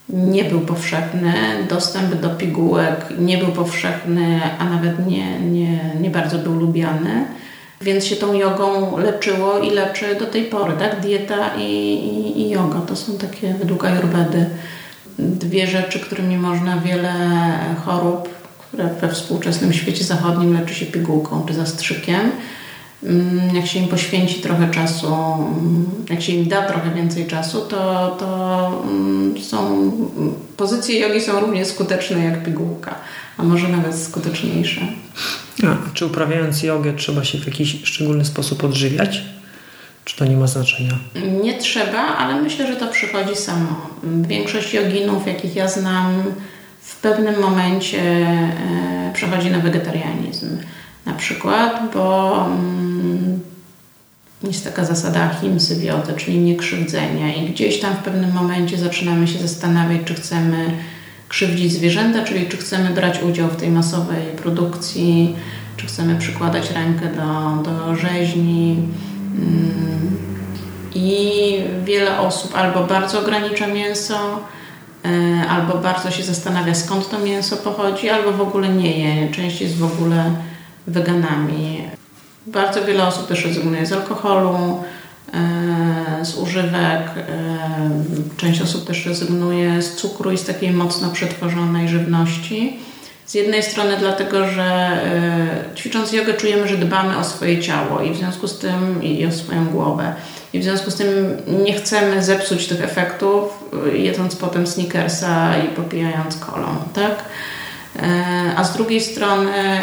nie 0.09 0.43
był 0.43 0.61
powszechny, 0.61 1.33
dostęp 1.69 2.15
do 2.15 2.29
pigułek 2.29 3.05
nie 3.19 3.37
był 3.37 3.47
powszechny, 3.47 4.41
a 4.59 4.65
nawet 4.65 5.07
nie, 5.07 5.39
nie, 5.39 5.95
nie 6.01 6.09
bardzo 6.09 6.37
był 6.37 6.59
lubiany. 6.59 7.25
Więc 7.81 8.05
się 8.05 8.15
tą 8.15 8.33
jogą 8.33 8.97
leczyło 8.97 9.59
i 9.59 9.69
leczy 9.69 10.15
do 10.19 10.25
tej 10.25 10.43
pory, 10.43 10.73
tak? 10.79 10.99
Dieta 10.99 11.55
i, 11.57 11.93
i, 11.93 12.41
i 12.41 12.49
yoga 12.49 12.81
to 12.87 12.95
są 12.95 13.17
takie 13.17 13.53
według 13.53 13.85
Ayurvedy 13.85 14.45
dwie 15.19 15.67
rzeczy, 15.67 15.99
którymi 15.99 16.37
można 16.37 16.79
wiele 16.79 17.13
chorób, 17.85 18.29
które 18.67 18.89
we 19.01 19.09
współczesnym 19.09 19.73
świecie 19.73 20.03
zachodnim 20.03 20.53
leczy 20.53 20.75
się 20.75 20.85
pigułką 20.85 21.45
czy 21.47 21.53
zastrzykiem. 21.53 22.31
Mm, 23.03 23.55
jak 23.55 23.67
się 23.67 23.79
im 23.79 23.87
poświęci 23.87 24.35
trochę 24.35 24.71
czasu, 24.71 25.07
mm, 25.07 25.85
jak 26.09 26.21
się 26.21 26.33
im 26.33 26.47
da 26.47 26.61
trochę 26.61 26.93
więcej 26.93 27.27
czasu, 27.27 27.61
to, 27.61 28.15
to 28.19 28.83
mm, 28.87 29.41
są, 29.41 29.91
pozycje 30.57 30.99
jogi 30.99 31.21
są 31.21 31.39
równie 31.39 31.65
skuteczne 31.65 32.25
jak 32.25 32.43
pigułka, 32.43 32.95
a 33.37 33.43
może 33.43 33.67
nawet 33.67 33.95
skuteczniejsze. 33.95 34.81
A, 35.63 35.93
czy 35.93 36.05
uprawiając 36.05 36.63
jogę 36.63 36.93
trzeba 36.93 37.23
się 37.23 37.37
w 37.37 37.45
jakiś 37.45 37.77
szczególny 37.83 38.25
sposób 38.25 38.63
odżywiać? 38.63 39.21
Czy 40.05 40.17
to 40.17 40.25
nie 40.25 40.37
ma 40.37 40.47
znaczenia? 40.47 40.97
Nie 41.43 41.57
trzeba, 41.57 42.17
ale 42.17 42.41
myślę, 42.41 42.67
że 42.67 42.75
to 42.75 42.87
przychodzi 42.87 43.35
samo. 43.35 43.89
Większość 44.03 44.73
joginów, 44.73 45.27
jakich 45.27 45.55
ja 45.55 45.67
znam, 45.67 46.23
w 46.81 46.95
pewnym 46.95 47.41
momencie 47.41 48.01
e, 48.01 49.11
przechodzi 49.13 49.51
na 49.51 49.59
wegetarianizm. 49.59 50.57
Na 51.05 51.13
przykład, 51.13 51.91
bo 51.93 52.35
mm, 52.45 53.39
jest 54.43 54.63
taka 54.63 54.85
zasada 54.85 55.29
himsy 55.41 55.75
czyli 56.17 56.39
niekrzywdzenia 56.39 57.35
i 57.35 57.49
gdzieś 57.49 57.79
tam 57.79 57.93
w 57.93 58.03
pewnym 58.03 58.33
momencie 58.33 58.77
zaczynamy 58.77 59.27
się 59.27 59.39
zastanawiać, 59.39 60.01
czy 60.05 60.13
chcemy 60.13 60.71
krzywdzić 61.27 61.73
zwierzęta, 61.73 62.23
czyli 62.23 62.47
czy 62.47 62.57
chcemy 62.57 62.89
brać 62.89 63.23
udział 63.23 63.49
w 63.49 63.55
tej 63.55 63.69
masowej 63.69 64.23
produkcji, 64.37 65.35
czy 65.77 65.87
chcemy 65.87 66.15
przykładać 66.15 66.71
rękę 66.71 67.05
do, 67.15 67.63
do 67.71 67.95
rzeźni. 67.95 68.77
I 70.95 71.63
wiele 71.85 72.19
osób 72.19 72.57
albo 72.57 72.83
bardzo 72.83 73.19
ogranicza 73.19 73.67
mięso, 73.67 74.39
e, 75.05 75.49
albo 75.49 75.77
bardzo 75.77 76.11
się 76.11 76.23
zastanawia 76.23 76.75
skąd 76.75 77.09
to 77.09 77.19
mięso 77.19 77.57
pochodzi, 77.57 78.09
albo 78.09 78.31
w 78.31 78.41
ogóle 78.41 78.69
nie 78.69 78.99
je. 78.99 79.31
Część 79.31 79.61
jest 79.61 79.77
w 79.77 79.83
ogóle 79.83 80.31
weganami. 80.87 81.81
Bardzo 82.47 82.85
wiele 82.85 83.07
osób 83.07 83.27
też 83.27 83.45
rezygnuje 83.45 83.85
z 83.85 83.91
alkoholu, 83.91 84.83
e, 85.33 86.25
z 86.25 86.37
używek. 86.37 87.01
E, 87.17 87.89
część 88.37 88.61
osób 88.61 88.87
też 88.87 89.05
rezygnuje 89.05 89.81
z 89.81 89.95
cukru 89.95 90.31
i 90.31 90.37
z 90.37 90.45
takiej 90.45 90.71
mocno 90.71 91.09
przetworzonej 91.09 91.89
żywności. 91.89 92.79
Z 93.25 93.33
jednej 93.33 93.63
strony 93.63 93.97
dlatego, 93.97 94.47
że 94.47 94.99
y, 95.73 95.75
ćwicząc 95.75 96.13
jogę 96.13 96.33
czujemy, 96.33 96.67
że 96.67 96.77
dbamy 96.77 97.17
o 97.17 97.23
swoje 97.23 97.61
ciało 97.61 98.01
i 98.01 98.11
w 98.11 98.17
związku 98.17 98.47
z 98.47 98.59
tym 98.59 99.03
i 99.03 99.25
o 99.25 99.31
swoją 99.31 99.65
głowę. 99.65 100.13
I 100.53 100.59
w 100.59 100.63
związku 100.63 100.91
z 100.91 100.95
tym 100.95 101.37
nie 101.65 101.73
chcemy 101.73 102.23
zepsuć 102.23 102.67
tych 102.67 102.83
efektów, 102.83 103.63
y, 103.93 103.97
jedząc 103.97 104.35
potem 104.35 104.67
sneakersa 104.67 105.57
i 105.57 105.67
popijając 105.67 106.37
kolą, 106.37 106.67
tak? 106.93 107.25
Y, 107.95 108.01
a 108.55 108.63
z 108.63 108.73
drugiej 108.73 109.01
strony 109.01 109.81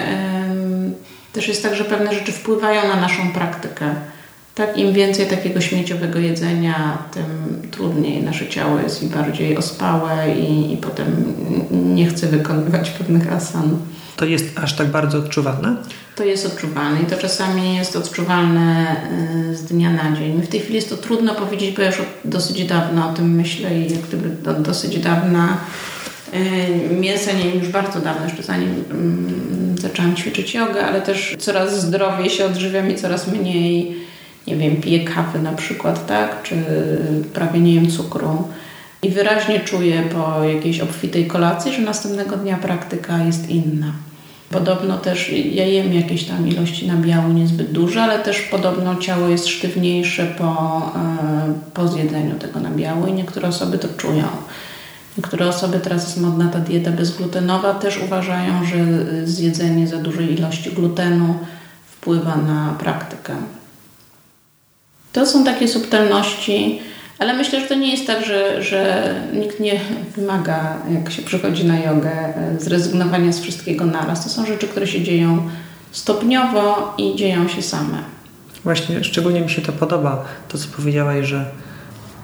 też 1.33 1.49
jest 1.49 1.63
tak, 1.63 1.75
że 1.75 1.85
pewne 1.85 2.15
rzeczy 2.15 2.33
wpływają 2.33 2.89
na 2.89 2.97
naszą 2.97 3.33
praktykę. 3.33 3.95
Tak, 4.55 4.79
im 4.79 4.93
więcej 4.93 5.27
takiego 5.27 5.61
śmieciowego 5.61 6.19
jedzenia, 6.19 6.99
tym 7.15 7.63
trudniej 7.71 8.23
nasze 8.23 8.49
ciało 8.49 8.81
jest 8.81 9.03
i 9.03 9.07
bardziej 9.07 9.57
ospałe 9.57 10.35
i, 10.35 10.73
i 10.73 10.77
potem 10.77 11.35
nie 11.71 12.07
chce 12.07 12.27
wykonywać 12.27 12.91
pewnych 12.91 13.33
asan. 13.33 13.79
To 14.17 14.25
jest 14.25 14.59
aż 14.59 14.77
tak 14.77 14.87
bardzo 14.87 15.19
odczuwalne? 15.19 15.77
To 16.17 16.25
jest 16.25 16.47
odczuwalne 16.47 17.03
i 17.03 17.07
to 17.07 17.17
czasami 17.17 17.77
jest 17.77 17.97
odczuwalne 17.97 18.97
y, 19.51 19.57
z 19.57 19.65
dnia 19.65 19.91
na 19.91 20.17
dzień. 20.17 20.43
W 20.43 20.49
tej 20.49 20.61
chwili 20.61 20.75
jest 20.75 20.89
to 20.89 20.97
trudno 20.97 21.35
powiedzieć, 21.35 21.77
bo 21.77 21.83
ja 21.83 21.89
już 21.89 22.03
dosyć 22.25 22.65
dawno 22.65 23.11
o 23.11 23.13
tym 23.13 23.35
myślę 23.35 23.79
i 23.79 23.93
jak 23.93 24.01
gdyby 24.01 24.29
do, 24.29 24.55
dosyć 24.55 24.99
dawna 24.99 25.59
y, 26.35 26.95
mięsa 26.95 27.33
nie 27.33 27.55
już 27.55 27.69
bardzo 27.69 28.01
dawno, 28.01 28.25
jeszcze 28.25 28.43
zanim 28.43 28.85
mm, 28.91 29.79
zaczęłam 29.79 30.17
ćwiczyć 30.17 30.55
jogę, 30.55 30.87
ale 30.87 31.03
też 31.03 31.37
coraz 31.39 31.81
zdrowiej 31.81 32.31
się 32.31 32.45
odżywiam 32.45 32.91
i 32.91 32.95
coraz 32.95 33.29
mniej 33.29 34.03
nie 34.47 34.57
wiem, 34.57 34.77
piję 34.77 35.05
kawy 35.05 35.39
na 35.39 35.53
przykład, 35.53 36.07
tak, 36.07 36.43
czy 36.43 36.55
prawie 37.35 37.61
nie 37.61 37.75
jem 37.75 37.91
cukru 37.91 38.49
i 39.03 39.11
wyraźnie 39.11 39.61
czuję 39.61 40.03
po 40.03 40.45
jakiejś 40.45 40.81
obfitej 40.81 41.27
kolacji, 41.27 41.73
że 41.73 41.83
następnego 41.83 42.37
dnia 42.37 42.57
praktyka 42.57 43.25
jest 43.25 43.49
inna. 43.51 43.93
Podobno 44.51 44.99
też 44.99 45.33
ja 45.33 45.67
jem 45.67 45.95
jakieś 45.95 46.25
tam 46.25 46.49
ilości 46.49 46.87
nabiału 46.87 47.33
niezbyt 47.33 47.73
duże, 47.73 48.03
ale 48.03 48.19
też 48.19 48.41
podobno 48.41 48.97
ciało 48.97 49.29
jest 49.29 49.49
sztywniejsze 49.49 50.27
po, 50.27 50.83
e, 50.97 51.53
po 51.75 51.89
zjedzeniu 51.89 52.35
tego 52.35 52.61
nabiału 52.61 53.07
i 53.07 53.13
niektóre 53.13 53.49
osoby 53.49 53.79
to 53.79 53.89
czują. 53.97 54.25
Niektóre 55.19 55.49
osoby, 55.49 55.81
teraz 55.81 56.05
jest 56.05 56.21
modna 56.21 56.49
ta 56.49 56.59
dieta 56.59 56.91
bezglutenowa, 56.91 57.75
też 57.75 57.99
uważają, 57.99 58.65
że 58.65 58.77
zjedzenie 59.27 59.89
za 59.89 59.99
dużej 59.99 60.39
ilości 60.39 60.71
glutenu 60.71 61.35
wpływa 61.87 62.37
na 62.37 62.77
praktykę. 62.79 63.35
To 65.13 65.27
są 65.27 65.45
takie 65.45 65.69
subtelności, 65.69 66.81
ale 67.19 67.35
myślę, 67.35 67.61
że 67.61 67.67
to 67.67 67.75
nie 67.75 67.91
jest 67.91 68.07
tak, 68.07 68.27
że, 68.27 68.63
że 68.63 69.15
nikt 69.33 69.61
nie 69.61 69.81
wymaga, 70.17 70.77
jak 70.91 71.11
się 71.11 71.23
przychodzi 71.23 71.65
na 71.65 71.81
jogę, 71.81 72.35
zrezygnowania 72.59 73.33
z 73.33 73.41
wszystkiego 73.41 73.87
naraz. 73.87 74.25
To 74.25 74.31
są 74.31 74.47
rzeczy, 74.47 74.69
które 74.69 74.87
się 74.87 75.03
dzieją 75.03 75.49
stopniowo 75.93 76.95
i 76.99 77.17
dzieją 77.17 77.49
się 77.49 77.63
same. 77.63 77.99
Właśnie, 78.65 79.05
szczególnie 79.05 79.41
mi 79.41 79.51
się 79.51 79.63
to 79.63 79.73
podoba, 79.73 80.25
to 80.49 80.59
co 80.59 80.69
powiedziałaś, 80.77 81.27
że 81.27 81.45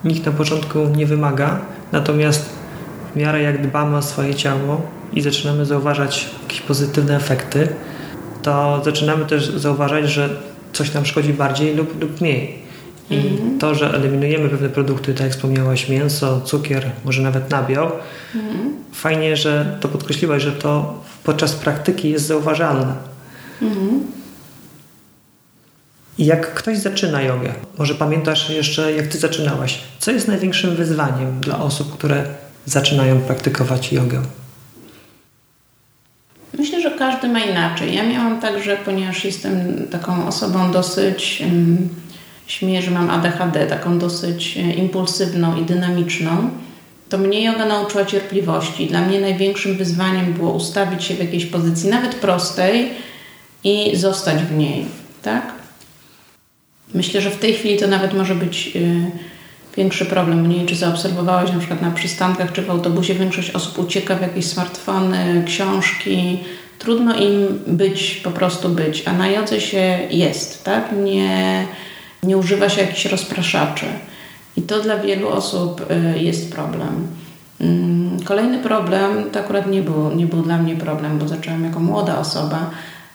nikt 0.05 0.27
na 0.27 0.33
początku 0.33 0.79
nie 0.79 1.07
wymaga, 1.07 1.61
natomiast 1.93 2.49
w 3.13 3.17
miarę 3.17 3.43
jak 3.43 3.67
dbamy 3.67 3.97
o 3.97 4.03
swoje 4.03 4.35
ciało 4.35 4.81
i 5.13 5.21
zaczynamy 5.21 5.65
zauważać 5.65 6.29
jakieś 6.43 6.61
pozytywne 6.61 7.17
efekty, 7.17 7.69
to 8.43 8.83
zaczynamy 8.85 9.25
też 9.25 9.51
zauważać, 9.51 10.11
że 10.11 10.29
coś 10.73 10.95
nam 10.95 11.07
szkodzi 11.07 11.33
bardziej 11.33 11.75
lub, 11.75 12.01
lub 12.01 12.21
mniej. 12.21 12.68
I 13.11 13.39
to, 13.59 13.75
że 13.75 13.95
eliminujemy 13.95 14.49
pewne 14.49 14.69
produkty, 14.69 15.15
tak 15.15 15.23
jak 15.23 15.33
wspomniałaś, 15.33 15.89
mięso, 15.89 16.41
cukier, 16.41 16.91
może 17.05 17.23
nawet 17.23 17.51
nabiał, 17.51 17.91
fajnie, 18.93 19.37
że 19.37 19.79
to 19.81 19.89
podkreśliłaś, 19.89 20.43
że 20.43 20.53
to 20.53 21.05
podczas 21.25 21.55
praktyki 21.55 22.11
jest 22.11 22.27
zauważalne. 22.27 22.95
I 26.19 26.27
jak 26.27 26.55
ktoś 26.55 26.79
zaczyna 26.79 27.23
jogę, 27.23 27.53
może 27.79 27.95
pamiętasz 27.95 28.51
jeszcze, 28.51 28.93
jak 28.93 29.07
ty 29.07 29.19
zaczynałaś, 29.19 29.79
co 29.99 30.11
jest 30.11 30.29
największym 30.29 30.77
wyzwaniem 30.77 31.41
dla 31.41 31.59
osób, 31.59 31.93
które 31.93 32.25
zaczynają 32.67 33.21
praktykować 33.21 33.93
jogę? 33.93 34.23
Myślę, 36.59 36.83
że 36.83 36.91
każdy 36.91 37.29
ma 37.29 37.41
inaczej. 37.41 37.95
Ja 37.95 38.07
miałam 38.09 38.41
tak, 38.41 38.63
że 38.63 38.77
ponieważ 38.77 39.25
jestem 39.25 39.53
taką 39.91 40.27
osobą 40.27 40.73
dosyć. 40.73 41.43
Śmieję, 42.49 42.83
że 42.83 42.91
mam 42.91 43.11
ADHD, 43.11 43.67
taką 43.67 43.99
dosyć 43.99 44.57
e, 44.57 44.61
impulsywną 44.61 45.57
i 45.57 45.65
dynamiczną, 45.65 46.51
to 47.09 47.19
mnie 47.19 47.45
yoga 47.45 47.67
nauczyła 47.67 48.05
cierpliwości. 48.05 48.87
Dla 48.87 49.01
mnie 49.01 49.21
największym 49.21 49.77
wyzwaniem 49.77 50.33
było 50.33 50.53
ustawić 50.53 51.05
się 51.05 51.15
w 51.15 51.19
jakiejś 51.19 51.47
pozycji, 51.47 51.91
nawet 51.91 52.15
prostej, 52.15 52.91
i 53.65 53.97
zostać 53.97 54.43
w 54.43 54.57
niej. 54.57 54.87
Tak? 55.23 55.53
Myślę, 56.95 57.21
że 57.21 57.31
w 57.31 57.39
tej 57.39 57.55
chwili 57.55 57.79
to 57.79 57.87
nawet 57.87 58.15
może 58.15 58.35
być 58.35 58.77
e, 58.77 58.81
większy 59.77 60.07
problem. 60.07 60.49
Nie 60.49 60.57
wiem, 60.57 60.67
czy 60.67 60.77
zaobserwowałeś 60.77 61.53
na 61.53 61.59
przykład 61.59 61.83
na 61.83 61.91
przystankach 61.91 62.53
czy 62.53 62.63
w 62.63 62.71
autobusie 62.71 63.15
większość 63.15 63.51
osób 63.51 63.79
ucieka 63.79 64.17
w 64.17 64.23
jakieś 64.23 64.47
smartfony, 64.47 65.45
książki. 65.47 66.39
Trudno 66.79 67.17
im 67.17 67.59
być, 67.67 68.21
po 68.25 68.31
prostu 68.31 68.69
być, 68.69 69.03
a 69.07 69.13
na 69.13 69.29
jodze 69.29 69.61
się 69.61 69.99
jest, 70.11 70.65
tak? 70.65 70.93
Nie, 71.05 71.67
nie 72.23 72.37
używa 72.37 72.69
się 72.69 72.81
jakichś 72.81 73.07
rozpraszaczy. 73.07 73.87
I 74.57 74.63
to 74.63 74.81
dla 74.81 74.99
wielu 74.99 75.29
osób 75.29 75.87
y, 75.91 76.19
jest 76.19 76.53
problem. 76.53 77.07
Mm, 77.61 78.21
kolejny 78.25 78.59
problem 78.59 79.31
to 79.33 79.41
akurat 79.41 79.67
nie 79.67 79.83
był, 79.83 80.15
nie 80.15 80.27
był 80.27 80.43
dla 80.43 80.59
mnie 80.59 80.77
problem, 80.77 81.19
bo 81.19 81.29
zaczęłam 81.29 81.65
jako 81.65 81.81
młoda 81.81 82.19
osoba 82.19 82.71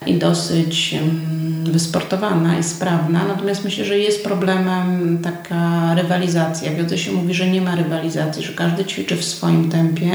i 0.06 0.14
dosyć 0.14 0.94
mm, 0.94 1.72
wysportowana 1.72 2.60
i 2.60 2.64
sprawna. 2.64 3.26
Natomiast 3.28 3.64
myślę, 3.64 3.86
że 3.86 4.00
jest 4.00 4.24
problemem 4.24 5.20
taka 5.24 5.94
rywalizacja. 5.96 6.72
W 6.72 6.78
jodze 6.78 6.98
się 6.98 7.12
mówi, 7.12 7.34
że 7.34 7.48
nie 7.48 7.62
ma 7.62 7.76
rywalizacji, 7.76 8.44
że 8.44 8.54
każdy 8.54 8.86
ćwiczy 8.86 9.16
w 9.16 9.26
swoim 9.26 9.70
tempie, 9.70 10.12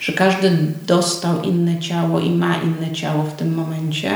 że 0.00 0.12
każdy 0.12 0.50
dostał 0.86 1.42
inne 1.42 1.80
ciało 1.80 2.20
i 2.20 2.30
ma 2.30 2.56
inne 2.56 2.92
ciało 2.92 3.22
w 3.22 3.32
tym 3.32 3.54
momencie. 3.54 4.10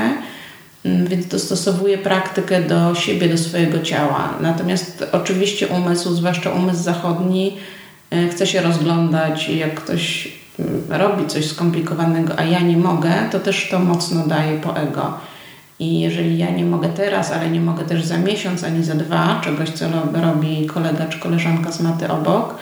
Mm, 0.85 1.07
więc 1.07 1.27
dostosowuje 1.27 1.97
praktykę 1.97 2.61
do 2.61 2.95
siebie, 2.95 3.29
do 3.29 3.37
swojego 3.37 3.79
ciała. 3.79 4.33
Natomiast 4.41 5.05
oczywiście 5.11 5.67
umysł, 5.67 6.13
zwłaszcza 6.13 6.49
umysł 6.49 6.83
zachodni, 6.83 7.57
e, 8.11 8.27
chce 8.27 8.47
się 8.47 8.61
rozglądać 8.61 9.49
i 9.49 9.57
jak 9.57 9.75
ktoś 9.75 10.31
mm, 10.59 10.83
robi 10.89 11.27
coś 11.27 11.45
skomplikowanego, 11.45 12.39
a 12.39 12.43
ja 12.43 12.59
nie 12.59 12.77
mogę, 12.77 13.11
to 13.31 13.39
też 13.39 13.69
to 13.71 13.79
mocno 13.79 14.27
daje 14.27 14.59
po 14.59 14.77
ego. 14.77 15.17
I 15.79 15.99
jeżeli 15.99 16.37
ja 16.37 16.49
nie 16.49 16.65
mogę 16.65 16.89
teraz, 16.89 17.31
ale 17.31 17.49
nie 17.49 17.61
mogę 17.61 17.85
też 17.85 18.03
za 18.03 18.17
miesiąc 18.17 18.63
ani 18.63 18.83
za 18.83 18.95
dwa, 18.95 19.41
czegoś 19.43 19.69
co 19.69 19.85
robi 20.13 20.67
kolega 20.67 21.05
czy 21.05 21.19
koleżanka 21.19 21.71
z 21.71 21.81
maty 21.81 22.09
obok, 22.09 22.55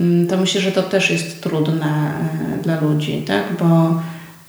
mm, 0.00 0.26
to 0.26 0.36
myślę, 0.36 0.60
że 0.60 0.72
to 0.72 0.82
też 0.82 1.10
jest 1.10 1.42
trudne 1.42 2.12
e, 2.58 2.62
dla 2.62 2.80
ludzi, 2.80 3.22
tak? 3.26 3.44
bo 3.60 4.00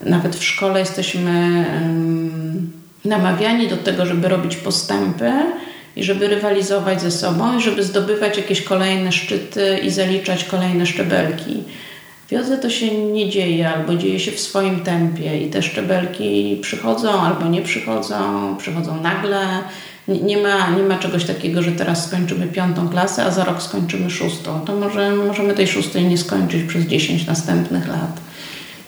nawet 0.06 0.36
w 0.36 0.44
szkole 0.44 0.80
jesteśmy 0.80 1.66
namawiani 3.08 3.68
do 3.68 3.78
tego, 3.78 4.06
żeby 4.06 4.28
robić 4.28 4.56
postępy 4.56 5.32
i 5.96 6.04
żeby 6.04 6.28
rywalizować 6.28 7.02
ze 7.02 7.12
sobą 7.12 7.58
i 7.58 7.62
żeby 7.62 7.84
zdobywać 7.84 8.38
jakieś 8.38 8.62
kolejne 8.62 9.12
szczyty 9.12 9.78
i 9.84 9.90
zaliczać 9.90 10.44
kolejne 10.44 10.86
szczebelki. 10.86 11.64
W 12.28 12.32
jodze 12.32 12.58
to 12.58 12.70
się 12.70 12.98
nie 12.98 13.30
dzieje, 13.30 13.70
albo 13.70 13.96
dzieje 13.96 14.20
się 14.20 14.32
w 14.32 14.40
swoim 14.40 14.80
tempie 14.80 15.38
i 15.38 15.50
te 15.50 15.62
szczebelki 15.62 16.60
przychodzą 16.62 17.22
albo 17.22 17.48
nie 17.48 17.62
przychodzą, 17.62 18.56
przychodzą 18.58 19.02
nagle. 19.02 19.48
Nie 20.08 20.38
ma, 20.38 20.70
nie 20.70 20.84
ma 20.84 20.98
czegoś 20.98 21.26
takiego, 21.26 21.62
że 21.62 21.72
teraz 21.72 22.08
skończymy 22.08 22.48
piątą 22.48 22.90
klasę, 22.90 23.24
a 23.24 23.32
za 23.32 23.46
rok 23.46 23.62
skończymy 23.62 24.10
szóstą. 24.10 24.62
To 24.62 24.76
może 24.76 25.16
możemy 25.16 25.54
tej 25.54 25.68
szóstej 25.68 26.06
nie 26.06 26.18
skończyć 26.18 26.64
przez 26.64 26.86
10 26.86 27.28
następnych 27.28 27.88
lat. 27.88 28.27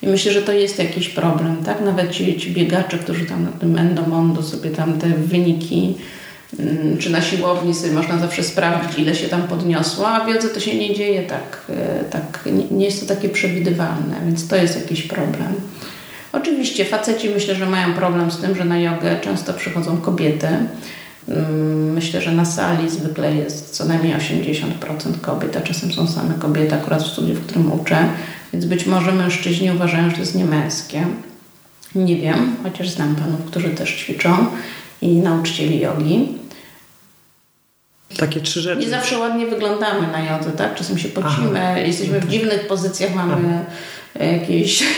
I 0.02 0.08
myślę, 0.08 0.32
że 0.32 0.42
to 0.42 0.54
jest 0.54 0.80
jakiś 0.80 1.10
problem, 1.10 1.58
tak? 1.66 1.82
Nawet 1.82 2.12
ci, 2.12 2.40
ci 2.40 2.52
biegacze, 2.52 2.98
którzy 2.98 3.26
tam 3.26 3.44
na 3.44 3.52
tym 3.52 3.78
endomondo 3.78 4.44
sobie 4.44 4.70
tam 4.70 4.94
te 4.94 5.08
wyniki 5.08 5.96
mm, 6.60 6.98
czy 6.98 7.10
na 7.10 7.22
siłowni 7.22 7.74
sobie 7.76 7.94
można 7.94 8.20
zawsze 8.20 8.44
sprawdzić, 8.44 9.00
ile 9.00 9.16
się 9.16 9.28
tam 9.28 9.44
podniosło, 9.44 10.08
a 10.08 10.26
w 10.26 10.54
to 10.54 10.60
się 10.60 10.78
nie 10.78 10.96
dzieje 10.96 11.24
tak, 11.24 11.62
e, 11.70 12.04
tak 12.04 12.50
nie 12.72 12.86
jest 12.86 13.08
to 13.08 13.16
takie 13.16 13.30
przewidywalne, 13.30 14.16
więc 14.26 14.48
to 14.48 14.56
jest 14.56 14.76
jakiś 14.82 15.02
problem. 15.02 15.54
Oczywiście 16.34 16.86
faceci 16.86 17.30
myślę, 17.30 17.56
że 17.56 17.66
mają 17.66 17.94
problem 17.94 18.32
z 18.32 18.38
tym, 18.38 18.56
że 18.56 18.66
na 18.66 18.80
jogę 18.80 19.20
często 19.22 19.54
przychodzą 19.54 19.98
kobiety. 19.98 20.48
Mm, 21.28 21.94
myślę, 21.94 22.22
że 22.22 22.32
na 22.32 22.46
sali 22.46 22.90
zwykle 22.90 23.36
jest 23.36 23.70
co 23.70 23.86
najmniej 23.86 24.14
80% 24.14 25.22
kobiet, 25.22 25.58
a 25.58 25.62
czasem 25.62 25.94
są 25.94 26.08
same 26.08 26.34
kobiety, 26.40 26.76
akurat 26.76 27.04
w 27.04 27.08
studiu, 27.08 27.36
w 27.36 27.46
którym 27.46 27.72
uczę. 27.72 27.98
Więc 28.54 28.66
być 28.66 28.86
może 28.86 29.12
mężczyźni 29.12 29.72
uważają, 29.72 30.10
że 30.10 30.16
to 30.16 30.22
jest 30.22 30.36
niemęskie. 30.36 31.06
Nie 31.96 32.16
wiem, 32.16 32.56
chociaż 32.64 32.90
znam 32.90 33.16
panów, 33.16 33.46
którzy 33.46 33.70
też 33.70 33.96
ćwiczą 33.96 34.46
i 35.02 35.08
nauczycieli 35.08 35.80
jogi. 35.80 36.28
Takie 38.18 38.42
trzy 38.42 38.62
rzeczy. 38.62 38.82
Nie 38.82 38.90
zawsze 38.90 39.18
ładnie 39.18 39.48
wyglądamy 39.48 40.08
na 40.08 40.26
jodze, 40.26 40.52
tak? 40.52 40.76
Czasem 40.76 40.98
się 40.98 41.10
pocimy, 41.10 41.62
Aha. 41.62 41.80
jesteśmy 41.80 42.20
w 42.20 42.28
dziwnych 42.28 42.68
pozycjach, 42.68 43.16
mamy 43.16 43.60
Aha. 44.16 44.26
jakieś... 44.26 44.84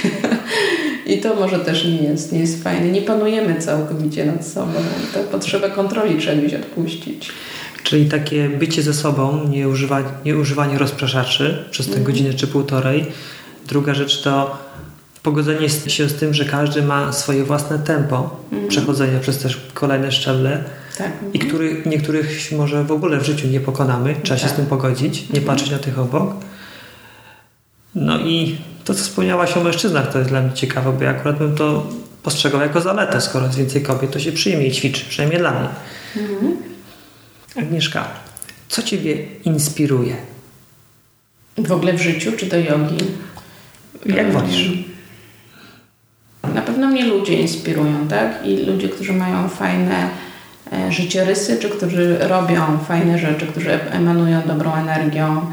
I 1.06 1.18
to 1.18 1.36
może 1.36 1.60
też 1.60 1.86
nie 1.86 2.04
jest, 2.04 2.32
nie 2.32 2.39
jest 2.39 2.64
fajne. 2.64 2.91
Nie 2.91 3.02
panujemy 3.02 3.62
całkowicie 3.62 4.26
nad 4.26 4.47
sobą. 4.47 4.74
Tę 5.14 5.24
potrzebę 5.24 5.70
kontroli 5.70 6.20
trzeba 6.20 6.41
gdzieś 6.41 6.54
odpuścić. 6.54 7.32
Czyli 7.84 8.06
takie 8.06 8.49
bycie 8.49 8.82
ze 8.82 8.93
sobą, 8.93 9.47
nie, 9.49 9.70
używa, 9.70 10.04
nie 10.26 10.38
używanie 10.38 10.78
rozpraszaczy 10.78 11.66
przez 11.72 11.86
tę 11.86 11.93
mm. 11.93 12.04
godzinę 12.04 12.34
czy 12.34 12.47
półtorej, 12.47 13.06
Druga 13.72 13.93
rzecz 13.93 14.22
to 14.22 14.57
pogodzenie 15.24 15.69
się 15.69 16.09
z 16.09 16.15
tym, 16.15 16.34
że 16.34 16.45
każdy 16.45 16.82
ma 16.82 17.11
swoje 17.13 17.43
własne 17.43 17.80
tempo 17.80 18.38
mhm. 18.51 18.69
przechodzenia 18.69 19.19
przez 19.19 19.38
też 19.38 19.61
kolejne 19.74 20.11
szczeble 20.11 20.63
tak. 20.97 21.11
i 21.34 21.39
który, 21.39 21.84
niektórych 21.86 22.51
może 22.51 22.84
w 22.84 22.91
ogóle 22.91 23.19
w 23.19 23.26
życiu 23.26 23.47
nie 23.47 23.59
pokonamy. 23.59 24.15
Trzeba 24.24 24.39
tak. 24.39 24.49
się 24.49 24.53
z 24.53 24.55
tym 24.55 24.65
pogodzić, 24.65 25.22
nie 25.22 25.39
mhm. 25.39 25.45
patrzeć 25.45 25.72
na 25.72 25.80
tych 25.80 25.99
obok. 25.99 26.34
No 27.95 28.19
i 28.19 28.57
to, 28.86 28.93
co 28.93 29.03
wspomniałaś 29.03 29.57
o 29.57 29.63
mężczyznach, 29.63 30.11
to 30.11 30.17
jest 30.17 30.30
dla 30.30 30.41
mnie 30.41 30.53
ciekawe, 30.53 30.93
bo 30.93 31.03
ja 31.03 31.09
akurat 31.09 31.38
bym 31.38 31.55
to 31.55 31.88
postrzegał 32.24 32.61
jako 32.61 32.82
zaletę. 32.82 33.22
Skoro 33.22 33.45
jest 33.45 33.57
więcej 33.57 33.82
kobiet, 33.82 34.11
to 34.11 34.19
się 34.19 34.32
przyjmie 34.32 34.67
i 34.67 34.72
ćwiczy, 34.72 35.05
przynajmniej 35.09 35.39
dla 35.39 35.51
mnie. 35.51 35.69
Mhm. 36.17 36.57
Agnieszka, 37.55 38.07
co 38.67 38.84
Ciebie 38.84 39.26
inspiruje? 39.45 40.15
W 41.57 41.72
ogóle 41.72 41.93
w 41.93 42.01
życiu, 42.01 42.32
czy 42.38 42.45
do 42.45 42.57
jogi? 42.57 42.97
Jak 44.06 44.32
wolisz? 44.32 44.72
Na 46.54 46.62
pewno 46.62 46.88
mnie 46.88 47.06
ludzie 47.06 47.34
inspirują, 47.34 48.08
tak? 48.08 48.45
I 48.45 48.58
ludzie, 48.66 48.89
którzy 48.89 49.14
mają 49.14 49.49
fajne 49.49 50.10
e, 50.74 50.91
życiorysy, 50.91 51.58
czy 51.58 51.70
którzy 51.70 52.18
robią 52.20 52.78
fajne 52.88 53.20
rzeczy, 53.20 53.47
którzy 53.47 53.72
emanują 53.72 54.41
dobrą 54.47 54.74
energią 54.74 55.45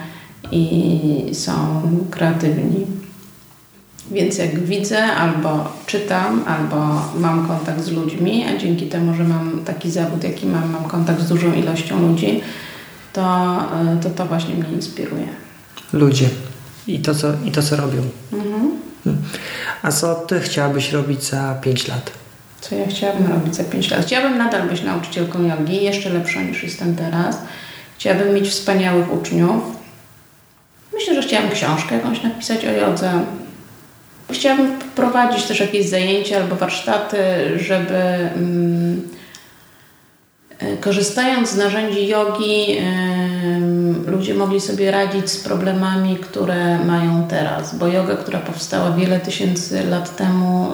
i 0.52 1.30
są 1.32 1.82
kreatywni. 2.10 2.86
Więc 4.10 4.38
jak 4.38 4.60
widzę, 4.60 5.06
albo 5.06 5.72
czytam, 5.86 6.44
albo 6.46 7.02
mam 7.18 7.48
kontakt 7.48 7.80
z 7.80 7.90
ludźmi, 7.90 8.44
a 8.44 8.58
dzięki 8.58 8.86
temu, 8.86 9.14
że 9.14 9.24
mam 9.24 9.60
taki 9.64 9.90
zawód, 9.90 10.24
jaki 10.24 10.46
mam, 10.46 10.70
mam 10.70 10.84
kontakt 10.84 11.20
z 11.20 11.28
dużą 11.28 11.54
ilością 11.54 12.08
ludzi, 12.08 12.40
to 13.12 13.56
e, 13.92 13.96
to, 14.02 14.10
to 14.10 14.26
właśnie 14.26 14.54
mnie 14.54 14.72
inspiruje. 14.72 15.28
Ludzie 15.92 16.28
i 16.88 16.98
to, 16.98 17.14
co, 17.14 17.28
i 17.44 17.52
to, 17.52 17.62
co 17.62 17.76
robią. 17.76 18.02
Mhm. 18.32 18.78
A 19.82 19.92
co 19.92 20.14
ty 20.14 20.40
chciałabyś 20.40 20.92
robić 20.92 21.24
za 21.24 21.54
5 21.54 21.88
lat? 21.88 22.10
Co 22.60 22.74
ja 22.74 22.86
chciałabym 22.86 23.26
robić 23.26 23.56
za 23.56 23.64
5 23.64 23.90
lat? 23.90 24.06
Chciałabym 24.06 24.38
nadal 24.38 24.68
być 24.68 24.82
nauczycielką 24.82 25.48
jogi, 25.48 25.84
jeszcze 25.84 26.10
lepszą 26.10 26.40
niż 26.40 26.62
jestem 26.62 26.96
teraz. 26.96 27.38
Chciałabym 27.98 28.34
mieć 28.34 28.48
wspaniałych 28.48 29.12
uczniów. 29.12 29.62
Myślę, 30.94 31.14
że 31.14 31.22
chciałabym 31.22 31.52
książkę 31.52 31.94
jakąś 31.94 32.22
napisać 32.22 32.64
o 32.64 32.70
jodze. 32.70 33.12
Chciałabym 34.32 34.78
prowadzić 34.78 35.44
też 35.44 35.60
jakieś 35.60 35.88
zajęcia 35.88 36.36
albo 36.36 36.56
warsztaty, 36.56 37.18
żeby 37.56 37.94
mm, 37.94 39.08
korzystając 40.80 41.50
z 41.50 41.56
narzędzi 41.56 42.06
jogi, 42.06 42.76
ludzie 44.06 44.34
mogli 44.34 44.60
sobie 44.60 44.90
radzić 44.90 45.30
z 45.30 45.36
problemami, 45.36 46.16
które 46.16 46.78
mają 46.84 47.26
teraz. 47.28 47.78
Bo 47.78 47.88
yoga, 47.88 48.16
która 48.16 48.38
powstała 48.38 48.92
wiele 48.92 49.20
tysięcy 49.20 49.86
lat 49.86 50.16
temu, 50.16 50.68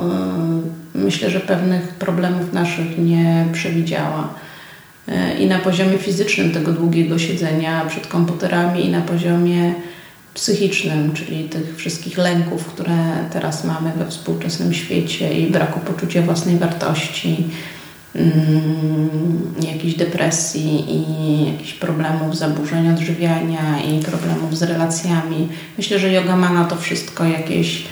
myślę, 0.94 1.30
że 1.30 1.40
pewnych 1.40 1.88
problemów 1.88 2.52
naszych 2.52 2.98
nie 2.98 3.46
przewidziała. 3.52 4.28
Y, 5.08 5.38
I 5.38 5.46
na 5.46 5.58
poziomie 5.58 5.98
fizycznym 5.98 6.52
tego 6.52 6.72
długiego 6.72 7.18
siedzenia 7.18 7.84
przed 7.88 8.06
komputerami, 8.06 8.86
i 8.86 8.90
na 8.90 9.00
poziomie 9.00 9.74
psychicznym, 10.34 11.12
czyli 11.12 11.44
tych 11.44 11.76
wszystkich 11.76 12.18
lęków, 12.18 12.66
które 12.66 12.96
teraz 13.32 13.64
mamy 13.64 13.92
we 13.96 14.06
współczesnym 14.06 14.74
świecie 14.74 15.40
i 15.40 15.50
braku 15.50 15.80
poczucia 15.80 16.22
własnej 16.22 16.58
wartości 16.58 17.44
Mm, 18.14 19.54
depresji 19.96 20.84
i 20.90 21.52
jakichś 21.52 21.72
problemów, 21.72 22.36
zaburzeń 22.38 22.90
odżywiania 22.90 23.82
i 23.82 24.00
problemów 24.00 24.58
z 24.58 24.62
relacjami. 24.62 25.48
Myślę, 25.78 25.98
że 25.98 26.12
yoga 26.12 26.36
ma 26.36 26.52
na 26.52 26.64
to 26.64 26.76
wszystko 26.76 27.24
jakieś 27.24 27.84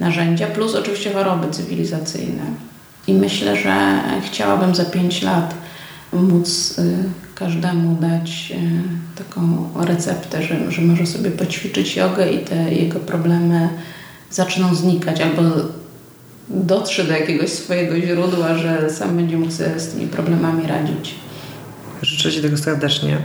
narzędzia, 0.00 0.46
plus 0.46 0.74
oczywiście 0.74 1.12
choroby 1.12 1.50
cywilizacyjne. 1.50 2.42
I 3.06 3.14
myślę, 3.14 3.56
że 3.56 4.00
chciałabym 4.24 4.74
za 4.74 4.84
5 4.84 5.22
lat 5.22 5.54
móc 6.12 6.78
y, 6.78 6.96
każdemu 7.34 8.00
dać 8.00 8.52
y, 9.16 9.24
taką 9.24 9.68
receptę, 9.84 10.42
że, 10.42 10.72
że 10.72 10.82
może 10.82 11.06
sobie 11.06 11.30
poćwiczyć 11.30 11.96
jogę 11.96 12.32
i 12.32 12.38
te 12.38 12.74
jego 12.74 13.00
problemy 13.00 13.68
zaczną 14.30 14.74
znikać 14.74 15.20
albo 15.20 15.42
dotrze 16.50 17.04
do 17.04 17.12
jakiegoś 17.12 17.50
swojego 17.50 18.00
źródła, 18.00 18.54
że 18.54 18.90
sam 18.90 19.16
będzie 19.16 19.36
mógł 19.38 19.52
sobie 19.52 19.80
z 19.80 19.88
tymi 19.88 20.06
problemami 20.06 20.66
radzić. 20.66 21.14
Życzę 22.02 22.32
Ci 22.32 22.42
tego 22.42 22.58
serdecznie. 22.58 23.18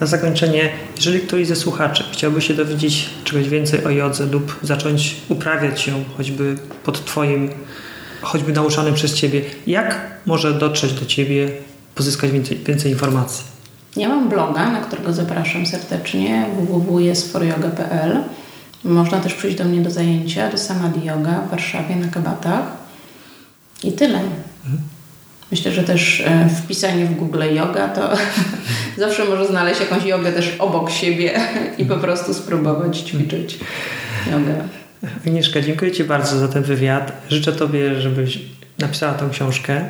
na 0.00 0.06
zakończenie, 0.06 0.70
jeżeli 0.96 1.20
ktoś 1.20 1.46
ze 1.46 1.56
słuchaczy 1.56 2.04
chciałby 2.12 2.40
się 2.40 2.54
dowiedzieć 2.54 3.10
czegoś 3.24 3.48
więcej 3.48 3.84
o 3.84 3.90
jodze 3.90 4.26
lub 4.26 4.58
zacząć 4.62 5.16
uprawiać 5.28 5.86
ją 5.86 6.04
choćby 6.16 6.56
pod 6.84 7.04
Twoim, 7.04 7.50
choćby 8.22 8.52
nauczanym 8.52 8.94
przez 8.94 9.14
Ciebie, 9.14 9.42
jak 9.66 10.00
może 10.26 10.52
dotrzeć 10.54 10.92
do 10.92 11.06
Ciebie, 11.06 11.48
pozyskać 11.94 12.30
więcej, 12.30 12.58
więcej 12.66 12.92
informacji? 12.92 13.44
Ja 13.96 14.08
mam 14.08 14.28
bloga, 14.28 14.70
na 14.70 14.80
którego 14.80 15.12
zapraszam 15.12 15.66
serdecznie 15.66 16.46
www.jesforyoga.pl 16.56 18.22
Można 18.84 19.20
też 19.20 19.34
przyjść 19.34 19.56
do 19.56 19.64
mnie 19.64 19.80
do 19.80 19.90
zajęcia, 19.90 20.50
do 20.50 20.58
Samadhi 20.58 21.06
Yoga 21.06 21.40
w 21.40 21.50
Warszawie 21.50 21.96
na 21.96 22.08
Kabatach. 22.08 22.62
I 23.84 23.92
tyle. 23.92 24.18
Mhm. 24.18 24.78
Myślę, 25.50 25.72
że 25.72 25.82
też 25.82 26.20
e, 26.26 26.48
wpisanie 26.64 27.06
w 27.06 27.14
Google 27.14 27.42
yoga 27.54 27.88
to 27.88 28.16
zawsze 29.04 29.24
może 29.24 29.46
znaleźć 29.46 29.80
jakąś 29.80 30.04
jogę 30.04 30.32
też 30.32 30.56
obok 30.58 30.90
siebie 30.90 31.40
i 31.78 31.84
po 31.84 31.96
prostu 31.96 32.34
spróbować 32.34 32.98
ćwiczyć 32.98 33.58
jogę. 34.30 34.54
Agnieszka, 35.26 35.60
dziękuję 35.60 35.92
Ci 35.92 36.04
bardzo 36.04 36.38
za 36.38 36.48
ten 36.48 36.62
wywiad. 36.62 37.12
Życzę 37.28 37.52
Tobie, 37.52 38.00
żebyś 38.00 38.38
napisała 38.78 39.14
tą 39.14 39.30
książkę, 39.30 39.88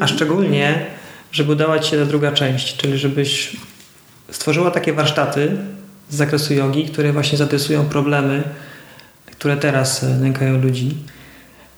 a 0.00 0.06
szczególnie, 0.06 0.86
żeby 1.32 1.52
udała 1.52 1.78
Ci 1.78 1.90
się 1.90 1.98
ta 1.98 2.04
druga 2.04 2.32
część, 2.32 2.76
czyli 2.76 2.98
żebyś 2.98 3.56
stworzyła 4.30 4.70
takie 4.70 4.92
warsztaty 4.92 5.56
z 6.10 6.16
zakresu 6.16 6.54
jogi, 6.54 6.84
które 6.84 7.12
właśnie 7.12 7.38
zadresują 7.38 7.84
problemy, 7.84 8.42
które 9.26 9.56
teraz 9.56 10.02
nękają 10.02 10.60
ludzi 10.60 10.96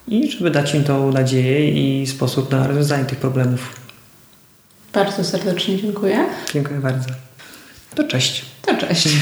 i 0.08 0.30
żeby 0.30 0.50
dać 0.50 0.74
im 0.74 0.84
tą 0.84 1.12
nadzieję 1.12 1.70
i 1.70 2.06
sposób 2.06 2.50
na 2.50 2.66
rozwiązanie 2.66 3.04
tych 3.04 3.18
problemów. 3.18 3.76
Bardzo 4.92 5.24
serdecznie 5.24 5.76
dziękuję. 5.76 6.26
Dziękuję 6.52 6.80
bardzo. 6.80 7.08
To 7.94 8.04
cześć. 8.04 8.44
To 8.62 8.76
cześć. 8.76 9.08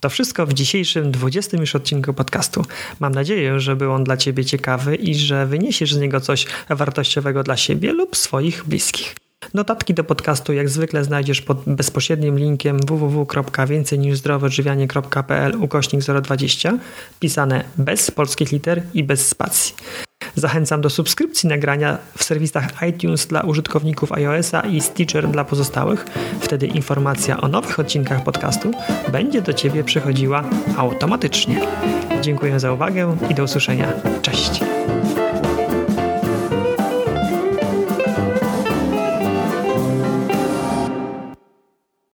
To 0.00 0.10
wszystko 0.10 0.46
w 0.46 0.52
dzisiejszym 0.52 1.10
20 1.10 1.56
już 1.56 1.74
odcinku 1.74 2.14
podcastu. 2.14 2.64
Mam 3.00 3.14
nadzieję, 3.14 3.60
że 3.60 3.76
był 3.76 3.92
on 3.92 4.04
dla 4.04 4.16
Ciebie 4.16 4.44
ciekawy 4.44 4.94
i 4.96 5.14
że 5.14 5.46
wyniesiesz 5.46 5.94
z 5.94 6.00
niego 6.00 6.20
coś 6.20 6.46
wartościowego 6.68 7.42
dla 7.42 7.56
siebie 7.56 7.92
lub 7.92 8.16
swoich 8.16 8.64
bliskich. 8.64 9.14
Notatki 9.54 9.94
do 9.94 10.04
podcastu 10.04 10.52
jak 10.52 10.68
zwykle 10.68 11.04
znajdziesz 11.04 11.40
pod 11.40 11.62
bezpośrednim 11.66 12.38
linkiem 12.38 12.80
www.więcejniżzdroweodżywianie.pl 12.86 15.62
ukośnik 15.62 16.02
020 16.22 16.78
pisane 17.20 17.64
bez 17.78 18.10
polskich 18.10 18.52
liter 18.52 18.82
i 18.94 19.04
bez 19.04 19.28
spacji. 19.28 19.74
Zachęcam 20.34 20.80
do 20.80 20.90
subskrypcji 20.90 21.48
nagrania 21.48 21.98
w 22.18 22.24
serwisach 22.24 22.68
iTunes 22.88 23.26
dla 23.26 23.40
użytkowników 23.40 24.12
iOS-a 24.12 24.60
i 24.60 24.80
Stitcher 24.80 25.28
dla 25.28 25.44
pozostałych. 25.44 26.06
Wtedy 26.40 26.66
informacja 26.66 27.40
o 27.40 27.48
nowych 27.48 27.78
odcinkach 27.78 28.24
podcastu 28.24 28.70
będzie 29.12 29.42
do 29.42 29.52
Ciebie 29.52 29.84
przychodziła 29.84 30.44
automatycznie. 30.76 31.60
Dziękuję 32.20 32.60
za 32.60 32.72
uwagę 32.72 33.16
i 33.30 33.34
do 33.34 33.44
usłyszenia. 33.44 33.92
Cześć! 34.22 34.60